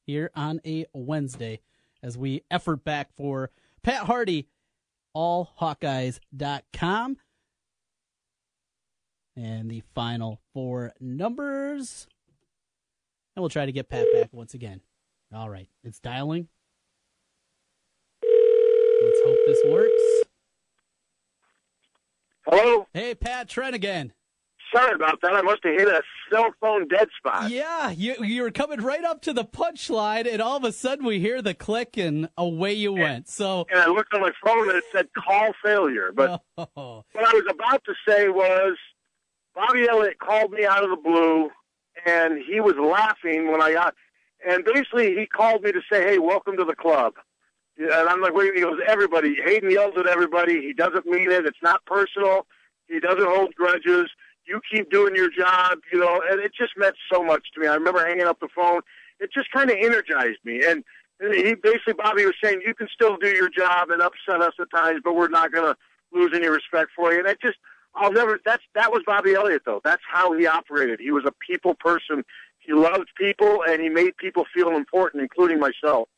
here 0.06 0.30
on 0.34 0.60
a 0.66 0.84
Wednesday 0.92 1.60
as 2.02 2.18
we 2.18 2.42
effort 2.50 2.84
back 2.84 3.14
for 3.16 3.50
Pat 3.82 4.02
Harty, 4.02 4.48
allhawkeyes.com. 5.16 7.16
And 9.36 9.70
the 9.70 9.82
final 9.94 10.40
four 10.54 10.92
numbers. 10.98 12.06
And 13.34 13.42
we'll 13.42 13.50
try 13.50 13.66
to 13.66 13.72
get 13.72 13.88
Pat 13.90 14.06
back 14.14 14.30
once 14.32 14.54
again. 14.54 14.80
All 15.34 15.50
right, 15.50 15.68
it's 15.84 16.00
dialing. 16.00 16.48
Let's 18.22 19.20
hope 19.26 19.38
this 19.46 19.62
works. 19.68 20.02
Hello? 22.46 22.86
Hey, 22.94 23.14
Pat 23.14 23.48
Trent 23.48 23.74
again. 23.74 24.12
Sorry 24.74 24.94
about 24.94 25.20
that. 25.22 25.32
I 25.32 25.42
must 25.42 25.60
have 25.64 25.74
hit 25.74 25.88
a 25.88 26.02
cell 26.32 26.52
phone 26.60 26.88
dead 26.88 27.08
spot. 27.16 27.50
Yeah, 27.50 27.90
you 27.90 28.16
you 28.24 28.42
were 28.42 28.50
coming 28.50 28.80
right 28.80 29.04
up 29.04 29.22
to 29.22 29.32
the 29.32 29.44
punchline, 29.44 30.30
and 30.30 30.42
all 30.42 30.56
of 30.56 30.64
a 30.64 30.72
sudden 30.72 31.04
we 31.04 31.20
hear 31.20 31.40
the 31.40 31.54
click, 31.54 31.96
and 31.96 32.28
away 32.36 32.72
you 32.72 32.92
went. 32.92 33.28
So, 33.28 33.66
And 33.70 33.80
I 33.80 33.86
looked 33.86 34.12
on 34.12 34.20
my 34.22 34.32
phone 34.44 34.68
and 34.68 34.78
it 34.78 34.84
said 34.92 35.08
call 35.16 35.52
failure. 35.64 36.10
But 36.14 36.42
oh, 36.58 37.04
what 37.12 37.24
I 37.24 37.32
was 37.32 37.44
about 37.48 37.84
to 37.84 37.94
say 38.08 38.28
was 38.28 38.76
Bobby 39.56 39.88
Elliott 39.88 40.18
called 40.18 40.52
me 40.52 40.66
out 40.66 40.84
of 40.84 40.90
the 40.90 40.96
blue, 40.96 41.48
and 42.04 42.44
he 42.46 42.60
was 42.60 42.74
laughing 42.76 43.50
when 43.50 43.62
I 43.62 43.72
got. 43.72 43.94
And 44.46 44.64
basically, 44.64 45.16
he 45.16 45.26
called 45.26 45.62
me 45.62 45.72
to 45.72 45.80
say, 45.90 46.02
"Hey, 46.06 46.18
welcome 46.18 46.58
to 46.58 46.64
the 46.64 46.76
club." 46.76 47.14
And 47.78 47.90
I'm 47.90 48.20
like, 48.20 48.34
"Wait!" 48.34 48.54
He 48.54 48.60
goes, 48.60 48.78
"Everybody." 48.86 49.34
Hayden 49.42 49.70
yells 49.70 49.94
at 49.96 50.06
everybody. 50.06 50.60
He 50.60 50.74
doesn't 50.74 51.06
mean 51.06 51.32
it. 51.32 51.46
It's 51.46 51.62
not 51.62 51.84
personal. 51.86 52.46
He 52.86 53.00
doesn't 53.00 53.26
hold 53.26 53.54
grudges. 53.54 54.10
You 54.46 54.60
keep 54.70 54.90
doing 54.90 55.16
your 55.16 55.30
job, 55.30 55.78
you 55.90 55.98
know. 55.98 56.22
And 56.30 56.38
it 56.38 56.52
just 56.54 56.76
meant 56.76 56.94
so 57.10 57.24
much 57.24 57.46
to 57.54 57.60
me. 57.60 57.66
I 57.66 57.74
remember 57.74 58.06
hanging 58.06 58.26
up 58.26 58.38
the 58.40 58.48
phone. 58.54 58.82
It 59.20 59.32
just 59.32 59.50
kind 59.50 59.70
of 59.70 59.76
energized 59.80 60.38
me. 60.44 60.62
And 60.64 60.84
he 61.32 61.54
basically, 61.54 61.94
Bobby 61.94 62.26
was 62.26 62.34
saying, 62.44 62.60
"You 62.64 62.74
can 62.74 62.88
still 62.92 63.16
do 63.16 63.28
your 63.28 63.48
job 63.48 63.90
and 63.90 64.02
upset 64.02 64.42
us 64.42 64.52
at 64.60 64.70
times, 64.70 65.00
but 65.02 65.16
we're 65.16 65.28
not 65.28 65.50
going 65.50 65.64
to 65.64 65.76
lose 66.12 66.32
any 66.34 66.48
respect 66.48 66.90
for 66.94 67.10
you." 67.12 67.20
And 67.20 67.28
it 67.28 67.40
just 67.40 67.56
I'll 67.96 68.12
never. 68.12 68.38
That's 68.44 68.62
that 68.74 68.92
was 68.92 69.02
Bobby 69.06 69.34
Elliott, 69.34 69.62
though. 69.64 69.80
That's 69.82 70.02
how 70.10 70.32
he 70.32 70.46
operated. 70.46 71.00
He 71.00 71.10
was 71.10 71.24
a 71.26 71.32
people 71.46 71.74
person. 71.74 72.24
He 72.58 72.72
loved 72.72 73.08
people, 73.16 73.62
and 73.66 73.80
he 73.80 73.88
made 73.88 74.16
people 74.16 74.44
feel 74.54 74.76
important, 74.76 75.22
including 75.22 75.58
myself. 75.58 76.08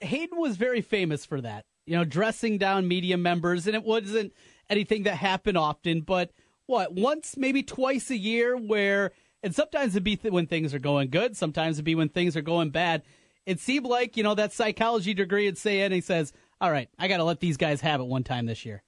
Hayden 0.00 0.38
was 0.38 0.56
very 0.56 0.82
famous 0.82 1.24
for 1.24 1.40
that. 1.40 1.64
You 1.86 1.96
know, 1.96 2.04
dressing 2.04 2.58
down 2.58 2.86
media 2.86 3.16
members, 3.16 3.66
and 3.66 3.74
it 3.74 3.84
wasn't 3.84 4.32
anything 4.68 5.04
that 5.04 5.16
happened 5.16 5.56
often, 5.56 6.02
but 6.02 6.30
what 6.66 6.92
once, 6.92 7.36
maybe 7.36 7.62
twice 7.62 8.10
a 8.10 8.16
year, 8.16 8.56
where 8.56 9.12
and 9.42 9.54
sometimes 9.54 9.94
it'd 9.94 10.04
be 10.04 10.16
th- 10.16 10.32
when 10.32 10.46
things 10.46 10.74
are 10.74 10.78
going 10.78 11.10
good, 11.10 11.36
sometimes 11.36 11.76
it'd 11.76 11.84
be 11.84 11.94
when 11.94 12.08
things 12.08 12.36
are 12.36 12.42
going 12.42 12.70
bad. 12.70 13.02
It 13.44 13.60
seemed 13.60 13.86
like 13.86 14.16
you 14.16 14.22
know 14.22 14.34
that 14.34 14.52
psychology 14.52 15.14
degree 15.14 15.46
would 15.46 15.58
say, 15.58 15.80
and 15.80 15.94
he 15.94 16.00
says, 16.00 16.32
"All 16.60 16.70
right, 16.70 16.88
I 16.98 17.08
got 17.08 17.18
to 17.18 17.24
let 17.24 17.40
these 17.40 17.56
guys 17.56 17.80
have 17.80 18.00
it 18.00 18.06
one 18.06 18.24
time 18.24 18.46
this 18.46 18.64
year." 18.64 18.82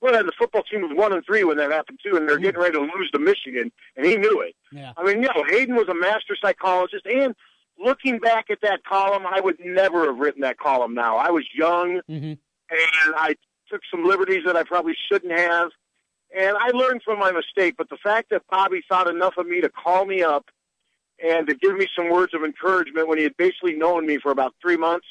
Well, 0.00 0.24
the 0.24 0.32
football 0.38 0.62
team 0.62 0.82
was 0.82 0.92
one 0.94 1.12
and 1.12 1.24
three 1.24 1.44
when 1.44 1.58
that 1.58 1.70
happened 1.70 2.00
too, 2.02 2.16
and 2.16 2.28
they're 2.28 2.38
getting 2.38 2.60
ready 2.60 2.72
to 2.72 2.80
lose 2.80 3.10
to 3.12 3.18
Michigan, 3.18 3.70
and 3.96 4.06
he 4.06 4.16
knew 4.16 4.40
it. 4.40 4.54
Yeah. 4.72 4.92
I 4.96 5.04
mean, 5.04 5.22
you 5.22 5.28
know, 5.28 5.44
Hayden 5.48 5.74
was 5.76 5.88
a 5.88 5.94
master 5.94 6.36
psychologist, 6.40 7.04
and 7.06 7.34
looking 7.78 8.18
back 8.18 8.46
at 8.50 8.60
that 8.62 8.84
column, 8.84 9.24
I 9.26 9.40
would 9.40 9.58
never 9.62 10.06
have 10.06 10.18
written 10.18 10.40
that 10.42 10.58
column. 10.58 10.94
Now 10.94 11.16
I 11.16 11.30
was 11.30 11.44
young, 11.54 12.00
Mm-hmm. 12.08 12.32
and 12.32 13.14
I 13.16 13.34
took 13.70 13.82
some 13.90 14.04
liberties 14.04 14.42
that 14.46 14.56
I 14.56 14.62
probably 14.62 14.94
shouldn't 15.10 15.38
have, 15.38 15.70
and 16.36 16.56
I 16.58 16.70
learned 16.70 17.02
from 17.04 17.18
my 17.18 17.30
mistake. 17.32 17.74
But 17.76 17.90
the 17.90 17.98
fact 18.02 18.30
that 18.30 18.42
Bobby 18.50 18.82
thought 18.88 19.06
enough 19.06 19.34
of 19.36 19.46
me 19.46 19.60
to 19.60 19.68
call 19.68 20.06
me 20.06 20.22
up 20.22 20.46
and 21.22 21.46
to 21.46 21.54
give 21.54 21.76
me 21.76 21.86
some 21.94 22.08
words 22.10 22.32
of 22.32 22.42
encouragement 22.42 23.06
when 23.06 23.18
he 23.18 23.24
had 23.24 23.36
basically 23.36 23.74
known 23.74 24.06
me 24.06 24.16
for 24.18 24.32
about 24.32 24.54
three 24.62 24.76
months, 24.78 25.06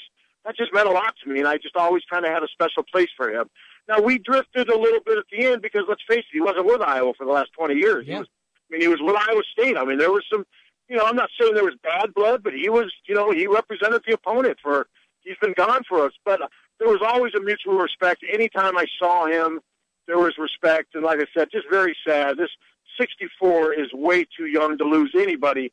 that 0.46 0.58
just 0.58 0.74
meant 0.74 0.88
a 0.88 0.92
lot 0.92 1.14
to 1.24 1.30
me, 1.30 1.40
and 1.40 1.48
I 1.48 1.58
just 1.58 1.76
always 1.76 2.02
kind 2.10 2.26
of 2.26 2.32
had 2.32 2.42
a 2.42 2.48
special 2.48 2.84
place 2.92 3.10
for 3.16 3.30
him. 3.30 3.50
Now 3.90 4.00
we 4.00 4.20
drifted 4.20 4.70
a 4.70 4.78
little 4.78 5.00
bit 5.04 5.18
at 5.18 5.26
the 5.32 5.48
end 5.48 5.64
because 5.64 5.82
let's 5.90 6.04
face 6.08 6.20
it, 6.20 6.32
he 6.32 6.40
wasn't 6.40 6.68
with 6.68 6.82
Iowa 6.82 7.12
for 7.18 7.26
the 7.26 7.32
last 7.32 7.52
twenty 7.54 7.74
years. 7.74 8.06
He 8.06 8.14
was, 8.14 8.28
I 8.28 8.74
mean, 8.74 8.82
he 8.82 8.88
was 8.88 9.00
with 9.02 9.16
Iowa 9.16 9.42
State. 9.52 9.78
I 9.78 9.84
mean, 9.84 9.98
there 9.98 10.12
was 10.12 10.24
some, 10.32 10.46
you 10.88 10.96
know, 10.96 11.06
I'm 11.06 11.16
not 11.16 11.30
saying 11.42 11.56
there 11.56 11.64
was 11.64 11.74
bad 11.82 12.14
blood, 12.14 12.44
but 12.44 12.54
he 12.54 12.70
was, 12.70 12.94
you 13.08 13.16
know, 13.16 13.32
he 13.32 13.48
represented 13.48 14.04
the 14.08 14.14
opponent 14.14 14.58
for. 14.62 14.88
He's 15.22 15.36
been 15.42 15.54
gone 15.54 15.82
for 15.88 16.06
us, 16.06 16.14
but 16.24 16.42
uh, 16.42 16.48
there 16.80 16.88
was 16.88 17.02
always 17.06 17.34
a 17.36 17.42
mutual 17.42 17.78
respect. 17.78 18.24
Anytime 18.32 18.78
I 18.78 18.86
saw 18.98 19.28
him, 19.28 19.60
there 20.08 20.18
was 20.18 20.34
respect, 20.38 20.96
and 20.96 21.04
like 21.04 21.20
I 21.20 21.26
said, 21.38 21.50
just 21.52 21.68
very 21.70 21.96
sad. 22.08 22.38
This 22.38 22.50
64 23.00 23.74
is 23.74 23.88
way 23.94 24.26
too 24.38 24.46
young 24.46 24.78
to 24.78 24.84
lose 24.86 25.14
anybody, 25.16 25.72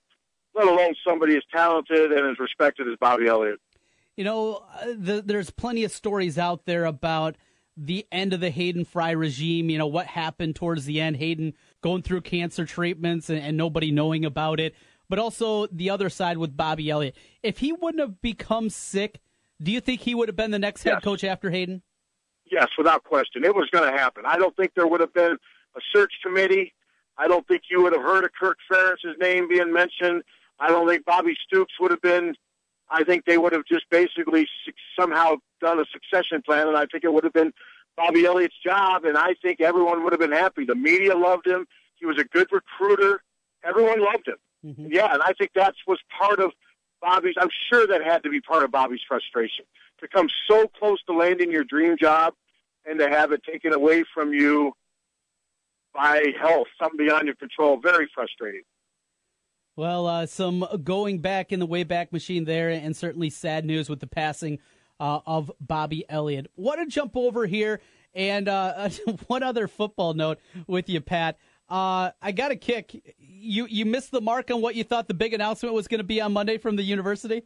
let 0.54 0.66
alone 0.66 0.94
somebody 1.06 1.36
as 1.36 1.42
talented 1.54 2.12
and 2.12 2.28
as 2.28 2.38
respected 2.38 2.88
as 2.88 2.96
Bobby 3.00 3.28
Elliott. 3.28 3.60
You 4.16 4.24
know, 4.24 4.64
uh, 4.74 4.86
the, 4.96 5.22
there's 5.24 5.50
plenty 5.50 5.84
of 5.84 5.92
stories 5.92 6.38
out 6.38 6.64
there 6.66 6.84
about 6.84 7.36
the 7.76 8.06
end 8.10 8.32
of 8.32 8.40
the 8.40 8.50
Hayden 8.50 8.84
Fry 8.84 9.10
regime. 9.10 9.70
You 9.70 9.78
know, 9.78 9.86
what 9.86 10.06
happened 10.06 10.56
towards 10.56 10.84
the 10.84 11.00
end, 11.00 11.16
Hayden 11.16 11.54
going 11.82 12.02
through 12.02 12.22
cancer 12.22 12.64
treatments 12.64 13.28
and, 13.30 13.38
and 13.38 13.56
nobody 13.56 13.90
knowing 13.90 14.24
about 14.24 14.60
it. 14.60 14.74
But 15.08 15.18
also 15.18 15.66
the 15.68 15.90
other 15.90 16.08
side 16.08 16.38
with 16.38 16.56
Bobby 16.56 16.90
Elliott. 16.90 17.16
If 17.42 17.58
he 17.58 17.72
wouldn't 17.72 18.00
have 18.00 18.20
become 18.20 18.70
sick, 18.70 19.20
do 19.62 19.70
you 19.70 19.80
think 19.80 20.00
he 20.00 20.14
would 20.14 20.28
have 20.28 20.36
been 20.36 20.50
the 20.50 20.58
next 20.58 20.82
head 20.82 21.02
coach 21.02 21.22
after 21.22 21.50
Hayden? 21.50 21.82
Yes, 22.50 22.68
without 22.76 23.04
question. 23.04 23.44
It 23.44 23.54
was 23.54 23.68
going 23.70 23.90
to 23.90 23.96
happen. 23.96 24.24
I 24.26 24.36
don't 24.36 24.54
think 24.56 24.72
there 24.74 24.86
would 24.86 25.00
have 25.00 25.14
been 25.14 25.36
a 25.76 25.80
search 25.94 26.12
committee. 26.24 26.74
I 27.18 27.28
don't 27.28 27.46
think 27.48 27.62
you 27.70 27.82
would 27.82 27.92
have 27.92 28.02
heard 28.02 28.24
of 28.24 28.30
Kirk 28.38 28.58
Ferentz's 28.70 29.16
name 29.20 29.48
being 29.48 29.72
mentioned. 29.72 30.22
I 30.58 30.68
don't 30.68 30.88
think 30.88 31.04
Bobby 31.04 31.34
Stoops 31.46 31.72
would 31.80 31.90
have 31.90 32.02
been. 32.02 32.34
I 32.88 33.04
think 33.04 33.24
they 33.24 33.38
would 33.38 33.52
have 33.52 33.64
just 33.66 33.88
basically 33.90 34.46
somehow 34.98 35.36
done 35.60 35.80
a 35.80 35.84
succession 35.92 36.42
plan, 36.42 36.68
and 36.68 36.76
I 36.76 36.86
think 36.86 37.04
it 37.04 37.12
would 37.12 37.24
have 37.24 37.32
been 37.32 37.52
Bobby 37.96 38.26
Elliott's 38.26 38.54
job, 38.64 39.04
and 39.04 39.16
I 39.16 39.34
think 39.42 39.60
everyone 39.60 40.04
would 40.04 40.12
have 40.12 40.20
been 40.20 40.32
happy. 40.32 40.64
The 40.64 40.74
media 40.74 41.16
loved 41.16 41.46
him. 41.46 41.66
He 41.96 42.06
was 42.06 42.18
a 42.18 42.24
good 42.24 42.48
recruiter. 42.52 43.22
Everyone 43.64 44.00
loved 44.00 44.28
him. 44.28 44.36
Mm-hmm. 44.64 44.92
Yeah, 44.92 45.12
and 45.12 45.22
I 45.22 45.32
think 45.32 45.50
that 45.54 45.74
was 45.86 45.98
part 46.18 46.40
of 46.40 46.52
Bobby's. 47.00 47.34
I'm 47.40 47.48
sure 47.70 47.86
that 47.86 48.04
had 48.04 48.22
to 48.24 48.30
be 48.30 48.40
part 48.40 48.64
of 48.64 48.70
Bobby's 48.70 49.00
frustration 49.06 49.64
to 50.00 50.08
come 50.08 50.28
so 50.46 50.68
close 50.68 51.02
to 51.04 51.12
landing 51.12 51.50
your 51.50 51.64
dream 51.64 51.96
job 51.98 52.34
and 52.84 52.98
to 52.98 53.08
have 53.08 53.32
it 53.32 53.42
taken 53.42 53.72
away 53.72 54.04
from 54.14 54.32
you 54.32 54.72
by 55.94 56.32
health, 56.38 56.66
something 56.80 56.98
beyond 56.98 57.26
your 57.26 57.36
control. 57.36 57.78
Very 57.78 58.08
frustrating. 58.14 58.62
Well, 59.76 60.06
uh, 60.06 60.24
some 60.24 60.66
going 60.82 61.18
back 61.18 61.52
in 61.52 61.60
the 61.60 61.66
Wayback 61.66 62.10
Machine 62.10 62.46
there, 62.46 62.70
and 62.70 62.96
certainly 62.96 63.28
sad 63.28 63.66
news 63.66 63.90
with 63.90 64.00
the 64.00 64.06
passing 64.06 64.58
uh, 64.98 65.20
of 65.26 65.52
Bobby 65.60 66.06
Elliott. 66.08 66.50
Want 66.56 66.80
to 66.80 66.86
jump 66.86 67.14
over 67.14 67.44
here 67.44 67.80
and 68.14 68.48
uh, 68.48 68.88
one 69.26 69.42
other 69.42 69.68
football 69.68 70.14
note 70.14 70.38
with 70.66 70.88
you, 70.88 71.02
Pat. 71.02 71.36
Uh, 71.68 72.10
I 72.22 72.32
got 72.32 72.52
a 72.52 72.56
kick. 72.56 73.14
You 73.18 73.66
you 73.68 73.84
missed 73.84 74.12
the 74.12 74.22
mark 74.22 74.50
on 74.50 74.62
what 74.62 74.76
you 74.76 74.84
thought 74.84 75.08
the 75.08 75.14
big 75.14 75.34
announcement 75.34 75.74
was 75.74 75.88
going 75.88 75.98
to 75.98 76.04
be 76.04 76.22
on 76.22 76.32
Monday 76.32 76.56
from 76.56 76.76
the 76.76 76.82
university. 76.82 77.42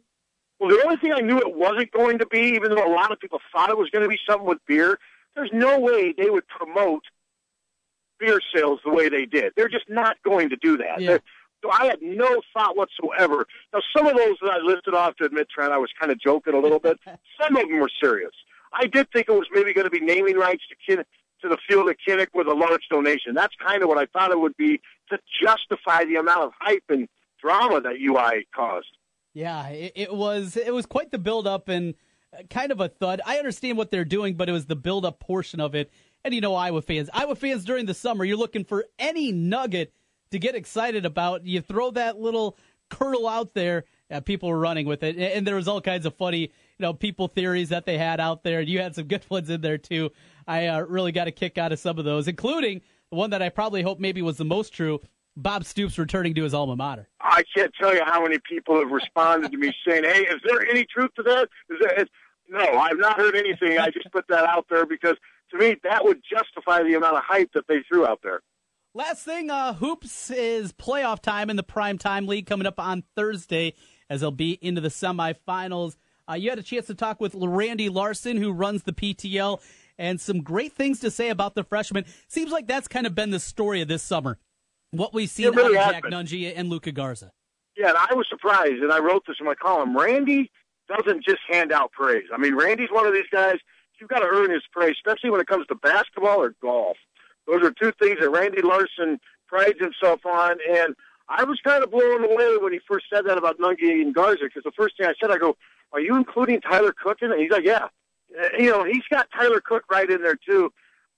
Well, 0.59 0.69
the 0.69 0.81
only 0.85 0.97
thing 0.97 1.11
I 1.11 1.19
knew 1.19 1.37
it 1.39 1.53
wasn't 1.53 1.91
going 1.91 2.19
to 2.19 2.25
be, 2.27 2.53
even 2.55 2.73
though 2.73 2.87
a 2.87 2.93
lot 2.93 3.11
of 3.11 3.19
people 3.19 3.39
thought 3.51 3.71
it 3.71 3.77
was 3.77 3.89
going 3.89 4.03
to 4.03 4.09
be 4.09 4.19
something 4.29 4.47
with 4.47 4.59
beer, 4.67 4.99
there's 5.35 5.49
no 5.51 5.79
way 5.79 6.13
they 6.17 6.29
would 6.29 6.47
promote 6.47 7.01
beer 8.19 8.39
sales 8.55 8.79
the 8.85 8.91
way 8.91 9.09
they 9.09 9.25
did. 9.25 9.53
They're 9.57 9.67
just 9.67 9.89
not 9.89 10.17
going 10.23 10.49
to 10.49 10.55
do 10.55 10.77
that. 10.77 10.99
They're- 10.99 11.21
So 11.63 11.69
I 11.71 11.85
had 11.85 12.01
no 12.01 12.41
thought 12.53 12.75
whatsoever. 12.75 13.45
Now, 13.73 13.81
some 13.95 14.07
of 14.07 14.17
those 14.17 14.35
that 14.41 14.51
I 14.51 14.57
listed 14.57 14.93
off 14.93 15.15
to 15.17 15.25
admit, 15.25 15.47
Trent, 15.49 15.71
I 15.71 15.77
was 15.77 15.89
kind 15.99 16.11
of 16.11 16.19
joking 16.19 16.53
a 16.53 16.59
little 16.59 16.79
bit. 16.79 16.97
Some 17.41 17.55
of 17.55 17.67
them 17.67 17.79
were 17.79 17.91
serious. 18.01 18.31
I 18.73 18.87
did 18.87 19.11
think 19.11 19.27
it 19.29 19.33
was 19.33 19.47
maybe 19.51 19.73
going 19.73 19.85
to 19.85 19.91
be 19.91 19.99
naming 19.99 20.37
rights 20.37 20.63
to 20.69 20.75
Kin- 20.85 21.05
to 21.41 21.49
the 21.49 21.57
field 21.67 21.89
at 21.89 21.97
Kinnick 22.07 22.27
with 22.33 22.47
a 22.47 22.53
large 22.53 22.83
donation. 22.89 23.33
That's 23.33 23.53
kind 23.63 23.83
of 23.83 23.89
what 23.89 23.97
I 23.97 24.05
thought 24.05 24.31
it 24.31 24.39
would 24.39 24.55
be 24.57 24.79
to 25.09 25.19
justify 25.43 26.05
the 26.05 26.15
amount 26.15 26.43
of 26.43 26.51
hype 26.59 26.83
and 26.89 27.07
drama 27.41 27.81
that 27.81 27.95
UI 27.99 28.47
caused. 28.55 28.97
Yeah, 29.33 29.67
it, 29.69 29.93
it 29.95 30.13
was 30.13 30.57
it 30.57 30.73
was 30.73 30.85
quite 30.85 31.11
the 31.11 31.17
build 31.17 31.47
up 31.47 31.69
and 31.69 31.95
uh, 32.37 32.43
kind 32.49 32.71
of 32.71 32.79
a 32.79 32.89
thud. 32.89 33.21
I 33.25 33.37
understand 33.37 33.77
what 33.77 33.91
they're 33.91 34.05
doing, 34.05 34.35
but 34.35 34.49
it 34.49 34.51
was 34.51 34.65
the 34.65 34.75
build 34.75 35.05
up 35.05 35.19
portion 35.19 35.59
of 35.59 35.73
it. 35.73 35.91
And 36.23 36.33
you 36.33 36.41
know, 36.41 36.53
Iowa 36.53 36.81
fans, 36.81 37.09
Iowa 37.13 37.35
fans 37.35 37.65
during 37.65 37.85
the 37.85 37.93
summer, 37.93 38.23
you're 38.23 38.37
looking 38.37 38.63
for 38.63 38.85
any 38.99 39.31
nugget 39.31 39.93
to 40.31 40.39
get 40.39 40.55
excited 40.55 41.05
about. 41.05 41.45
You 41.45 41.61
throw 41.61 41.91
that 41.91 42.19
little 42.19 42.57
kernel 42.89 43.27
out 43.27 43.53
there, 43.53 43.85
uh, 44.09 44.19
people 44.19 44.49
were 44.49 44.59
running 44.59 44.85
with 44.85 45.03
it, 45.03 45.15
and, 45.15 45.25
and 45.25 45.47
there 45.47 45.55
was 45.55 45.67
all 45.67 45.81
kinds 45.81 46.05
of 46.05 46.15
funny, 46.15 46.41
you 46.41 46.49
know 46.79 46.93
people 46.93 47.27
theories 47.27 47.69
that 47.69 47.85
they 47.85 47.97
had 47.97 48.19
out 48.19 48.43
there. 48.43 48.61
You 48.61 48.79
had 48.79 48.95
some 48.95 49.05
good 49.05 49.23
ones 49.29 49.49
in 49.49 49.61
there 49.61 49.77
too. 49.77 50.11
I 50.47 50.67
uh, 50.67 50.81
really 50.81 51.11
got 51.11 51.27
a 51.27 51.31
kick 51.31 51.57
out 51.57 51.71
of 51.71 51.79
some 51.79 51.97
of 51.97 52.05
those, 52.05 52.27
including 52.27 52.81
the 53.09 53.17
one 53.17 53.29
that 53.29 53.41
I 53.41 53.49
probably 53.49 53.81
hope 53.81 53.99
maybe 53.99 54.21
was 54.21 54.37
the 54.37 54.45
most 54.45 54.73
true. 54.73 54.99
Bob 55.37 55.63
Stoops 55.63 55.97
returning 55.97 56.33
to 56.35 56.43
his 56.43 56.53
alma 56.53 56.75
mater. 56.75 57.07
I 57.21 57.43
can't 57.55 57.71
tell 57.79 57.95
you 57.95 58.03
how 58.03 58.21
many 58.21 58.37
people 58.39 58.77
have 58.79 58.91
responded 58.91 59.51
to 59.51 59.57
me 59.57 59.73
saying, 59.87 60.03
"Hey, 60.03 60.23
is 60.23 60.41
there 60.45 60.67
any 60.67 60.85
truth 60.85 61.11
to 61.15 61.23
that?" 61.23 61.47
Is 61.69 61.77
there, 61.79 62.05
no, 62.49 62.77
I've 62.77 62.97
not 62.97 63.17
heard 63.17 63.35
anything. 63.35 63.77
I 63.77 63.89
just 63.91 64.11
put 64.11 64.27
that 64.27 64.43
out 64.43 64.65
there 64.69 64.85
because 64.85 65.15
to 65.51 65.57
me 65.57 65.77
that 65.83 66.03
would 66.03 66.21
justify 66.29 66.83
the 66.83 66.95
amount 66.95 67.15
of 67.15 67.23
hype 67.23 67.51
that 67.53 67.67
they 67.67 67.79
threw 67.87 68.05
out 68.05 68.19
there. 68.23 68.41
Last 68.93 69.23
thing, 69.23 69.49
uh, 69.49 69.73
hoops 69.73 70.29
is 70.29 70.73
playoff 70.73 71.21
time 71.21 71.49
in 71.49 71.55
the 71.55 71.63
prime 71.63 71.97
time 71.97 72.27
league 72.27 72.45
coming 72.45 72.67
up 72.67 72.77
on 72.77 73.05
Thursday 73.15 73.73
as 74.09 74.19
they'll 74.19 74.31
be 74.31 74.59
into 74.61 74.81
the 74.81 74.89
semifinals. 74.89 75.95
Uh, 76.29 76.33
you 76.33 76.49
had 76.49 76.59
a 76.59 76.63
chance 76.63 76.87
to 76.87 76.93
talk 76.93 77.21
with 77.21 77.33
Randy 77.33 77.87
Larson, 77.87 78.35
who 78.35 78.51
runs 78.51 78.83
the 78.83 78.91
PTL, 78.91 79.61
and 79.97 80.19
some 80.19 80.41
great 80.41 80.73
things 80.73 80.99
to 80.99 81.09
say 81.09 81.29
about 81.29 81.55
the 81.55 81.63
freshman. 81.63 82.03
Seems 82.27 82.51
like 82.51 82.67
that's 82.67 82.89
kind 82.89 83.07
of 83.07 83.15
been 83.15 83.29
the 83.29 83.39
story 83.39 83.79
of 83.81 83.87
this 83.87 84.03
summer. 84.03 84.37
What 84.91 85.13
we've 85.13 85.29
seen 85.29 85.55
really 85.55 85.77
out 85.77 85.95
of 85.95 86.01
Jack 86.01 86.11
Nunge. 86.11 86.53
And 86.53 86.69
Luka 86.69 86.91
Garza. 86.91 87.31
Yeah, 87.77 87.89
and 87.89 87.97
I 87.97 88.13
was 88.13 88.27
surprised, 88.29 88.83
and 88.83 88.91
I 88.91 88.99
wrote 88.99 89.23
this 89.25 89.37
in 89.39 89.45
my 89.45 89.55
column. 89.55 89.97
Randy 89.97 90.51
doesn't 90.89 91.23
just 91.23 91.39
hand 91.49 91.71
out 91.71 91.93
praise. 91.93 92.25
I 92.33 92.37
mean, 92.37 92.55
Randy's 92.55 92.89
one 92.91 93.07
of 93.07 93.13
these 93.13 93.29
guys. 93.31 93.55
You've 94.01 94.09
got 94.09 94.19
to 94.19 94.27
earn 94.27 94.51
his 94.51 94.63
praise, 94.73 94.95
especially 94.97 95.29
when 95.29 95.39
it 95.39 95.47
comes 95.47 95.65
to 95.67 95.75
basketball 95.75 96.41
or 96.41 96.55
golf. 96.61 96.97
Those 97.47 97.63
are 97.63 97.71
two 97.71 97.91
things 97.99 98.17
that 98.19 98.29
Randy 98.29 98.61
Larson 98.61 99.19
prides 99.47 99.79
himself 99.79 100.25
on, 100.25 100.57
and 100.69 100.95
I 101.27 101.43
was 101.43 101.59
kind 101.63 101.83
of 101.83 101.91
blown 101.91 102.23
away 102.23 102.57
when 102.57 102.73
he 102.73 102.79
first 102.87 103.05
said 103.11 103.25
that 103.25 103.37
about 103.37 103.59
Nunge 103.59 103.81
and 103.81 104.13
Garza, 104.13 104.43
because 104.43 104.63
the 104.63 104.71
first 104.71 104.97
thing 104.97 105.07
I 105.07 105.13
said, 105.19 105.31
I 105.31 105.37
go, 105.37 105.57
"Are 105.91 105.99
you 105.99 106.15
including 106.15 106.61
Tyler 106.61 106.93
Cook 106.93 107.21
in 107.21 107.31
it?" 107.31 107.33
And 107.33 107.41
he's 107.41 107.51
like, 107.51 107.65
"Yeah." 107.65 107.87
Uh, 108.39 108.49
You 108.57 108.69
know, 108.69 108.83
he's 108.83 109.03
got 109.09 109.29
Tyler 109.31 109.61
Cook 109.61 109.83
right 109.91 110.09
in 110.09 110.21
there 110.21 110.37
too. 110.37 110.71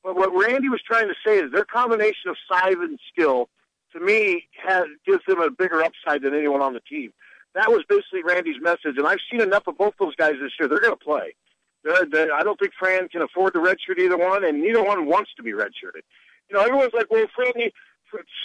But 0.04 0.16
what 0.16 0.36
Randy 0.36 0.70
was 0.70 0.82
trying 0.82 1.08
to 1.08 1.16
say 1.26 1.40
is 1.40 1.52
their 1.52 1.66
combination 1.66 2.30
of 2.30 2.36
size 2.52 2.76
and 2.80 3.00
skill, 3.12 3.50
to 3.94 4.00
me, 4.00 4.48
has 4.68 4.86
gives 5.06 5.24
them 5.28 5.40
a 5.40 5.50
bigger 5.50 5.82
upside 5.84 6.24
than 6.24 6.34
anyone 6.34 6.62
on 6.62 6.74
the 6.74 6.82
team. 6.82 7.14
That 7.56 7.72
was 7.72 7.84
basically 7.88 8.24
Randy's 8.24 8.62
message, 8.62 8.98
and 8.98 9.08
I've 9.08 9.20
seen 9.32 9.40
enough 9.40 9.68
of 9.68 9.78
both 9.78 9.94
those 10.00 10.16
guys 10.16 10.34
this 10.42 10.52
year. 10.60 10.68
They're 10.68 10.82
going 10.82 10.98
to 10.98 11.06
play. 11.06 11.36
They're, 11.84 12.06
they're, 12.06 12.34
I 12.34 12.44
don't 12.44 12.60
think 12.60 12.74
Fran 12.80 13.10
can 13.10 13.22
afford 13.22 13.54
to 13.54 13.60
redshirt 13.60 14.00
either 14.00 14.18
one, 14.18 14.44
and 14.46 14.62
neither 14.62 14.84
one 14.84 15.06
wants 15.06 15.32
to 15.38 15.44
be 15.44 15.52
redshirted. 15.52 16.04
You 16.50 16.58
know, 16.58 16.62
everyone's 16.62 16.94
like, 16.94 17.08
"Well, 17.10 17.26
Fran, 17.36 17.52
need- 17.56 17.74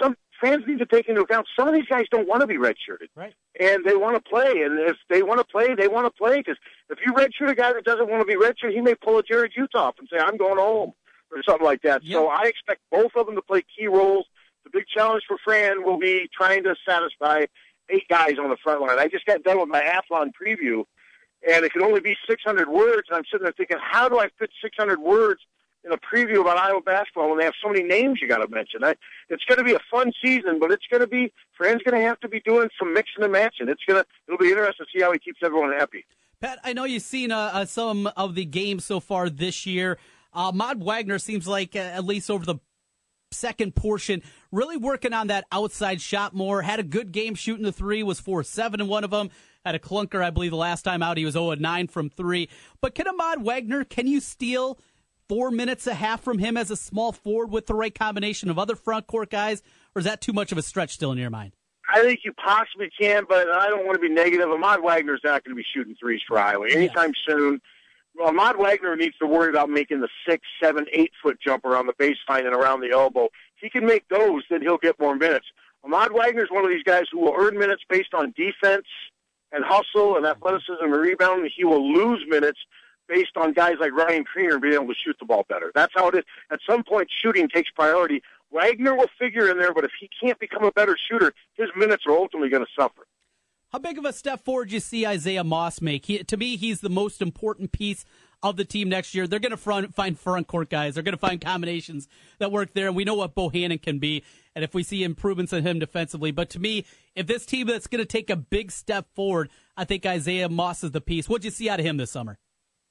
some 0.01 0.17
fans 0.41 0.65
need 0.67 0.79
to 0.79 0.87
take 0.87 1.09
into 1.09 1.21
account 1.21 1.47
some 1.59 1.69
of 1.69 1.75
these 1.75 1.85
guys 1.87 2.07
don't 2.11 2.27
want 2.27 2.41
to 2.41 2.47
be 2.47 2.57
redshirted, 2.57 3.09
right? 3.15 3.35
And 3.61 3.85
they 3.85 3.97
want 3.97 4.17
to 4.17 4.23
play, 4.31 4.63
and 4.63 4.79
if 4.79 4.97
they 5.11 5.23
want 5.23 5.41
to 5.41 5.45
play, 5.45 5.75
they 5.75 5.89
want 5.89 6.07
to 6.07 6.11
play. 6.11 6.39
Because 6.39 6.57
if 6.89 6.99
you 7.05 7.13
redshirt 7.13 7.51
a 7.51 7.55
guy 7.55 7.73
that 7.73 7.85
doesn't 7.85 8.09
want 8.09 8.21
to 8.21 8.25
be 8.27 8.35
redshirted, 8.43 8.73
he 8.73 8.81
may 8.81 8.95
pull 8.95 9.19
a 9.19 9.23
Jarrod 9.23 9.51
Uthoff 9.59 9.95
and 9.99 10.09
say, 10.11 10.19
"I'm 10.19 10.37
going 10.37 10.59
home." 10.59 10.93
or 11.31 11.43
something 11.43 11.67
like 11.67 11.83
that. 11.83 12.03
So 12.15 12.29
I 12.29 12.45
expect 12.45 12.81
both 12.91 13.11
of 13.15 13.27
them 13.27 13.35
to 13.35 13.43
play 13.43 13.63
key 13.77 13.87
roles. 13.87 14.25
The 14.65 14.71
big 14.71 14.87
challenge 14.87 15.25
for 15.29 15.37
Fran 15.45 15.85
will 15.85 15.99
be 15.99 16.27
trying 16.35 16.65
to 16.65 16.75
satisfy 16.89 17.45
eight 17.91 18.09
guys 18.09 18.39
on 18.43 18.49
the 18.49 18.57
front 18.57 18.81
line. 18.81 18.99
I 18.99 19.09
just 19.09 19.27
got 19.27 19.43
done 19.43 19.61
with 19.61 19.69
my 19.69 19.83
Athlon 19.83 20.31
preview, 20.33 20.85
and 21.47 21.65
it 21.65 21.73
could 21.73 21.83
only 21.83 22.01
be 22.01 22.17
600 22.29 22.69
words. 22.69 23.09
And 23.09 23.17
I'm 23.17 23.25
sitting 23.31 23.45
there 23.45 23.53
thinking, 23.57 23.79
how 23.81 24.09
do 24.09 24.19
I 24.19 24.29
fit 24.39 24.51
600 24.63 25.01
words 25.01 25.41
in 25.85 25.93
a 25.93 25.97
preview 25.97 26.41
about 26.41 26.59
Iowa 26.59 26.81
basketball 26.81 27.29
when 27.29 27.39
they 27.39 27.45
have 27.45 27.55
so 27.63 27.69
many 27.69 27.85
names 27.85 28.19
you 28.21 28.29
got 28.29 28.39
to 28.39 28.49
mention? 28.49 28.83
I, 28.85 28.95
it's 29.29 29.45
going 29.45 29.59
to 29.59 29.65
be 29.65 29.75
a 29.75 29.81
fun 29.91 30.13
season, 30.23 30.59
but 30.59 30.73
it's 30.73 30.87
going 30.91 31.01
to 31.01 31.07
be 31.07 31.33
Fran's 31.57 31.83
going 31.83 32.01
to 32.01 32.07
have 32.07 32.19
to 32.21 32.29
be 32.29 32.41
doing 32.41 32.69
some 32.79 32.93
mixing 32.93 33.23
and 33.23 33.33
matching. 33.33 33.69
It's 33.69 33.85
going 33.87 34.03
to 34.03 34.07
it'll 34.27 34.39
be 34.39 34.51
interesting 34.51 34.87
to 34.87 34.99
see 34.99 35.03
how 35.03 35.13
he 35.13 35.19
keeps 35.19 35.41
everyone 35.43 35.73
happy. 35.73 36.05
Pat, 36.41 36.61
I 36.63 36.73
know 36.73 36.85
you've 36.85 37.03
seen 37.03 37.33
uh, 37.33 37.51
uh, 37.53 37.65
some 37.65 38.07
of 38.17 38.37
the 38.37 38.45
games 38.45 38.85
so 38.85 39.01
far 39.01 39.29
this 39.29 39.67
year. 39.67 39.99
Uh, 40.33 40.49
Ahmad 40.49 40.83
Wagner 40.83 41.19
seems 41.19 41.49
like, 41.49 41.75
uh, 41.75 41.81
at 41.81 42.05
least 42.05 42.31
over 42.31 42.45
the 42.45 42.57
second 43.33 43.75
portion, 43.75 44.23
really 44.53 44.77
working 44.77 45.13
on 45.13 45.27
that 45.27 45.47
outside 45.51 46.01
shot 46.01 46.35
more. 46.35 46.63
Had 46.63 46.79
a 46.79 46.85
good 46.85 47.11
game 47.11 47.35
shooting 47.35 47.65
the 47.65 47.73
three, 47.73 48.03
was 48.03 48.21
4 48.21 48.45
7 48.45 48.81
in 48.81 48.87
one 48.87 49.05
of 49.05 49.11
them. 49.11 49.31
Had 49.65 49.75
a 49.75 49.79
clunker, 49.79 50.23
I 50.23 50.31
believe, 50.31 50.51
the 50.53 50.57
last 50.57 50.83
time 50.83 51.03
out. 51.03 51.17
He 51.17 51.25
was 51.25 51.35
0 51.35 51.55
9 51.55 51.89
from 51.89 52.11
three. 52.11 52.49
But 52.81 52.95
can 52.95 53.09
Ahmad 53.09 53.43
Wagner, 53.43 53.85
can 53.85 54.07
you 54.07 54.21
steal 54.21 54.79
four 55.29 55.51
minutes 55.51 55.87
a 55.87 55.95
half 55.95 56.23
from 56.23 56.39
him 56.39 56.57
as 56.57 56.71
a 56.71 56.77
small 56.77 57.13
forward 57.13 57.51
with 57.51 57.67
the 57.67 57.75
right 57.75 57.95
combination 57.95 58.49
of 58.51 58.59
other 58.59 58.77
front 58.77 59.07
court 59.07 59.31
guys? 59.31 59.63
Or 59.95 60.01
is 60.01 60.05
that 60.05 60.21
too 60.21 60.33
much 60.33 60.53
of 60.53 60.59
a 60.59 60.63
stretch 60.63 60.95
still 60.95 61.13
in 61.13 61.19
your 61.19 61.31
mind? 61.31 61.53
I 61.93 62.03
think 62.03 62.21
you 62.25 62.33
possibly 62.35 62.91
can, 63.01 63.25
but 63.29 63.49
I 63.49 63.69
don't 63.69 63.87
want 63.87 63.95
to 63.95 64.01
be 64.01 64.13
negative. 64.13 64.51
Ahmad 64.51 64.83
Wagner's 64.83 65.21
not 65.25 65.45
going 65.45 65.57
to 65.57 65.61
be 65.61 65.65
shooting 65.75 65.97
threes 65.99 66.21
for 66.27 66.39
Iowa 66.39 66.69
anytime 66.71 67.13
soon. 67.27 67.61
Well, 68.15 68.29
Ahmad 68.29 68.59
Wagner 68.59 68.95
needs 68.97 69.17
to 69.19 69.27
worry 69.27 69.49
about 69.49 69.71
making 69.71 70.01
the 70.01 70.09
six, 70.29 70.47
seven, 70.63 70.87
eight 70.93 71.13
foot 71.23 71.39
jumper 71.45 71.77
on 71.77 71.87
the 71.87 71.95
baseline 71.95 72.45
and 72.45 72.55
around 72.55 72.81
the 72.81 72.91
elbow. 72.91 73.27
If 73.27 73.63
he 73.63 73.71
can 73.71 73.87
make 73.87 74.09
those, 74.09 74.43
then 74.51 74.61
he'll 74.61 74.79
get 74.79 75.01
more 75.01 75.15
minutes. 75.15 75.47
Ahmad 75.85 76.13
Wagner's 76.13 76.51
one 76.51 76.65
of 76.65 76.71
these 76.71 76.83
guys 76.83 77.05
who 77.11 77.21
will 77.21 77.35
earn 77.39 77.59
minutes 77.59 77.83
based 77.89 78.13
on 78.13 78.35
defense 78.37 78.87
and 79.53 79.65
hustle 79.65 80.17
and 80.17 80.27
athleticism 80.27 80.83
and 80.83 80.93
rebounding. 80.93 81.51
He 81.55 81.65
will 81.65 81.93
lose 81.93 82.25
minutes 82.29 82.59
based 83.09 83.37
on 83.37 83.53
guys 83.53 83.77
like 83.81 83.93
Ryan 83.93 84.25
Kriener 84.25 84.61
being 84.61 84.75
able 84.75 84.89
to 84.89 84.95
shoot 84.95 85.17
the 85.19 85.25
ball 85.25 85.47
better. 85.49 85.73
That's 85.75 85.93
how 85.97 86.09
it 86.09 86.15
is. 86.15 86.25
At 86.51 86.61
some 86.69 86.85
point, 86.85 87.09
shooting 87.23 87.49
takes 87.49 87.71
priority. 87.71 88.23
Wagner 88.51 88.95
will 88.95 89.09
figure 89.19 89.51
in 89.51 89.59
there, 89.59 89.75
but 89.75 89.85
if 89.85 89.91
he 89.99 90.09
can't 90.21 90.39
become 90.39 90.65
a 90.65 90.73
better 90.73 90.97
shooter, 91.09 91.33
his 91.55 91.69
minutes 91.77 92.05
are 92.07 92.13
ultimately 92.13 92.49
going 92.49 92.65
to 92.65 92.71
suffer. 92.79 93.07
How 93.73 93.79
big 93.79 93.99
of 93.99 94.07
a 94.07 94.15
step 94.15 94.45
forward 94.45 94.69
do 94.69 94.75
you 94.75 94.81
see 94.81 95.07
Isaiah 95.07 95.45
Moss 95.45 95.83
make? 95.83 96.07
He, 96.07 96.19
to 96.25 96.37
me, 96.39 96.57
he's 96.57 96.81
the 96.81 96.89
most 96.89 97.21
important 97.21 97.73
piece 97.73 98.07
of 98.43 98.57
the 98.57 98.65
team 98.65 98.89
next 98.89 99.15
year. 99.15 99.27
They're 99.27 99.39
going 99.39 99.51
to 99.51 99.57
front, 99.57 99.95
find 99.95 100.19
front 100.19 100.47
court 100.47 100.71
guys. 100.71 100.95
They're 100.95 101.03
going 101.03 101.15
to 101.15 101.19
find 101.21 101.41
combinations 101.41 102.09
that 102.39 102.53
work 102.53 102.73
there. 102.75 102.87
And 102.87 102.97
we 102.97 103.05
know 103.05 103.15
what 103.15 103.35
Bohannon 103.35 103.81
can 103.83 103.99
be. 103.99 104.23
And 104.55 104.65
if 104.65 104.75
we 104.75 104.83
see 104.83 105.03
improvements 105.03 105.53
in 105.53 105.65
him 105.65 105.79
defensively, 105.79 106.31
but 106.31 106.51
to 106.51 106.61
me, 106.61 106.85
if 107.15 107.27
this 107.27 107.47
team 107.47 107.67
that's 107.67 107.87
going 107.87 108.01
to 108.01 108.07
take 108.07 108.31
a 108.31 108.37
big 108.37 108.71
step 108.71 109.07
forward, 109.15 109.51
I 109.77 109.85
think 109.85 110.07
Isaiah 110.07 110.49
Moss 110.49 110.85
is 110.85 110.93
the 110.93 111.01
piece. 111.01 111.29
What'd 111.29 111.45
you 111.45 111.51
see 111.51 111.69
out 111.69 111.81
of 111.81 111.87
him 111.87 111.97
this 111.97 112.11
summer? 112.11 112.39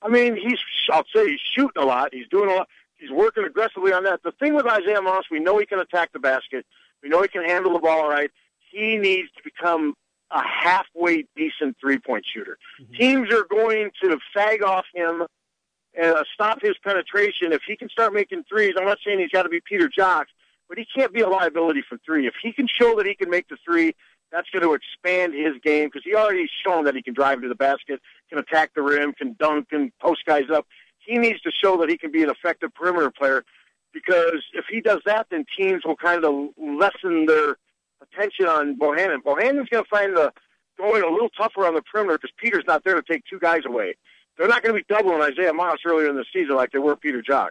I 0.01 0.09
mean, 0.09 0.35
he's, 0.35 0.59
I'll 0.91 1.05
say 1.15 1.29
he's 1.29 1.39
shooting 1.55 1.81
a 1.81 1.85
lot. 1.85 2.13
He's 2.13 2.27
doing 2.29 2.49
a 2.49 2.53
lot. 2.53 2.67
He's 2.97 3.11
working 3.11 3.43
aggressively 3.43 3.93
on 3.93 4.03
that. 4.03 4.21
The 4.23 4.31
thing 4.31 4.55
with 4.55 4.65
Isaiah 4.65 5.01
Moss, 5.01 5.25
we 5.31 5.39
know 5.39 5.57
he 5.57 5.65
can 5.65 5.79
attack 5.79 6.13
the 6.13 6.19
basket. 6.19 6.65
We 7.03 7.09
know 7.09 7.21
he 7.21 7.27
can 7.27 7.43
handle 7.43 7.73
the 7.73 7.79
ball 7.79 8.01
all 8.01 8.09
right. 8.09 8.31
He 8.71 8.97
needs 8.97 9.29
to 9.37 9.43
become 9.43 9.93
a 10.31 10.41
halfway 10.41 11.25
decent 11.35 11.77
three 11.79 11.99
point 11.99 12.25
shooter. 12.33 12.57
Mm-hmm. 12.81 12.93
Teams 12.95 13.33
are 13.33 13.45
going 13.49 13.91
to 14.01 14.17
fag 14.35 14.61
off 14.61 14.85
him 14.93 15.23
and 15.97 16.15
uh, 16.15 16.23
stop 16.33 16.61
his 16.61 16.75
penetration. 16.83 17.51
If 17.51 17.61
he 17.67 17.75
can 17.75 17.89
start 17.89 18.13
making 18.13 18.43
threes, 18.47 18.75
I'm 18.77 18.85
not 18.85 18.99
saying 19.05 19.19
he's 19.19 19.31
got 19.31 19.43
to 19.43 19.49
be 19.49 19.61
Peter 19.61 19.89
Jocks, 19.89 20.31
but 20.69 20.77
he 20.77 20.85
can't 20.95 21.13
be 21.13 21.21
a 21.21 21.29
liability 21.29 21.81
from 21.87 21.99
three. 22.05 22.27
If 22.27 22.35
he 22.41 22.53
can 22.53 22.67
show 22.67 22.95
that 22.97 23.05
he 23.05 23.15
can 23.15 23.29
make 23.29 23.47
the 23.49 23.57
three, 23.65 23.95
that's 24.31 24.49
going 24.49 24.63
to 24.63 24.73
expand 24.73 25.33
his 25.33 25.53
game 25.63 25.87
because 25.87 26.03
he 26.03 26.13
already 26.13 26.47
shown 26.65 26.83
that 26.85 26.95
he 26.95 27.01
can 27.01 27.13
drive 27.13 27.41
to 27.41 27.49
the 27.49 27.55
basket, 27.55 28.01
can 28.29 28.37
attack 28.37 28.71
the 28.75 28.81
rim, 28.81 29.13
can 29.13 29.35
dunk, 29.39 29.67
and 29.71 29.91
post 29.99 30.21
guys 30.25 30.43
up. 30.53 30.67
He 30.99 31.17
needs 31.17 31.41
to 31.41 31.51
show 31.51 31.77
that 31.77 31.89
he 31.89 31.97
can 31.97 32.11
be 32.11 32.23
an 32.23 32.29
effective 32.29 32.73
perimeter 32.75 33.09
player 33.09 33.45
because 33.93 34.43
if 34.53 34.65
he 34.69 34.81
does 34.81 34.99
that, 35.05 35.27
then 35.31 35.45
teams 35.57 35.83
will 35.85 35.95
kind 35.95 36.25
of 36.25 36.49
lessen 36.57 37.25
their 37.25 37.55
attention 38.01 38.45
on 38.45 38.77
Bohannon. 38.77 39.23
Bohannon's 39.23 39.69
going 39.69 39.83
to 39.83 39.89
find 39.89 40.15
the 40.15 40.31
going 40.77 41.01
a 41.01 41.09
little 41.09 41.29
tougher 41.29 41.65
on 41.65 41.73
the 41.73 41.81
perimeter 41.81 42.19
because 42.21 42.33
Peter's 42.37 42.65
not 42.67 42.83
there 42.83 42.95
to 42.95 43.01
take 43.01 43.23
two 43.27 43.39
guys 43.39 43.61
away. 43.65 43.95
They're 44.37 44.47
not 44.47 44.63
going 44.63 44.75
to 44.75 44.81
be 44.81 44.85
doubling 44.87 45.21
Isaiah 45.21 45.53
Moss 45.53 45.79
earlier 45.85 46.09
in 46.09 46.15
the 46.15 46.25
season 46.33 46.55
like 46.55 46.71
they 46.71 46.79
were 46.79 46.95
Peter 46.95 47.21
Jok. 47.21 47.49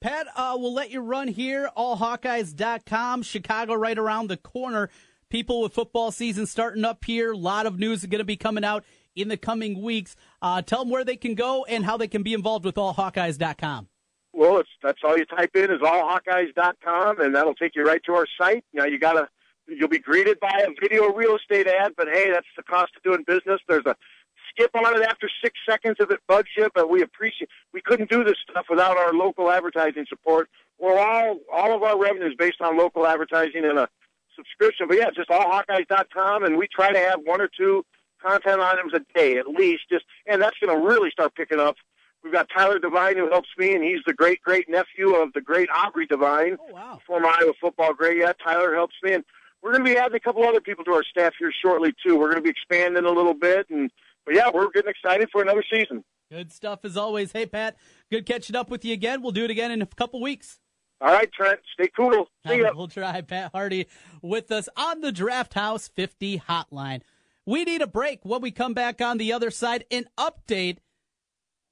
Pat, 0.00 0.28
uh, 0.36 0.56
we'll 0.58 0.72
let 0.72 0.90
you 0.90 1.00
run 1.00 1.28
here. 1.28 1.70
AllHawkeyes.com. 1.76 3.22
Chicago 3.22 3.74
right 3.74 3.98
around 3.98 4.28
the 4.28 4.36
corner. 4.36 4.90
People 5.28 5.62
with 5.62 5.74
football 5.74 6.10
season 6.12 6.46
starting 6.46 6.84
up 6.84 7.04
here. 7.04 7.32
A 7.32 7.36
lot 7.36 7.66
of 7.66 7.78
news 7.78 8.00
is 8.00 8.06
going 8.06 8.20
to 8.20 8.24
be 8.24 8.36
coming 8.36 8.64
out 8.64 8.84
in 9.16 9.28
the 9.28 9.36
coming 9.36 9.82
weeks. 9.82 10.14
Uh, 10.40 10.62
tell 10.62 10.84
them 10.84 10.90
where 10.90 11.04
they 11.04 11.16
can 11.16 11.34
go 11.34 11.64
and 11.64 11.84
how 11.84 11.96
they 11.96 12.08
can 12.08 12.22
be 12.22 12.32
involved 12.32 12.64
with 12.64 12.76
AllHawkeyes.com. 12.76 13.88
Well, 14.32 14.58
it's 14.58 14.68
that's 14.82 15.00
all 15.02 15.18
you 15.18 15.24
type 15.24 15.56
in 15.56 15.70
is 15.70 15.80
allhawkeyes.com, 15.80 17.20
and 17.20 17.34
that'll 17.34 17.54
take 17.54 17.74
you 17.74 17.84
right 17.84 18.00
to 18.04 18.14
our 18.14 18.26
site. 18.40 18.64
Now 18.72 18.84
you 18.84 18.98
gotta, 18.98 19.28
you'll 19.66 19.88
be 19.88 19.98
greeted 19.98 20.38
by 20.38 20.64
a 20.64 20.70
video 20.80 21.12
real 21.12 21.36
estate 21.36 21.66
ad, 21.66 21.94
but 21.96 22.06
hey, 22.12 22.30
that's 22.30 22.46
the 22.56 22.62
cost 22.62 22.92
of 22.96 23.02
doing 23.02 23.24
business. 23.26 23.60
There's 23.66 23.86
a 23.86 23.96
skip 24.58 24.70
on 24.74 25.00
it 25.00 25.02
after 25.02 25.28
six 25.42 25.58
seconds 25.68 25.96
if 26.00 26.10
it 26.10 26.20
bugs 26.26 26.48
you, 26.56 26.68
but 26.74 26.90
we 26.90 27.02
appreciate. 27.02 27.48
We 27.72 27.80
couldn't 27.80 28.10
do 28.10 28.24
this 28.24 28.36
stuff 28.50 28.66
without 28.68 28.96
our 28.96 29.12
local 29.12 29.50
advertising 29.50 30.06
support. 30.08 30.48
We're 30.78 30.98
all 30.98 31.38
all 31.52 31.74
of 31.74 31.82
our 31.82 31.98
revenue 31.98 32.26
is 32.26 32.34
based 32.38 32.60
on 32.60 32.76
local 32.76 33.06
advertising 33.06 33.64
and 33.64 33.78
a 33.78 33.88
subscription. 34.36 34.86
But 34.88 34.98
yeah, 34.98 35.10
just 35.14 35.30
allhawkeyes.com, 35.30 36.44
and 36.44 36.56
we 36.56 36.68
try 36.68 36.92
to 36.92 36.98
have 36.98 37.20
one 37.24 37.40
or 37.40 37.48
two 37.48 37.84
content 38.22 38.60
items 38.60 38.92
a 38.94 39.00
day 39.14 39.36
at 39.36 39.46
least. 39.48 39.82
Just 39.90 40.04
and 40.26 40.40
that's 40.40 40.56
going 40.64 40.76
to 40.76 40.86
really 40.86 41.10
start 41.10 41.34
picking 41.34 41.60
up. 41.60 41.76
We've 42.24 42.32
got 42.32 42.48
Tyler 42.54 42.78
Devine 42.80 43.16
who 43.16 43.30
helps 43.30 43.48
me, 43.56 43.74
and 43.74 43.82
he's 43.82 44.00
the 44.06 44.12
great 44.14 44.42
great 44.42 44.68
nephew 44.68 45.14
of 45.14 45.32
the 45.32 45.40
great 45.40 45.68
Aubrey 45.74 46.06
Devine, 46.06 46.56
oh, 46.60 46.72
wow. 46.72 47.00
former 47.06 47.28
Iowa 47.28 47.52
football 47.60 47.94
great. 47.94 48.18
Yeah, 48.18 48.32
Tyler 48.42 48.74
helps 48.74 48.96
me, 49.02 49.14
and 49.14 49.24
we're 49.62 49.72
going 49.72 49.84
to 49.84 49.90
be 49.90 49.98
adding 49.98 50.16
a 50.16 50.20
couple 50.20 50.44
other 50.44 50.60
people 50.60 50.84
to 50.84 50.92
our 50.92 51.04
staff 51.04 51.34
here 51.38 51.52
shortly 51.62 51.92
too. 52.04 52.16
We're 52.16 52.30
going 52.30 52.36
to 52.36 52.42
be 52.42 52.50
expanding 52.50 53.04
a 53.04 53.10
little 53.10 53.34
bit, 53.34 53.68
and 53.70 53.90
but 54.28 54.36
yeah, 54.36 54.50
we're 54.52 54.70
getting 54.70 54.90
excited 54.90 55.28
for 55.32 55.40
another 55.40 55.64
season. 55.72 56.04
Good 56.30 56.52
stuff 56.52 56.80
as 56.84 56.98
always. 56.98 57.32
Hey, 57.32 57.46
Pat, 57.46 57.76
good 58.10 58.26
catching 58.26 58.54
up 58.56 58.70
with 58.70 58.84
you 58.84 58.92
again. 58.92 59.22
We'll 59.22 59.32
do 59.32 59.44
it 59.44 59.50
again 59.50 59.70
in 59.70 59.80
a 59.80 59.86
couple 59.86 60.20
weeks. 60.20 60.60
All 61.00 61.08
right, 61.08 61.32
Trent, 61.32 61.60
stay 61.72 61.88
cool. 61.96 62.26
See 62.46 62.58
ya. 62.58 62.72
We'll 62.74 62.88
try. 62.88 63.22
Pat 63.22 63.52
Harty 63.54 63.86
with 64.20 64.50
us 64.52 64.68
on 64.76 65.00
the 65.00 65.12
Draft 65.12 65.54
House 65.54 65.88
50 65.88 66.40
hotline. 66.40 67.00
We 67.46 67.64
need 67.64 67.80
a 67.80 67.86
break. 67.86 68.20
When 68.22 68.42
we 68.42 68.50
come 68.50 68.74
back 68.74 69.00
on 69.00 69.16
the 69.16 69.32
other 69.32 69.50
side, 69.50 69.86
an 69.90 70.04
update. 70.18 70.78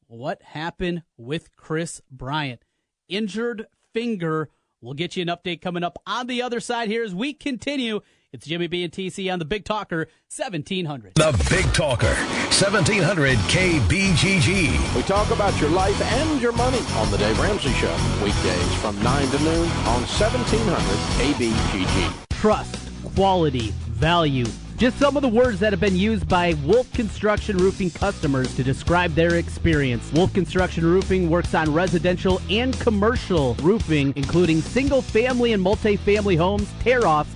What 0.07 0.41
happened 0.41 1.03
with 1.19 1.55
Kris 1.57 2.01
Bryant? 2.11 2.63
Injured 3.09 3.67
finger. 3.93 4.49
We'll 4.81 4.95
get 4.95 5.17
you 5.17 5.23
an 5.23 5.29
update 5.29 5.61
coming 5.61 5.85
up 5.85 5.99
on 6.07 6.29
the 6.29 6.41
other 6.41 6.61
side 6.61 6.89
here 6.89 7.05
as 7.05 7.15
we 7.15 7.35
continue. 7.35 8.01
It's 8.37 8.47
Jimmy 8.47 8.67
B 8.67 8.85
and 8.85 8.93
TC 8.93 9.33
on 9.33 9.39
the 9.39 9.47
Big 9.47 9.65
Talker 9.65 10.09
1700. 10.29 11.15
The 11.15 11.47
Big 11.49 11.65
Talker 11.73 12.15
1700 12.53 13.39
KBGG. 13.39 14.95
We 14.95 15.03
talk 15.05 15.31
about 15.31 15.59
your 15.59 15.71
life 15.71 15.99
and 16.03 16.39
your 16.43 16.53
money 16.53 16.81
on 16.97 17.11
the 17.11 17.17
Dave 17.17 17.41
Ramsey 17.41 17.73
Show. 17.73 17.97
Weekdays 18.23 18.75
from 18.75 19.03
9 19.03 19.29
to 19.29 19.39
noon 19.39 19.69
on 19.87 20.03
1700 20.05 20.77
KBGG. 21.17 22.29
Trust, 22.29 22.91
quality, 23.15 23.71
value. 23.89 24.45
Just 24.77 24.99
some 24.99 25.17
of 25.17 25.23
the 25.23 25.29
words 25.29 25.59
that 25.61 25.73
have 25.73 25.81
been 25.81 25.97
used 25.97 26.29
by 26.29 26.53
Wolf 26.63 26.93
Construction 26.93 27.57
Roofing 27.57 27.89
customers 27.89 28.55
to 28.57 28.63
describe 28.63 29.15
their 29.15 29.37
experience. 29.37 30.13
Wolf 30.13 30.35
Construction 30.35 30.85
Roofing 30.85 31.31
works 31.31 31.55
on 31.55 31.73
residential 31.73 32.43
and 32.51 32.79
commercial 32.81 33.55
roofing, 33.63 34.13
including 34.17 34.61
single 34.61 35.01
family 35.01 35.55
and 35.55 35.63
multi-family 35.63 36.37
homes, 36.37 36.71
tear 36.81 37.07
offs, 37.07 37.36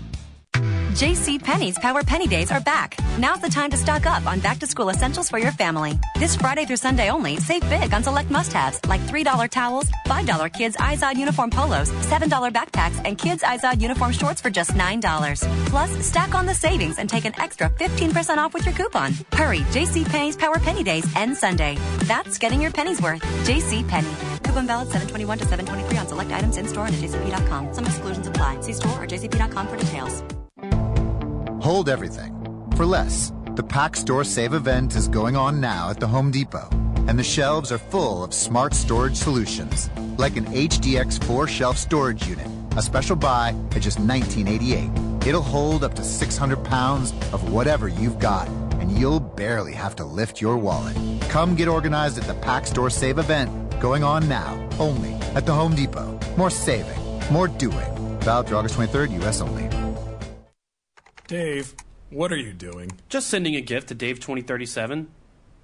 JC 0.91 1.41
Penney's 1.41 1.79
Power 1.79 2.03
Penny 2.03 2.27
Days 2.27 2.51
are 2.51 2.59
back. 2.59 2.97
Now's 3.17 3.39
the 3.39 3.49
time 3.49 3.71
to 3.71 3.77
stock 3.77 4.05
up 4.05 4.25
on 4.27 4.39
back 4.41 4.59
to 4.59 4.67
school 4.67 4.89
essentials 4.89 5.29
for 5.29 5.37
your 5.39 5.51
family. 5.53 5.97
This 6.19 6.35
Friday 6.35 6.65
through 6.65 6.77
Sunday 6.77 7.09
only, 7.09 7.37
save 7.37 7.61
big 7.69 7.93
on 7.93 8.03
select 8.03 8.29
must 8.29 8.51
haves 8.51 8.79
like 8.87 8.99
$3 9.01 9.49
towels, 9.49 9.89
$5 10.05 10.51
kids 10.51 10.75
Izod 10.75 11.15
uniform 11.15 11.49
polos, 11.49 11.89
$7 11.91 12.51
backpacks, 12.51 13.01
and 13.05 13.17
kids 13.17 13.41
Izod 13.41 13.79
uniform 13.79 14.11
shorts 14.11 14.41
for 14.41 14.49
just 14.49 14.71
$9. 14.71 15.41
Plus, 15.67 16.05
stack 16.05 16.35
on 16.35 16.45
the 16.45 16.53
savings 16.53 16.99
and 16.99 17.09
take 17.09 17.23
an 17.25 17.39
extra 17.39 17.69
15% 17.69 18.37
off 18.37 18.53
with 18.53 18.65
your 18.65 18.75
coupon. 18.75 19.13
Hurry, 19.31 19.59
JC 19.71 20.05
Penney's 20.05 20.35
Power 20.35 20.59
Penny 20.59 20.83
Days 20.83 21.05
end 21.15 21.37
Sunday. 21.37 21.77
That's 22.03 22.37
getting 22.37 22.61
your 22.61 22.71
pennies 22.71 23.01
worth. 23.01 23.21
JC 23.45 23.87
Penney. 23.87 24.13
Coupon 24.43 24.67
valid 24.67 24.89
721 24.89 25.37
to 25.37 25.45
723 25.45 25.97
on 25.97 26.07
select 26.07 26.31
items 26.31 26.57
in 26.57 26.67
store 26.67 26.87
and 26.87 26.95
at 26.95 27.01
jcp.com. 27.01 27.73
Some 27.73 27.85
exclusions 27.85 28.27
apply. 28.27 28.59
See 28.59 28.73
store 28.73 29.03
or 29.03 29.07
jcp.com 29.07 29.67
for 29.67 29.77
details. 29.77 30.40
Hold 31.61 31.89
everything. 31.89 32.33
For 32.75 32.87
less, 32.87 33.31
the 33.55 33.61
Pack 33.61 33.95
Store 33.95 34.23
Save 34.23 34.55
event 34.55 34.95
is 34.95 35.07
going 35.07 35.35
on 35.35 35.61
now 35.61 35.91
at 35.91 35.99
the 35.99 36.07
Home 36.07 36.31
Depot, 36.31 36.67
and 37.07 37.19
the 37.19 37.23
shelves 37.23 37.71
are 37.71 37.77
full 37.77 38.23
of 38.23 38.33
smart 38.33 38.73
storage 38.73 39.15
solutions, 39.15 39.87
like 40.17 40.37
an 40.37 40.45
HDX4 40.45 41.47
shelf 41.47 41.77
storage 41.77 42.25
unit, 42.25 42.47
a 42.77 42.81
special 42.81 43.15
buy 43.15 43.55
at 43.75 43.83
just 43.83 43.99
$19.88. 43.99 45.27
It'll 45.27 45.43
hold 45.43 45.83
up 45.83 45.93
to 45.93 46.03
600 46.03 46.63
pounds 46.63 47.11
of 47.31 47.53
whatever 47.53 47.87
you've 47.87 48.17
got, 48.17 48.47
and 48.79 48.91
you'll 48.91 49.19
barely 49.19 49.73
have 49.73 49.95
to 49.97 50.03
lift 50.03 50.41
your 50.41 50.57
wallet. 50.57 50.97
Come 51.29 51.53
get 51.53 51.67
organized 51.67 52.17
at 52.17 52.23
the 52.23 52.41
Pack 52.41 52.65
Store 52.65 52.89
Save 52.89 53.19
event, 53.19 53.51
going 53.79 54.03
on 54.03 54.27
now, 54.27 54.67
only 54.79 55.13
at 55.35 55.45
the 55.45 55.53
Home 55.53 55.75
Depot. 55.75 56.19
More 56.37 56.49
saving, 56.49 56.99
more 57.31 57.47
doing. 57.47 58.19
Valid 58.21 58.47
through 58.47 58.57
August 58.57 58.79
23rd, 58.79 59.11
U.S. 59.21 59.41
only. 59.41 59.80
Dave, 61.31 61.75
what 62.09 62.33
are 62.33 62.37
you 62.37 62.51
doing? 62.51 62.91
Just 63.07 63.29
sending 63.29 63.55
a 63.55 63.61
gift 63.61 63.87
to 63.87 63.95
Dave 63.95 64.19
2037. 64.19 65.07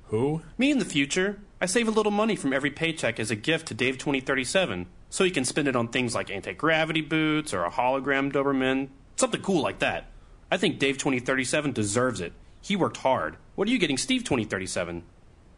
Who? 0.05 0.41
Me 0.57 0.72
in 0.72 0.80
the 0.80 0.86
future. 0.86 1.39
I 1.59 1.65
save 1.65 1.89
a 1.89 1.91
little 1.91 2.09
money 2.09 2.38
from 2.38 2.53
every 2.53 2.72
paycheck 2.72 3.20
as 3.20 3.32
a 3.32 3.36
gift 3.36 3.68
to 3.68 3.74
Dave 3.74 3.97
2037, 3.97 4.86
so 5.09 5.26
he 5.26 5.30
can 5.30 5.43
spend 5.43 5.68
it 5.68 5.76
on 5.76 5.89
things 5.89 6.15
like 6.15 6.32
anti 6.32 6.53
gravity 6.53 7.01
boots 7.01 7.53
or 7.53 7.65
a 7.65 7.70
hologram 7.70 8.32
Doberman, 8.32 8.88
something 9.18 9.41
cool 9.41 9.61
like 9.61 9.80
that. 9.80 10.05
I 10.49 10.55
think 10.55 10.80
Dave 10.80 10.99
2037 10.99 11.74
deserves 11.74 12.22
it. 12.22 12.32
He 12.61 12.78
worked 12.78 12.95
hard. 12.95 13.36
What 13.55 13.68
are 13.68 13.72
you 13.72 13.78
getting 13.78 13.97
Steve 13.97 14.24
2037? 14.24 15.03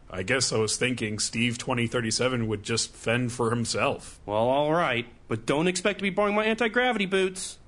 I 0.09 0.23
guess 0.23 0.51
I 0.51 0.57
was 0.57 0.75
thinking 0.75 1.19
Steve 1.19 1.59
2037 1.59 2.47
would 2.47 2.63
just 2.63 2.95
fend 2.95 3.31
for 3.31 3.51
himself. 3.51 4.19
Well, 4.25 4.49
alright, 4.49 5.05
but 5.27 5.45
don't 5.45 5.67
expect 5.67 5.99
to 5.99 6.03
be 6.03 6.09
borrowing 6.09 6.33
my 6.33 6.45
anti 6.45 6.67
gravity 6.67 7.05
boots. 7.05 7.59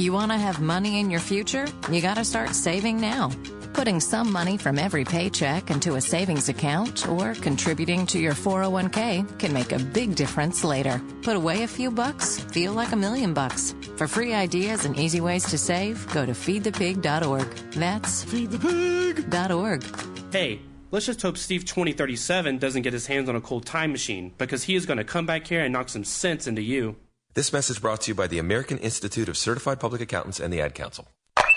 You 0.00 0.14
want 0.14 0.32
to 0.32 0.38
have 0.38 0.62
money 0.62 0.98
in 0.98 1.10
your 1.10 1.20
future? 1.20 1.66
You 1.92 2.00
got 2.00 2.16
to 2.16 2.24
start 2.24 2.54
saving 2.54 3.02
now. 3.02 3.30
Putting 3.74 4.00
some 4.00 4.32
money 4.32 4.56
from 4.56 4.78
every 4.78 5.04
paycheck 5.04 5.70
into 5.70 5.96
a 5.96 6.00
savings 6.00 6.48
account 6.48 7.06
or 7.06 7.34
contributing 7.34 8.06
to 8.06 8.18
your 8.18 8.32
401k 8.32 9.38
can 9.38 9.52
make 9.52 9.72
a 9.72 9.78
big 9.78 10.14
difference 10.14 10.64
later. 10.64 11.02
Put 11.20 11.36
away 11.36 11.64
a 11.64 11.68
few 11.68 11.90
bucks, 11.90 12.40
feel 12.40 12.72
like 12.72 12.92
a 12.92 12.96
million 12.96 13.34
bucks. 13.34 13.74
For 13.98 14.08
free 14.08 14.32
ideas 14.32 14.86
and 14.86 14.98
easy 14.98 15.20
ways 15.20 15.44
to 15.50 15.58
save, 15.58 16.10
go 16.14 16.24
to 16.24 16.32
feedthepig.org. 16.32 17.48
That's 17.72 18.24
feedthepig.org. 18.24 19.84
Hey, 20.32 20.62
let's 20.92 21.04
just 21.04 21.20
hope 21.20 21.36
Steve 21.36 21.66
2037 21.66 22.56
doesn't 22.56 22.82
get 22.82 22.94
his 22.94 23.06
hands 23.06 23.28
on 23.28 23.36
a 23.36 23.40
cold 23.42 23.66
time 23.66 23.92
machine 23.92 24.32
because 24.38 24.64
he 24.64 24.76
is 24.76 24.86
going 24.86 24.96
to 24.96 25.04
come 25.04 25.26
back 25.26 25.46
here 25.46 25.62
and 25.62 25.74
knock 25.74 25.90
some 25.90 26.04
sense 26.04 26.46
into 26.46 26.62
you. 26.62 26.96
This 27.32 27.52
message 27.52 27.80
brought 27.80 28.00
to 28.02 28.10
you 28.10 28.16
by 28.16 28.26
the 28.26 28.40
American 28.40 28.76
Institute 28.78 29.28
of 29.28 29.36
Certified 29.36 29.78
Public 29.78 30.00
Accountants 30.00 30.40
and 30.40 30.52
the 30.52 30.60
Ad 30.60 30.74
Council. 30.74 31.06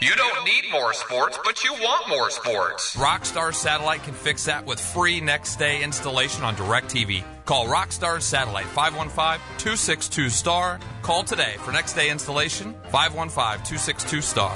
You 0.03 0.13
don't 0.15 0.45
need 0.45 0.65
more 0.71 0.93
sports, 0.93 1.39
but 1.43 1.63
you 1.63 1.73
want 1.73 2.07
more 2.09 2.29
sports. 2.29 2.95
Rockstar 2.95 3.51
Satellite 3.55 4.03
can 4.03 4.13
fix 4.13 4.45
that 4.45 4.67
with 4.67 4.79
free 4.79 5.19
next 5.19 5.55
day 5.55 5.81
installation 5.81 6.43
on 6.43 6.55
DirecTV. 6.55 7.23
Call 7.45 7.65
Rockstar 7.65 8.21
Satellite 8.21 8.67
515 8.67 9.39
262 9.57 10.29
STAR. 10.29 10.79
Call 11.01 11.23
today 11.23 11.55
for 11.57 11.71
next 11.71 11.93
day 11.93 12.11
installation 12.11 12.75
515 12.91 13.65
262 13.65 14.21
STAR. 14.21 14.55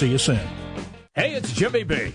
See 0.00 0.08
you 0.08 0.16
soon. 0.16 0.40
Hey, 1.12 1.34
it's 1.34 1.52
Jimmy 1.52 1.82
B. 1.82 2.14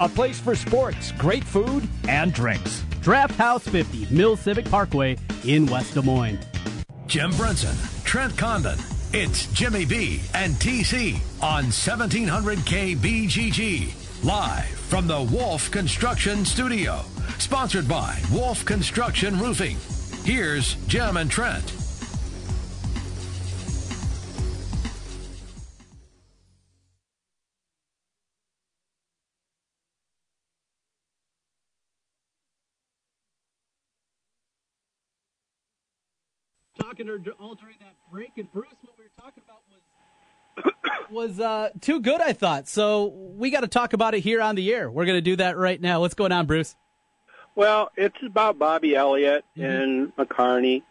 a 0.00 0.08
place 0.08 0.40
for 0.40 0.54
sports, 0.54 1.12
great 1.12 1.44
food, 1.44 1.88
and 2.08 2.32
drinks. 2.32 2.84
Draft 3.00 3.34
House 3.34 3.66
50, 3.66 4.14
Mill 4.14 4.36
Civic 4.36 4.64
Parkway 4.66 5.16
in 5.44 5.66
West 5.66 5.94
Des 5.94 6.02
Moines. 6.02 6.38
Jim 7.06 7.30
Brunson, 7.32 7.76
Trent 8.04 8.36
Condon. 8.38 8.78
It's 9.12 9.46
Jimmy 9.52 9.84
B 9.84 10.20
and 10.34 10.54
TC 10.54 11.16
on 11.42 11.64
1700 11.64 12.58
KBGG. 12.60 14.24
live 14.24 14.64
from 14.64 15.06
the 15.06 15.22
Wolf 15.22 15.70
Construction 15.70 16.44
Studio. 16.44 17.00
Sponsored 17.38 17.88
by 17.88 18.18
Wolf 18.32 18.64
Construction 18.64 19.38
Roofing. 19.38 19.76
Here's 20.24 20.74
Jim 20.86 21.16
and 21.16 21.30
Trent. 21.30 21.81
Talking 37.06 37.32
or 37.40 37.44
altering 37.44 37.76
that 37.80 37.94
break, 38.10 38.30
and 38.36 38.50
Bruce, 38.52 38.66
what 38.82 38.94
we 38.98 39.04
were 39.04 39.10
talking 39.20 39.42
about 39.44 39.62
was 39.70 40.72
was 41.10 41.40
uh, 41.40 41.70
too 41.80 42.00
good, 42.00 42.20
I 42.20 42.32
thought. 42.32 42.68
So 42.68 43.06
we 43.06 43.50
got 43.50 43.60
to 43.60 43.68
talk 43.68 43.92
about 43.92 44.14
it 44.14 44.20
here 44.20 44.40
on 44.40 44.54
the 44.54 44.72
air. 44.72 44.90
We're 44.90 45.04
going 45.06 45.16
to 45.18 45.22
do 45.22 45.36
that 45.36 45.56
right 45.56 45.80
now. 45.80 46.00
What's 46.00 46.14
going 46.14 46.32
on, 46.32 46.46
Bruce? 46.46 46.74
Well, 47.54 47.90
it's 47.96 48.16
about 48.24 48.58
Bobby 48.58 48.94
Elliott 48.94 49.44
Mm-hmm. 49.56 49.64
and 49.64 50.16
McCarney. 50.16 50.82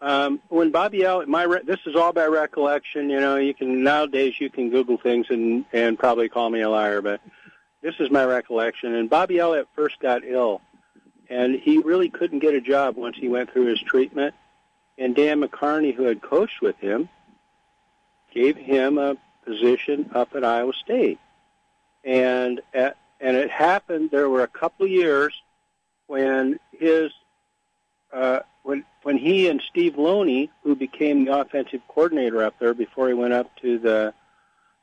Um, 0.00 0.40
when 0.48 0.70
Bobby 0.70 1.02
Elliott, 1.04 1.28
my 1.28 1.42
re- 1.42 1.62
this 1.66 1.80
is 1.84 1.96
all 1.96 2.12
by 2.12 2.26
recollection. 2.26 3.10
You 3.10 3.18
know, 3.20 3.36
you 3.36 3.52
can 3.52 3.82
nowadays 3.82 4.34
you 4.38 4.48
can 4.48 4.70
Google 4.70 4.96
things 4.96 5.26
and 5.28 5.64
and 5.72 5.98
probably 5.98 6.28
call 6.28 6.48
me 6.50 6.60
a 6.60 6.70
liar, 6.70 7.02
but 7.02 7.20
this 7.82 7.94
is 7.98 8.08
my 8.10 8.24
recollection. 8.24 8.94
And 8.94 9.10
Bobby 9.10 9.38
Elliott 9.40 9.66
first 9.74 9.98
got 9.98 10.22
ill, 10.24 10.60
and 11.28 11.56
he 11.56 11.78
really 11.78 12.10
couldn't 12.10 12.38
get 12.38 12.54
a 12.54 12.60
job 12.60 12.96
once 12.96 13.16
he 13.18 13.28
went 13.28 13.52
through 13.52 13.66
his 13.66 13.80
treatment. 13.80 14.36
And 14.98 15.14
Dan 15.14 15.40
McCarney, 15.40 15.94
who 15.94 16.04
had 16.04 16.20
coached 16.20 16.60
with 16.60 16.76
him, 16.78 17.08
gave 18.34 18.56
him 18.56 18.98
a 18.98 19.16
position 19.44 20.10
up 20.14 20.34
at 20.34 20.44
Iowa 20.44 20.72
State. 20.72 21.18
And 22.04 22.60
at, 22.74 22.96
and 23.20 23.36
it 23.36 23.50
happened. 23.50 24.10
There 24.10 24.28
were 24.28 24.42
a 24.42 24.48
couple 24.48 24.86
of 24.86 24.92
years 24.92 25.32
when 26.06 26.58
his 26.72 27.12
uh, 28.12 28.40
when 28.62 28.84
when 29.02 29.18
he 29.18 29.48
and 29.48 29.62
Steve 29.70 29.96
Loney, 29.96 30.50
who 30.62 30.74
became 30.74 31.24
the 31.24 31.38
offensive 31.38 31.80
coordinator 31.88 32.42
up 32.42 32.58
there 32.58 32.74
before 32.74 33.08
he 33.08 33.14
went 33.14 33.32
up 33.32 33.54
to 33.62 33.78
the 33.78 34.14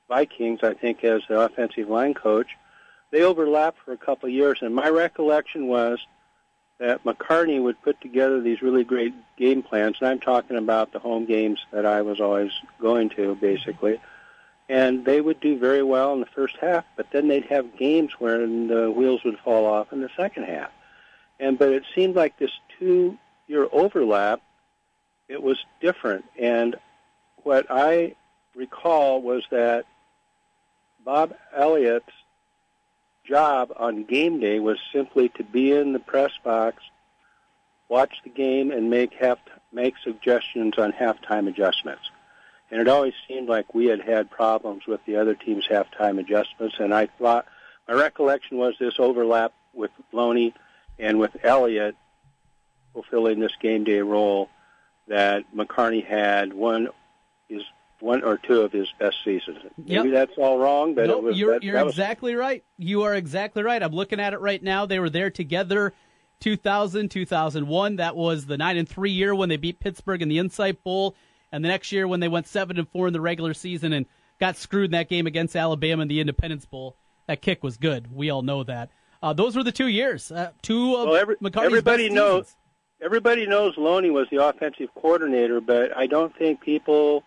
Vikings, 0.07 0.59
I 0.63 0.73
think 0.73 1.03
as 1.03 1.21
the 1.27 1.39
offensive 1.41 1.89
line 1.89 2.13
coach, 2.13 2.47
they 3.11 3.23
overlapped 3.23 3.79
for 3.83 3.91
a 3.91 3.97
couple 3.97 4.27
of 4.27 4.33
years. 4.33 4.59
And 4.61 4.73
my 4.73 4.89
recollection 4.89 5.67
was 5.67 5.99
that 6.77 7.03
McCarney 7.03 7.61
would 7.61 7.81
put 7.81 7.99
together 8.01 8.41
these 8.41 8.61
really 8.61 8.83
great 8.83 9.13
game 9.37 9.63
plans, 9.63 9.97
and 9.99 10.09
I'm 10.09 10.19
talking 10.19 10.57
about 10.57 10.91
the 10.91 10.99
home 10.99 11.25
games 11.25 11.59
that 11.71 11.85
I 11.85 12.01
was 12.01 12.19
always 12.19 12.51
going 12.81 13.09
to, 13.11 13.35
basically. 13.35 13.99
And 14.67 15.05
they 15.05 15.21
would 15.21 15.39
do 15.39 15.57
very 15.57 15.83
well 15.83 16.13
in 16.13 16.19
the 16.19 16.25
first 16.25 16.57
half, 16.59 16.83
but 16.97 17.07
then 17.11 17.27
they'd 17.27 17.45
have 17.45 17.77
games 17.77 18.13
where 18.19 18.39
the 18.39 18.91
wheels 18.93 19.23
would 19.23 19.39
fall 19.39 19.65
off 19.65 19.93
in 19.93 20.01
the 20.01 20.09
second 20.17 20.45
half. 20.45 20.71
And 21.39 21.57
but 21.57 21.69
it 21.69 21.83
seemed 21.93 22.15
like 22.15 22.37
this 22.39 22.51
two-year 22.79 23.67
overlap, 23.71 24.41
it 25.27 25.41
was 25.41 25.57
different. 25.81 26.25
And 26.39 26.75
what 27.43 27.67
I 27.69 28.15
recall 28.55 29.21
was 29.21 29.43
that 29.51 29.85
Bob 31.03 31.35
Elliott's 31.55 32.11
job 33.27 33.71
on 33.75 34.03
game 34.03 34.39
day 34.39 34.59
was 34.59 34.77
simply 34.93 35.29
to 35.29 35.43
be 35.43 35.71
in 35.71 35.93
the 35.93 35.99
press 35.99 36.31
box, 36.43 36.83
watch 37.89 38.13
the 38.23 38.29
game, 38.29 38.71
and 38.71 38.89
make 38.89 39.13
half 39.13 39.39
make 39.71 39.95
suggestions 40.03 40.77
on 40.77 40.91
halftime 40.93 41.47
adjustments. 41.47 42.09
And 42.71 42.81
it 42.81 42.87
always 42.87 43.13
seemed 43.27 43.47
like 43.47 43.73
we 43.73 43.85
had 43.85 44.01
had 44.01 44.31
problems 44.31 44.87
with 44.87 44.99
the 45.05 45.17
other 45.17 45.35
team's 45.35 45.67
halftime 45.67 46.19
adjustments. 46.19 46.75
And 46.79 46.93
I 46.93 47.07
thought 47.19 47.45
my 47.87 47.93
recollection 47.93 48.57
was 48.57 48.75
this 48.79 48.95
overlap 48.97 49.53
with 49.73 49.91
Loney 50.11 50.53
and 50.97 51.19
with 51.19 51.35
Elliott 51.43 51.95
fulfilling 52.93 53.39
this 53.39 53.55
game 53.61 53.83
day 53.83 54.01
role 54.01 54.49
that 55.07 55.43
McCarney 55.53 56.03
had 56.03 56.53
one 56.53 56.87
is 57.49 57.61
one 57.99 58.23
or 58.23 58.37
two 58.37 58.61
of 58.61 58.71
his 58.71 58.87
best 58.99 59.17
seasons. 59.23 59.59
Maybe 59.77 60.09
that's 60.09 60.37
all 60.37 60.57
wrong, 60.57 60.95
but 60.95 61.07
no, 61.07 61.17
it 61.17 61.23
was 61.23 61.37
you're, 61.37 61.53
that, 61.53 61.63
you're 61.63 61.75
that 61.75 61.85
was 61.85 61.93
exactly 61.93 62.35
right. 62.35 62.63
You 62.77 63.03
are 63.03 63.15
exactly 63.15 63.63
right. 63.63 63.81
I'm 63.81 63.93
looking 63.93 64.19
at 64.19 64.33
it 64.33 64.39
right 64.39 64.61
now. 64.61 64.85
They 64.85 64.99
were 64.99 65.09
there 65.09 65.29
together 65.29 65.93
2000, 66.41 67.09
2001. 67.09 67.95
That 67.97 68.15
was 68.15 68.45
the 68.45 68.57
9 68.57 68.77
and 68.77 68.87
3 68.87 69.11
year 69.11 69.33
when 69.33 69.49
they 69.49 69.57
beat 69.57 69.79
Pittsburgh 69.79 70.21
in 70.21 70.29
the 70.29 70.39
Insight 70.39 70.83
Bowl. 70.83 71.15
And 71.51 71.63
the 71.63 71.69
next 71.69 71.91
year 71.91 72.07
when 72.07 72.19
they 72.19 72.27
went 72.27 72.47
7 72.47 72.77
and 72.77 72.89
4 72.89 73.07
in 73.07 73.13
the 73.13 73.21
regular 73.21 73.53
season 73.53 73.93
and 73.93 74.05
got 74.39 74.57
screwed 74.57 74.85
in 74.85 74.91
that 74.91 75.09
game 75.09 75.27
against 75.27 75.55
Alabama 75.55 76.01
in 76.01 76.07
the 76.07 76.19
Independence 76.19 76.65
Bowl. 76.65 76.97
That 77.27 77.41
kick 77.41 77.63
was 77.63 77.77
good. 77.77 78.13
We 78.13 78.29
all 78.29 78.41
know 78.41 78.63
that. 78.63 78.89
Uh, 79.21 79.33
those 79.33 79.55
were 79.55 79.63
the 79.63 79.71
two 79.71 79.87
years. 79.87 80.31
Uh, 80.31 80.51
two 80.61 80.95
of 80.95 81.07
well, 81.07 81.15
every, 81.15 81.35
McCarney's 81.37 81.65
everybody 81.65 82.07
best 82.07 82.15
knows 82.15 82.45
seasons. 82.45 82.57
everybody 83.01 83.47
knows 83.47 83.75
Loney 83.77 84.11
was 84.11 84.27
the 84.29 84.43
offensive 84.43 84.89
coordinator, 84.93 85.61
but 85.61 85.95
I 85.97 86.05
don't 86.05 86.35
think 86.37 86.61
people 86.61 87.23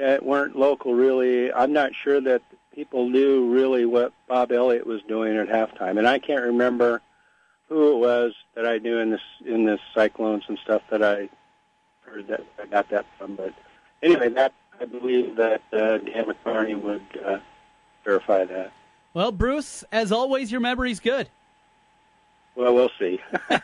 that 0.00 0.24
weren't 0.24 0.56
local 0.56 0.94
really. 0.94 1.52
I'm 1.52 1.72
not 1.72 1.94
sure 1.94 2.20
that 2.22 2.42
people 2.74 3.08
knew 3.08 3.52
really 3.52 3.84
what 3.84 4.12
Bob 4.28 4.52
Elliott 4.52 4.86
was 4.86 5.02
doing 5.02 5.36
at 5.36 5.48
halftime, 5.48 5.98
and 5.98 6.08
I 6.08 6.18
can't 6.18 6.42
remember 6.42 7.02
who 7.68 7.92
it 7.92 7.98
was 7.98 8.32
that 8.54 8.66
I 8.66 8.78
knew 8.78 8.98
in 8.98 9.10
this 9.10 9.20
in 9.44 9.64
this 9.64 9.80
Cyclones 9.94 10.44
and 10.48 10.58
stuff 10.58 10.82
that 10.90 11.02
I 11.02 11.28
heard 12.00 12.26
that 12.28 12.44
I 12.60 12.66
got 12.66 12.88
that 12.90 13.06
from. 13.18 13.36
But 13.36 13.54
anyway, 14.02 14.28
that 14.30 14.54
I 14.80 14.86
believe 14.86 15.36
that 15.36 15.62
uh, 15.72 15.98
Dan 15.98 16.24
McCarney 16.24 16.80
would 16.80 17.02
uh, 17.24 17.38
verify 18.04 18.44
that. 18.44 18.72
Well, 19.12 19.32
Bruce, 19.32 19.84
as 19.92 20.12
always, 20.12 20.50
your 20.50 20.60
memory's 20.60 21.00
good. 21.00 21.28
Well, 22.60 22.74
we'll 22.74 22.90
see. 22.98 23.18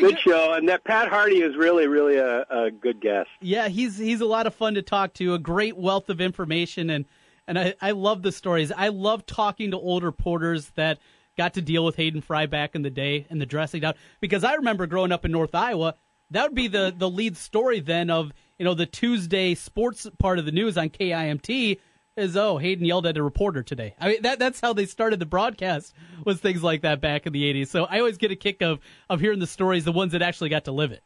good 0.00 0.18
show, 0.18 0.54
and 0.54 0.68
that 0.68 0.82
Pat 0.82 1.08
Harty 1.08 1.40
is 1.40 1.56
really, 1.56 1.86
really 1.86 2.16
a, 2.16 2.40
a 2.50 2.70
good 2.72 3.00
guest. 3.00 3.28
Yeah, 3.40 3.68
he's 3.68 3.96
he's 3.96 4.20
a 4.20 4.26
lot 4.26 4.48
of 4.48 4.54
fun 4.56 4.74
to 4.74 4.82
talk 4.82 5.14
to. 5.14 5.34
A 5.34 5.38
great 5.38 5.76
wealth 5.76 6.10
of 6.10 6.20
information, 6.20 6.90
and 6.90 7.04
and 7.46 7.56
I, 7.56 7.74
I 7.80 7.92
love 7.92 8.22
the 8.22 8.32
stories. 8.32 8.72
I 8.72 8.88
love 8.88 9.24
talking 9.24 9.70
to 9.70 9.78
old 9.78 10.02
reporters 10.02 10.70
that 10.70 10.98
got 11.38 11.54
to 11.54 11.62
deal 11.62 11.84
with 11.84 11.94
Hayden 11.94 12.22
Fry 12.22 12.46
back 12.46 12.74
in 12.74 12.82
the 12.82 12.90
day 12.90 13.24
and 13.30 13.40
the 13.40 13.46
dressing 13.46 13.82
down. 13.82 13.94
Because 14.20 14.42
I 14.42 14.54
remember 14.54 14.88
growing 14.88 15.12
up 15.12 15.24
in 15.24 15.30
North 15.30 15.54
Iowa, 15.54 15.94
that 16.32 16.42
would 16.42 16.56
be 16.56 16.66
the 16.66 16.92
the 16.96 17.08
lead 17.08 17.36
story 17.36 17.78
then 17.78 18.10
of 18.10 18.32
you 18.58 18.64
know 18.64 18.74
the 18.74 18.84
Tuesday 18.84 19.54
sports 19.54 20.08
part 20.18 20.40
of 20.40 20.44
the 20.44 20.50
news 20.50 20.76
on 20.76 20.90
KIMT 20.90 21.78
is 22.16 22.36
oh 22.36 22.58
Hayden 22.58 22.84
yelled 22.84 23.06
at 23.06 23.16
a 23.16 23.22
reporter 23.22 23.62
today. 23.62 23.94
I 24.00 24.08
mean 24.08 24.22
that 24.22 24.38
that's 24.38 24.60
how 24.60 24.72
they 24.72 24.86
started 24.86 25.18
the 25.20 25.26
broadcast 25.26 25.94
was 26.24 26.40
things 26.40 26.62
like 26.62 26.82
that 26.82 27.00
back 27.00 27.26
in 27.26 27.32
the 27.32 27.44
'80s. 27.52 27.68
So 27.68 27.84
I 27.88 27.98
always 27.98 28.18
get 28.18 28.30
a 28.30 28.36
kick 28.36 28.62
of 28.62 28.80
of 29.08 29.20
hearing 29.20 29.38
the 29.38 29.46
stories, 29.46 29.84
the 29.84 29.92
ones 29.92 30.12
that 30.12 30.22
actually 30.22 30.50
got 30.50 30.64
to 30.66 30.72
live 30.72 30.92
it. 30.92 31.02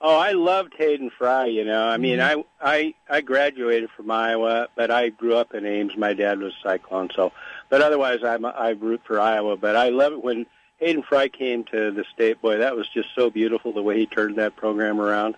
Oh, 0.00 0.16
I 0.16 0.30
loved 0.32 0.74
Hayden 0.78 1.10
Fry. 1.16 1.46
You 1.46 1.64
know, 1.64 1.86
I 1.86 1.96
mean, 1.96 2.18
Mhm. 2.18 2.44
I 2.62 2.74
I 2.76 2.94
I 3.10 3.20
graduated 3.20 3.90
from 3.96 4.10
Iowa, 4.10 4.68
but 4.76 4.90
I 4.90 5.10
grew 5.10 5.36
up 5.36 5.54
in 5.54 5.66
Ames. 5.66 5.96
My 5.96 6.14
dad 6.14 6.38
was 6.40 6.52
Cyclone, 6.62 7.10
so. 7.14 7.32
But 7.68 7.82
otherwise, 7.82 8.20
I'm 8.24 8.44
I 8.46 8.70
root 8.70 9.00
for 9.04 9.20
Iowa. 9.20 9.56
But 9.56 9.76
I 9.76 9.90
love 9.90 10.12
it 10.12 10.22
when 10.24 10.46
Hayden 10.78 11.02
Fry 11.02 11.28
came 11.28 11.64
to 11.64 11.90
the 11.90 12.04
state. 12.14 12.40
Boy, 12.40 12.58
that 12.58 12.76
was 12.76 12.88
just 12.88 13.08
so 13.14 13.28
beautiful 13.28 13.72
the 13.72 13.82
way 13.82 13.98
he 13.98 14.06
turned 14.06 14.36
that 14.36 14.56
program 14.56 15.00
around. 15.00 15.34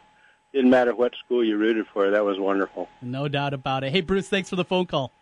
Didn't 0.52 0.70
matter 0.70 0.94
what 0.94 1.12
school 1.24 1.44
you 1.44 1.56
rooted 1.56 1.86
for. 1.92 2.10
That 2.10 2.24
was 2.24 2.38
wonderful. 2.38 2.88
No 3.02 3.28
doubt 3.28 3.54
about 3.54 3.84
it. 3.84 3.92
Hey 3.92 4.00
Bruce, 4.00 4.28
thanks 4.28 4.50
for 4.50 4.56
the 4.56 4.64
phone 4.64 4.86
call. 4.86 5.12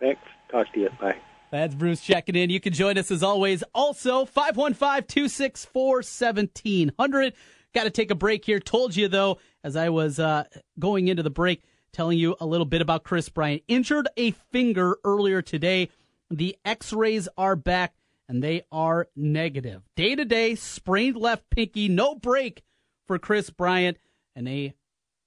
Thanks. 0.00 0.22
Talk 0.50 0.72
to 0.72 0.80
you. 0.80 0.90
Bye. 1.00 1.16
That's 1.50 1.74
Bruce 1.74 2.00
checking 2.00 2.36
in. 2.36 2.48
You 2.50 2.60
can 2.60 2.72
join 2.72 2.96
us 2.96 3.10
as 3.10 3.22
always. 3.22 3.62
Also, 3.74 4.24
515 4.24 5.06
264 5.06 5.96
1700. 5.96 7.34
Got 7.74 7.84
to 7.84 7.90
take 7.90 8.10
a 8.10 8.14
break 8.14 8.44
here. 8.44 8.60
Told 8.60 8.96
you, 8.96 9.08
though, 9.08 9.38
as 9.62 9.76
I 9.76 9.88
was 9.90 10.18
uh, 10.18 10.44
going 10.78 11.08
into 11.08 11.22
the 11.22 11.30
break, 11.30 11.62
telling 11.92 12.18
you 12.18 12.36
a 12.40 12.46
little 12.46 12.66
bit 12.66 12.80
about 12.80 13.04
Kris 13.04 13.28
Bryant. 13.28 13.62
Injured 13.68 14.08
a 14.16 14.30
finger 14.30 14.96
earlier 15.04 15.42
today. 15.42 15.90
The 16.30 16.56
x 16.64 16.92
rays 16.92 17.28
are 17.36 17.56
back, 17.56 17.94
and 18.28 18.42
they 18.42 18.62
are 18.70 19.08
negative. 19.16 19.82
Day 19.96 20.14
to 20.14 20.24
day, 20.24 20.54
sprained 20.54 21.16
left 21.16 21.50
pinky, 21.50 21.88
no 21.88 22.14
break 22.14 22.62
for 23.06 23.18
Kris 23.18 23.50
Bryant, 23.50 23.98
and 24.34 24.48
a 24.48 24.74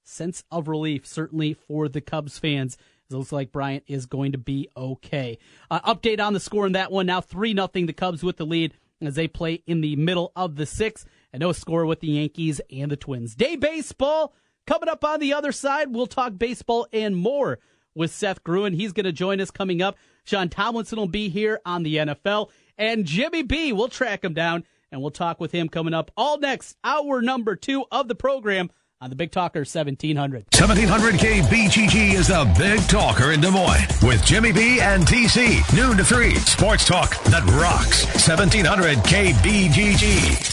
sense 0.04 0.43
of 0.51 0.68
relief, 0.68 1.06
certainly 1.06 1.54
for 1.54 1.88
the 1.88 2.01
Cubs 2.01 2.38
fans. 2.38 2.78
It 3.10 3.16
looks 3.16 3.32
like 3.32 3.51
Bryant 3.51 3.84
is 3.88 4.06
going 4.06 4.32
to 4.32 4.38
be 4.38 4.70
okay. 4.76 5.38
Uh, 5.70 5.80
update 5.82 6.20
on 6.20 6.34
the 6.34 6.39
score 6.39 6.66
in 6.66 6.74
that 6.74 6.91
one. 6.91 7.06
Now 7.06 7.22
3 7.22 7.54
nothing. 7.54 7.86
the 7.86 7.93
Cubs 7.93 8.24
with 8.24 8.38
the 8.38 8.45
lead 8.45 8.74
as 9.01 9.16
they 9.16 9.28
play 9.28 9.62
in 9.68 9.82
the 9.82 9.95
middle 9.95 10.32
of 10.36 10.56
the 10.56 10.66
sixth. 10.66 11.06
And 11.32 11.41
no 11.41 11.51
score 11.51 11.86
with 11.86 11.99
the 11.99 12.08
Yankees 12.08 12.62
and 12.72 12.91
the 12.91 12.95
Twins. 12.97 13.36
Day 13.36 13.56
baseball 13.56 14.34
coming 14.66 14.89
up 14.89 15.04
on 15.04 15.20
the 15.20 15.34
other 15.34 15.51
side. 15.51 15.93
We'll 15.93 16.08
talk 16.08 16.38
baseball 16.38 16.88
and 16.93 17.16
more 17.16 17.60
with 17.95 18.12
Seth 18.12 18.43
Gruen. 18.43 18.74
He's 18.74 18.93
going 18.93 19.06
to 19.06 19.12
join 19.12 19.41
us 19.41 19.51
coming 19.51 19.82
up. 19.82 19.97
Sean 20.24 20.49
Tomlinson 20.49 20.97
will 20.97 21.08
be 21.08 21.30
here 21.30 21.60
on 21.66 21.84
the 21.84 21.97
NFL. 21.97 22.49
And 22.78 23.06
Jimmy 23.06 23.43
B, 23.43 23.74
we'll 23.74 23.89
track 23.89 24.24
him 24.24 24.34
down 24.34 24.64
and 24.91 25.01
we'll 25.01 25.12
talk 25.12 25.39
with 25.39 25.51
him 25.51 25.70
coming 25.70 25.93
up 25.93 26.12
all 26.16 26.39
next, 26.39 26.78
hour 26.84 27.22
number 27.22 27.56
two 27.56 27.86
of 27.91 28.08
the 28.08 28.16
program 28.16 28.70
on 29.04 29.10
the 29.10 29.16
Big 29.18 29.32
Talker 29.32 29.60
1700. 29.60 30.45
1700 30.58 31.16
KBGG 31.16 32.14
is 32.14 32.28
the 32.28 32.56
Big 32.58 32.80
Talker 32.88 33.34
in 33.34 33.41
Des 33.41 33.51
Moines 33.51 33.86
with 34.01 34.24
Jimmy 34.26 34.54
B 34.54 34.80
and 34.80 35.06
TC. 35.06 35.62
Noon 35.76 35.97
to 35.97 36.06
3. 36.06 36.36
Sports 36.36 36.86
talk 36.86 37.22
that 37.26 37.43
rocks. 37.51 38.06
1700 38.26 38.99
KBGG. 38.99 40.53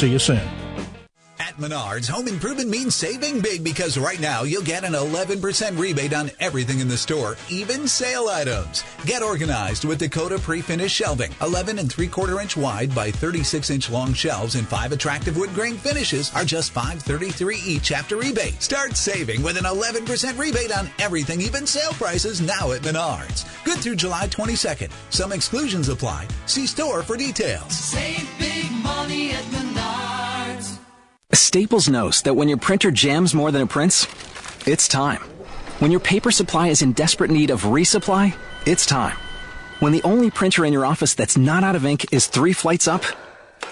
See 0.01 0.09
you 0.09 0.17
soon. 0.17 0.60
At 1.41 1.57
Menards, 1.57 2.07
home 2.07 2.27
improvement 2.27 2.69
means 2.69 2.93
saving 2.93 3.41
big 3.41 3.63
because 3.63 3.97
right 3.97 4.19
now 4.19 4.43
you'll 4.43 4.61
get 4.61 4.83
an 4.83 4.93
11% 4.93 5.75
rebate 5.79 6.13
on 6.13 6.29
everything 6.39 6.81
in 6.81 6.87
the 6.87 6.95
store, 6.95 7.35
even 7.49 7.87
sale 7.87 8.27
items. 8.27 8.83
Get 9.07 9.23
organized 9.23 9.83
with 9.83 9.97
Dakota 9.97 10.37
pre-finished 10.37 10.95
shelving, 10.95 11.33
11 11.41 11.79
and 11.79 11.91
3 11.91 12.07
quarter 12.09 12.39
inch 12.41 12.55
wide 12.55 12.93
by 12.93 13.09
36 13.09 13.71
inch 13.71 13.89
long 13.89 14.13
shelves 14.13 14.53
and 14.53 14.67
five 14.67 14.91
attractive 14.91 15.35
wood 15.35 15.51
grain 15.55 15.77
finishes 15.77 16.31
are 16.35 16.45
just 16.45 16.73
533 16.73 17.57
each 17.65 17.91
after 17.91 18.17
rebate. 18.17 18.61
Start 18.61 18.95
saving 18.95 19.41
with 19.41 19.57
an 19.57 19.63
11% 19.63 20.37
rebate 20.37 20.71
on 20.71 20.91
everything, 20.99 21.41
even 21.41 21.65
sale 21.65 21.93
prices 21.93 22.39
now 22.39 22.71
at 22.71 22.81
Menards. 22.81 23.47
Good 23.65 23.79
through 23.79 23.95
July 23.95 24.27
22nd. 24.27 24.91
Some 25.09 25.31
exclusions 25.31 25.89
apply. 25.89 26.27
See 26.45 26.67
store 26.67 27.01
for 27.01 27.17
details. 27.17 27.75
Save 27.75 28.29
big 28.37 28.71
money 28.83 29.31
at 29.31 29.43
Menards. 29.45 30.80
Staples 31.33 31.87
knows 31.87 32.21
that 32.23 32.33
when 32.33 32.49
your 32.49 32.57
printer 32.57 32.91
jams 32.91 33.33
more 33.33 33.51
than 33.51 33.61
it 33.61 33.69
prints, 33.69 34.05
it's 34.67 34.87
time. 34.87 35.21
When 35.79 35.89
your 35.89 36.01
paper 36.01 36.29
supply 36.29 36.67
is 36.67 36.81
in 36.81 36.91
desperate 36.91 37.31
need 37.31 37.49
of 37.49 37.63
resupply, 37.63 38.35
it's 38.65 38.85
time. 38.85 39.15
When 39.79 39.93
the 39.93 40.03
only 40.03 40.29
printer 40.29 40.65
in 40.65 40.73
your 40.73 40.85
office 40.85 41.13
that's 41.13 41.37
not 41.37 41.63
out 41.63 41.75
of 41.75 41.85
ink 41.85 42.11
is 42.13 42.27
three 42.27 42.53
flights 42.53 42.87
up, 42.87 43.03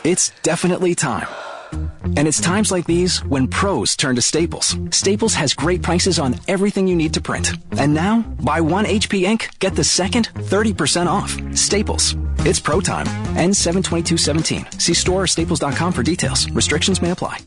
it's 0.05 0.31
definitely 0.41 0.95
time. 0.95 1.27
And 1.71 2.27
it's 2.27 2.41
times 2.41 2.71
like 2.71 2.85
these 2.85 3.19
when 3.25 3.47
pros 3.47 3.95
turn 3.95 4.15
to 4.15 4.21
Staples. 4.21 4.75
Staples 4.91 5.33
has 5.33 5.53
great 5.53 5.81
prices 5.81 6.19
on 6.19 6.35
everything 6.47 6.87
you 6.87 6.95
need 6.95 7.13
to 7.13 7.21
print. 7.21 7.53
And 7.77 7.93
now, 7.93 8.21
buy 8.41 8.61
one 8.61 8.85
HP 8.85 9.23
ink, 9.23 9.49
get 9.59 9.75
the 9.75 9.83
second 9.83 10.29
30% 10.33 11.07
off. 11.07 11.37
Staples. 11.57 12.15
It's 12.39 12.59
pro 12.59 12.81
time. 12.81 13.07
N72217. 13.35 14.81
See 14.81 14.93
store 14.93 15.23
or 15.23 15.27
staples.com 15.27 15.93
for 15.93 16.03
details. 16.03 16.49
Restrictions 16.51 17.01
may 17.01 17.11
apply. 17.11 17.39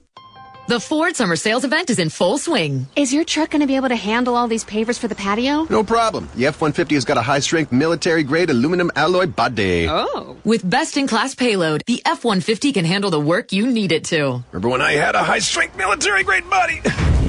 The 0.69 0.79
Ford 0.79 1.17
Summer 1.17 1.35
Sales 1.35 1.65
Event 1.65 1.91
is 1.91 1.99
in 1.99 2.09
full 2.09 2.39
swing. 2.39 2.87
Is 2.95 3.13
your 3.13 3.25
truck 3.25 3.51
going 3.51 3.63
to 3.63 3.67
be 3.67 3.75
able 3.75 3.89
to 3.89 3.97
handle 3.97 4.37
all 4.37 4.47
these 4.47 4.65
pavers 4.65 4.97
for 4.97 5.09
the 5.09 5.15
patio? 5.17 5.67
No 5.69 5.83
problem. 5.83 6.29
The 6.37 6.47
F-150 6.47 6.93
has 6.93 7.05
got 7.05 7.17
a 7.17 7.21
high-strength 7.23 7.73
military-grade 7.73 8.49
aluminum 8.49 8.93
alloy 8.95 9.27
body. 9.27 9.89
Oh. 9.89 10.37
With 10.45 10.69
best-in-class 10.69 11.35
payload, 11.35 11.83
the 11.87 12.01
F-150 12.07 12.75
can 12.75 12.85
handle 12.85 13.11
the 13.11 13.21
work 13.21 13.53
you 13.53 13.67
need 13.67 13.91
it 13.91 14.05
to. 14.07 14.45
Remember 14.53 14.69
when 14.69 14.81
I 14.81 14.93
had 14.93 15.17
a 15.17 15.25
high-strength 15.25 15.77
military-grade 15.77 16.49
body? 16.49 16.81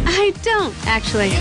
I 0.06 0.32
don't, 0.44 0.76
actually. 0.86 1.32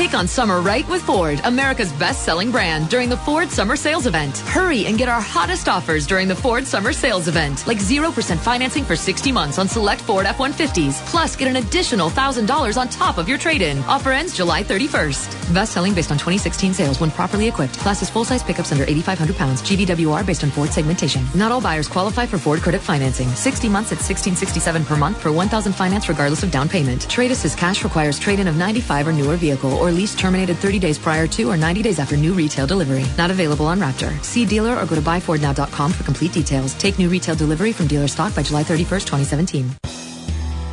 Take 0.00 0.14
on 0.14 0.26
summer 0.26 0.60
right 0.62 0.88
with 0.88 1.02
Ford, 1.02 1.40
America's 1.44 1.92
best-selling 1.92 2.50
brand, 2.50 2.88
during 2.88 3.10
the 3.10 3.18
Ford 3.18 3.50
Summer 3.50 3.76
Sales 3.76 4.06
Event. 4.06 4.38
Hurry 4.38 4.86
and 4.86 4.96
get 4.96 5.10
our 5.10 5.20
hottest 5.20 5.68
offers 5.68 6.06
during 6.06 6.26
the 6.26 6.34
Ford 6.34 6.66
Summer 6.66 6.92
Sales 6.94 7.28
Event, 7.28 7.66
like 7.66 7.76
0% 7.78 8.38
financing 8.38 8.84
for 8.84 8.96
60 8.96 9.30
months 9.30 9.58
on 9.58 9.68
select 9.68 10.00
Ford 10.00 10.19
F-150s. 10.26 11.04
Plus, 11.06 11.36
get 11.36 11.48
an 11.48 11.56
additional 11.56 12.10
$1,000 12.10 12.76
on 12.76 12.88
top 12.88 13.18
of 13.18 13.28
your 13.28 13.38
trade-in. 13.38 13.78
Offer 13.84 14.12
ends 14.12 14.36
July 14.36 14.62
31st. 14.62 15.54
Best 15.54 15.72
selling 15.72 15.94
based 15.94 16.10
on 16.10 16.18
2016 16.18 16.74
sales 16.74 17.00
when 17.00 17.10
properly 17.10 17.48
equipped. 17.48 17.78
Class 17.78 18.02
is 18.02 18.10
full-size 18.10 18.42
pickups 18.42 18.72
under 18.72 18.84
8,500 18.84 19.36
pounds. 19.36 19.62
GVWR 19.62 20.24
based 20.26 20.44
on 20.44 20.50
Ford 20.50 20.70
segmentation. 20.70 21.24
Not 21.34 21.52
all 21.52 21.60
buyers 21.60 21.88
qualify 21.88 22.26
for 22.26 22.38
Ford 22.38 22.60
credit 22.60 22.80
financing. 22.80 23.28
60 23.28 23.68
months 23.68 23.92
at 23.92 23.98
1667 23.98 24.84
per 24.84 24.96
month 24.96 25.20
for 25.20 25.32
1,000 25.32 25.72
finance 25.72 26.08
regardless 26.08 26.42
of 26.42 26.50
down 26.50 26.68
payment. 26.68 27.08
Trade 27.08 27.30
assist 27.30 27.58
cash 27.58 27.84
requires 27.84 28.18
trade-in 28.18 28.48
of 28.48 28.56
95 28.56 29.08
or 29.08 29.12
newer 29.12 29.36
vehicle 29.36 29.74
or 29.74 29.90
lease 29.90 30.14
terminated 30.14 30.56
30 30.56 30.78
days 30.78 30.98
prior 30.98 31.26
to 31.26 31.50
or 31.50 31.56
90 31.56 31.82
days 31.82 31.98
after 31.98 32.16
new 32.16 32.32
retail 32.32 32.66
delivery. 32.66 33.04
Not 33.16 33.30
available 33.30 33.66
on 33.66 33.80
Raptor. 33.80 34.12
See 34.24 34.44
dealer 34.44 34.76
or 34.80 34.86
go 34.86 34.94
to 34.94 35.00
buyfordnow.com 35.00 35.92
for 35.92 36.04
complete 36.04 36.32
details. 36.32 36.74
Take 36.74 36.98
new 36.98 37.08
retail 37.08 37.34
delivery 37.34 37.72
from 37.72 37.86
dealer 37.86 38.08
stock 38.08 38.34
by 38.34 38.42
July 38.42 38.62
31st, 38.62 39.06
2017. 39.06 40.09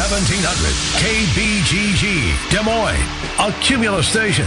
1700 0.00 0.56
KBGG. 0.96 2.06
Des 2.50 2.64
Moines. 2.64 2.96
A 3.38 3.50
Cumulus 3.60 4.02
station. 4.02 4.46